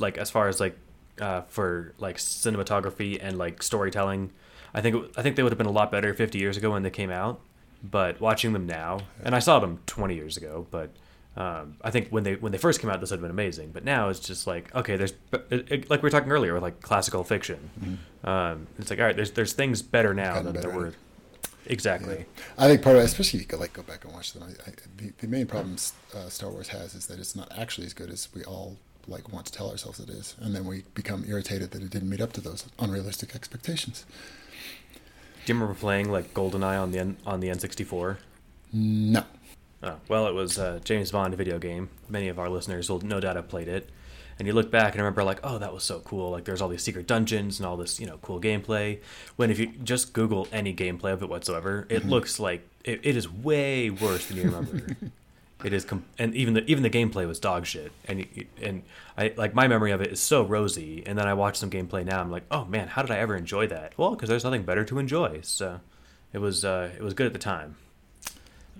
[0.00, 0.76] like as far as like
[1.20, 4.30] uh, for like cinematography and like storytelling.
[4.74, 6.72] I think it, I think they would have been a lot better 50 years ago
[6.72, 7.40] when they came out.
[7.82, 10.90] But watching them now, and I saw them 20 years ago, but.
[11.38, 13.70] Um, I think when they when they first came out, this would have been amazing.
[13.70, 15.12] But now it's just like okay, there's
[15.50, 17.98] it, it- like we were talking earlier with like classical fiction.
[18.24, 20.68] Um, it's like all right, there's there's things better now Gotten than better.
[20.68, 20.92] there were.
[21.66, 22.24] Exactly.
[22.56, 24.42] I think part of it, especially if you go, like go back and watch them,
[24.42, 25.76] I, I, the, the main problem
[26.16, 29.30] uh, Star Wars has is that it's not actually as good as we all like
[29.32, 32.22] want to tell ourselves it is, and then we become irritated that it didn't meet
[32.22, 34.06] up to those unrealistic expectations.
[35.44, 38.16] Do you remember playing like GoldenEye on the N- on the N64?
[38.72, 39.24] No,
[39.82, 41.88] Oh, well, it was a James Bond video game.
[42.08, 43.88] Many of our listeners will no doubt have played it.
[44.38, 46.30] And you look back and remember, like, oh, that was so cool.
[46.30, 49.00] Like, there's all these secret dungeons and all this, you know, cool gameplay.
[49.36, 52.10] When if you just Google any gameplay of it whatsoever, it mm-hmm.
[52.10, 54.96] looks like it, it is way worse than you remember.
[55.64, 57.90] it is, com- and even the even the gameplay was dog shit.
[58.06, 58.26] And
[58.62, 58.82] and
[59.16, 61.02] I like my memory of it is so rosy.
[61.04, 62.20] And then I watch some gameplay now.
[62.20, 63.92] I'm like, oh man, how did I ever enjoy that?
[63.96, 65.40] Well, because there's nothing better to enjoy.
[65.42, 65.80] So
[66.32, 67.76] it was uh, it was good at the time.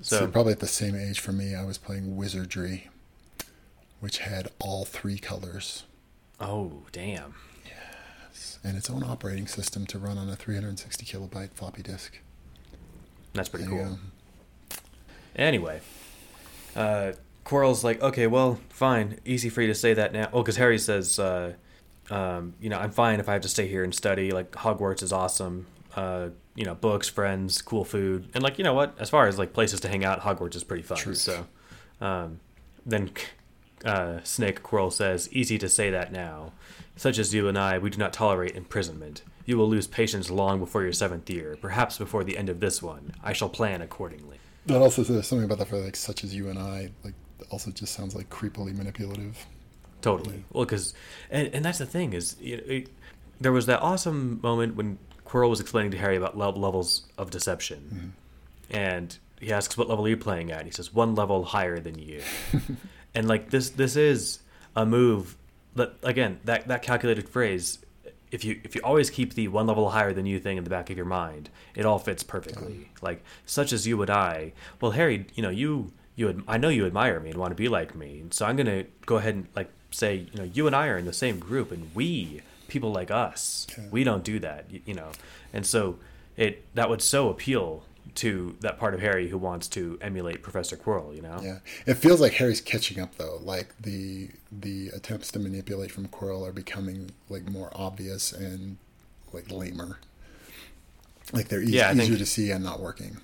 [0.01, 2.89] So, So probably at the same age for me, I was playing Wizardry,
[4.01, 5.85] which had all three colors
[6.41, 7.35] oh damn.
[7.67, 8.59] Yes.
[8.63, 12.19] and its own operating system to run on a 360 kilobyte floppy disk.
[13.33, 13.99] That's pretty cool.
[14.71, 14.77] go.
[15.37, 15.81] Anyway,
[16.75, 17.13] uh,
[17.45, 20.29] Quirrell's like, okay, well, fine, easy for you to say that now.
[20.33, 21.55] Oh, because Harry says, uh,
[22.11, 24.31] um, you know, I'm fine if I have to stay here and study.
[24.31, 25.67] Like Hogwarts is awesome.
[25.95, 28.93] Uh, you know, books, friends, cool food, and like, you know what?
[28.99, 30.99] As far as like places to hang out, Hogwarts is pretty fun.
[30.99, 31.19] Truth.
[31.19, 31.47] So,
[32.01, 32.41] um,
[32.85, 33.13] then
[33.85, 36.53] uh, Snake Quirrell says, easy to say that now.
[36.97, 39.23] Such as you and I, we do not tolerate imprisonment.
[39.47, 42.83] You will lose patience long before your seventh year, perhaps before the end of this
[42.83, 43.13] one.
[43.23, 44.39] I shall plan accordingly.
[44.67, 46.91] That also says something about that for like such as you and I.
[47.05, 47.15] Like
[47.51, 49.47] also just sounds like creepily manipulative.
[50.01, 50.43] Totally.
[50.53, 50.93] Well, because
[51.31, 52.89] and, and that's the thing is, you know, it,
[53.41, 54.99] there was that awesome moment when
[55.29, 58.77] Quirrell was explaining to Harry about le- levels of deception, mm-hmm.
[58.77, 61.79] and he asks, "What level are you playing at?" And he says, "One level higher
[61.79, 62.23] than you."
[63.15, 64.41] and like this, this is
[64.75, 65.37] a move
[65.75, 67.79] that again that that calculated phrase.
[68.31, 70.71] If you if you always keep the one level higher than you thing in the
[70.71, 72.91] back of your mind, it all fits perfectly.
[73.03, 74.53] Like such as you and I.
[74.81, 77.55] Well, Harry, you know you you ad- I know you admire me and want to
[77.55, 80.77] be like me, so I'm gonna go ahead and like say you know you and
[80.77, 84.67] I are in the same group, and we people like us we don't do that
[84.87, 85.11] you know
[85.53, 85.99] and so
[86.37, 87.83] it that would so appeal
[88.15, 91.39] to that part of Harry who wants to emulate Professor Quirrell, you know.
[91.43, 93.39] Yeah, it feels like Harry's catching up though.
[93.43, 98.79] Like the the attempts to manipulate from Quirrell are becoming like more obvious and
[99.33, 99.99] like lamer.
[101.33, 103.19] Like they're e- Yeah, easier think- to see and not working.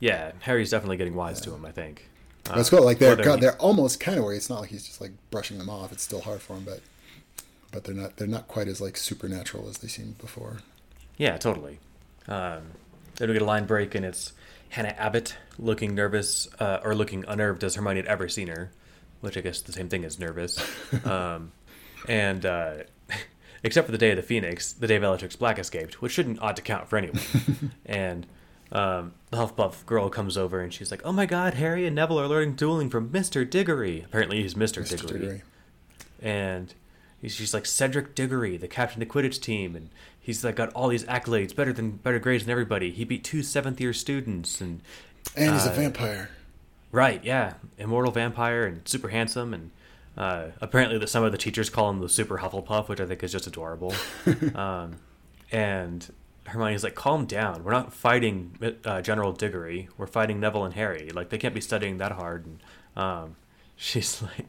[0.00, 1.64] Yeah, Harry's definitely getting wise to him.
[1.64, 2.08] I think.
[2.48, 2.84] Uh, That's cool.
[2.84, 5.58] Like they're he- they're almost kind of where it's not like he's just like brushing
[5.58, 5.92] them off.
[5.92, 6.80] It's still hard for him, but
[7.72, 10.58] but they're not they're not quite as like supernatural as they seemed before.
[11.16, 11.80] Yeah, totally.
[12.28, 12.62] Um,
[13.16, 14.32] then we get a line break, and it's
[14.70, 18.70] Hannah Abbott looking nervous uh, or looking unnerved as Hermione had ever seen her,
[19.20, 20.58] which I guess the same thing as nervous.
[21.04, 21.52] um,
[22.08, 22.74] and uh,
[23.62, 26.56] except for the day of the Phoenix, the day Bellatrix Black escaped, which shouldn't ought
[26.56, 27.20] to count for anyone.
[27.86, 28.26] and
[28.70, 32.20] um, the Hufflepuff girl comes over, and she's like, "Oh my God, Harry and Neville
[32.20, 35.42] are learning dueling from Mister Diggory." Apparently, he's Mister Diggory Diggory.
[36.20, 36.74] and
[37.28, 40.88] she's like Cedric Diggory, the captain of the Quidditch team, and he's like got all
[40.88, 42.90] these accolades, better than better grades than everybody.
[42.90, 44.80] He beat two seventh year students, and
[45.36, 46.30] And he's a Uh, vampire.
[46.90, 49.70] right, yeah, immortal vampire and super handsome, and
[50.16, 53.22] uh, apparently that some of the teachers call him the super Hufflepuff, which I think
[53.22, 53.94] is just adorable.
[54.54, 54.96] um,
[55.50, 56.12] and
[56.46, 57.62] Hermione's like, calm down.
[57.64, 59.88] We're not fighting uh, General Diggory.
[59.96, 61.10] We're fighting Neville and Harry.
[61.14, 62.46] Like they can't be studying that hard.
[62.46, 62.58] And
[62.96, 63.36] um,
[63.76, 64.46] she's like,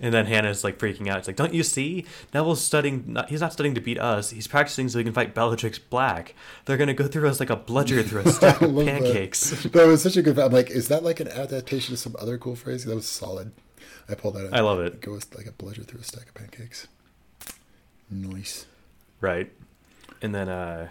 [0.00, 1.18] and then Hannah's like freaking out.
[1.18, 2.04] It's like, don't you see?
[2.32, 3.04] Neville's studying.
[3.08, 4.30] Not, he's not studying to beat us.
[4.30, 6.34] He's practicing so he can fight Bellatrix Black.
[6.64, 8.86] They're gonna go through us like a bludger through a stack of that.
[8.86, 9.50] pancakes.
[9.64, 10.38] That was such a good.
[10.38, 12.84] I'm like, is that like an adaptation of some other cool phrase?
[12.84, 13.52] That was solid.
[14.08, 14.46] I pulled that.
[14.46, 14.54] out.
[14.54, 15.00] I love it.
[15.00, 16.86] Go with like a bludger through a stack of pancakes.
[18.10, 18.66] Nice.
[19.20, 19.50] Right.
[20.20, 20.88] And then uh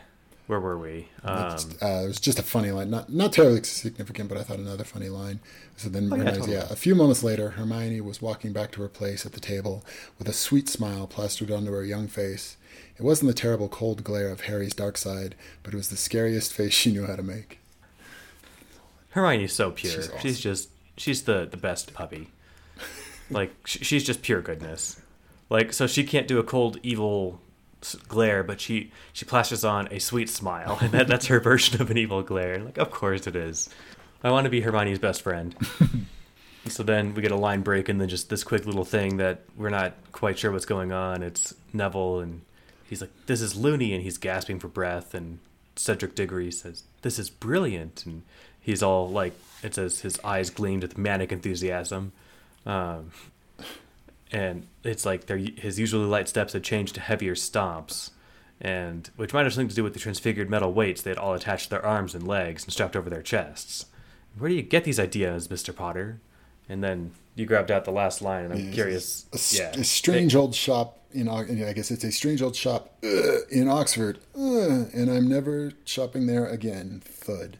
[0.53, 1.07] where were we?
[1.23, 4.59] Um, uh, it was just a funny line, not not terribly significant, but I thought
[4.59, 5.39] another funny line.
[5.77, 6.57] So then, Oh, yeah, realized, totally.
[6.57, 9.83] yeah, a few moments later, Hermione was walking back to her place at the table
[10.19, 12.57] with a sweet smile plastered onto her young face.
[12.97, 15.33] It wasn't the terrible cold glare of Harry's dark side,
[15.63, 17.59] but it was the scariest face she knew how to make.
[19.09, 19.91] Hermione's so pure.
[19.93, 22.29] She's She's, just she's the the best puppy.
[23.29, 25.01] like she's just pure goodness.
[25.49, 27.39] Like so she can't do a cold evil
[28.07, 31.91] glare, but she she plasters on a sweet smile, and that, that's her version of
[31.91, 32.59] an evil glare.
[32.59, 33.69] Like of course it is.
[34.23, 35.55] I want to be Hermione's best friend.
[36.67, 39.41] so then we get a line break, and then just this quick little thing that
[39.57, 41.23] we're not quite sure what's going on.
[41.23, 42.41] It's Neville, and
[42.87, 45.39] he's like, "This is loony," and he's gasping for breath, and
[45.75, 48.23] Cedric Diggory says, "This is brilliant," and
[48.61, 52.13] he's all like, it says his eyes gleamed with manic enthusiasm,
[52.65, 53.11] um,
[54.33, 58.09] and it's like their his usually light steps had changed to heavier stomps,
[58.59, 61.33] and which might have something to do with the transfigured metal weights they had all
[61.33, 63.85] attached to their arms and legs and strapped over their chests.
[64.37, 66.19] Where do you get these ideas, Mister Potter?
[66.67, 69.25] And then you grabbed out the last line, and I'm Yeah, curious.
[69.33, 73.43] A, yeah, a strange old shop in I guess it's a strange old shop uh,
[73.51, 77.01] in Oxford, uh, and I'm never shopping there again.
[77.05, 77.57] Thud,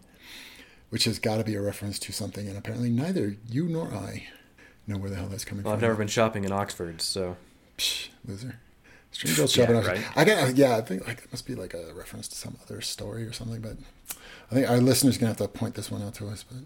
[0.90, 4.28] which has got to be a reference to something, and apparently neither you nor I
[4.88, 5.74] know where the hell that's coming from.
[5.74, 7.38] I've never been shopping in Oxford, so
[7.78, 8.60] Psh, loser.
[9.12, 10.04] Strange old shop in Yeah, right.
[10.16, 10.76] I got yeah.
[10.78, 13.62] I think like it must be like a reference to some other story or something,
[13.62, 13.78] but.
[14.52, 16.60] I think our listeners gonna have to point this one out to us, but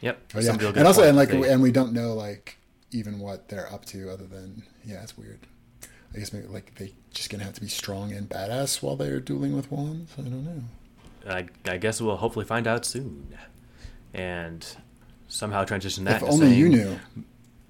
[0.00, 0.18] yep.
[0.34, 2.56] Oh, yeah, some real good and also, and like, They- and we don't know like
[2.92, 5.40] even what they're up to, other than yeah, it's weird.
[6.14, 9.20] I guess maybe like they just gonna have to be strong and badass while they're
[9.20, 10.12] dueling with wands.
[10.16, 10.62] I don't know.
[11.28, 13.36] I, I guess we'll hopefully find out soon,
[14.14, 14.66] and
[15.28, 16.22] somehow transition that.
[16.22, 16.98] if only you knew.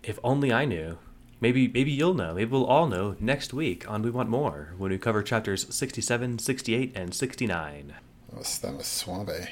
[0.07, 0.99] If only I knew.
[1.41, 2.33] Maybe maybe you'll know.
[2.35, 6.39] Maybe we'll all know next week on We Want MoR when we cover chapters 67,
[6.39, 7.94] 68, and 69.
[8.31, 9.49] That was, that was suave.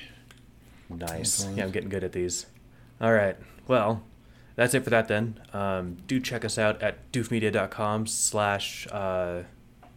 [0.89, 1.47] Nice.
[1.55, 2.47] Yeah, I'm getting good at these.
[3.01, 3.37] All right.
[3.69, 4.03] Well,
[4.57, 5.41] that's it for that then.
[5.53, 9.43] Um, do check us out at doofmedia.com slash, uh,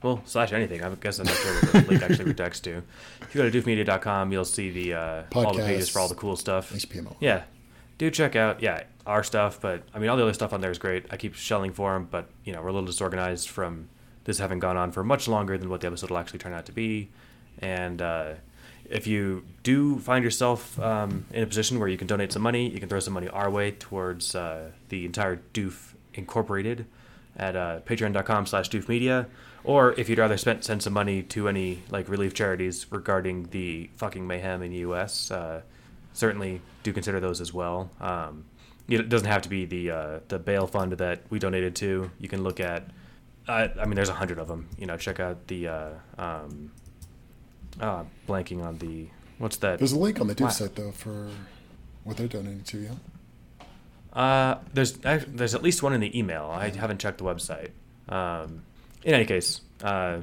[0.02, 0.84] well, slash anything.
[0.84, 2.84] I guess I'm not sure what the link actually redirects to.
[3.22, 6.16] If you go to doofmedia.com, you'll see the uh, all the pages for all the
[6.16, 6.74] cool stuff.
[6.74, 7.16] HPMO.
[7.19, 7.44] Yeah.
[7.98, 10.72] Do check out, yeah, our stuff, but I mean, all the other stuff on there
[10.72, 11.06] is great.
[11.09, 13.90] I keep shelling for them, but, you know, we're a little disorganized from
[14.26, 16.66] this having gone on for much longer than what the episode will actually turn out
[16.66, 17.09] to be.
[17.59, 18.34] And uh,
[18.90, 22.69] if you do find yourself um, in a position where you can donate some money,
[22.69, 26.85] you can throw some money our way towards uh, the entire Doof Incorporated
[27.35, 29.27] at uh, patreon.com slash doofmedia.
[29.64, 33.90] Or if you'd rather spend, send some money to any like relief charities regarding the
[33.95, 35.61] fucking mayhem in the U.S., uh,
[36.14, 37.90] certainly do consider those as well.
[37.99, 38.45] Um,
[38.88, 42.09] it doesn't have to be the uh, the bail fund that we donated to.
[42.19, 42.90] You can look at.
[43.48, 44.69] Uh, I mean, there's a hundred of them.
[44.77, 45.67] You know, check out the.
[45.67, 46.72] Uh, um,
[47.80, 49.07] uh, blanking on the
[49.38, 49.80] what's that?
[49.80, 51.30] There's a link on the Duke site though for
[52.03, 52.80] what they're donating to.
[52.80, 53.66] Yeah.
[54.14, 56.45] Uh, there's ac- there's at least one in the email.
[56.45, 57.69] I haven't checked the website.
[58.09, 58.64] Um,
[59.03, 60.22] in any case, uh,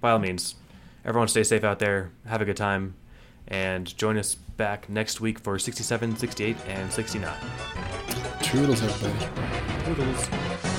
[0.00, 0.56] by all means,
[1.04, 2.10] everyone stay safe out there.
[2.26, 2.96] Have a good time,
[3.50, 7.36] and join us back next week for 67, 68, and 69.
[8.42, 9.84] Toodles, everybody.
[9.84, 10.69] Toodles.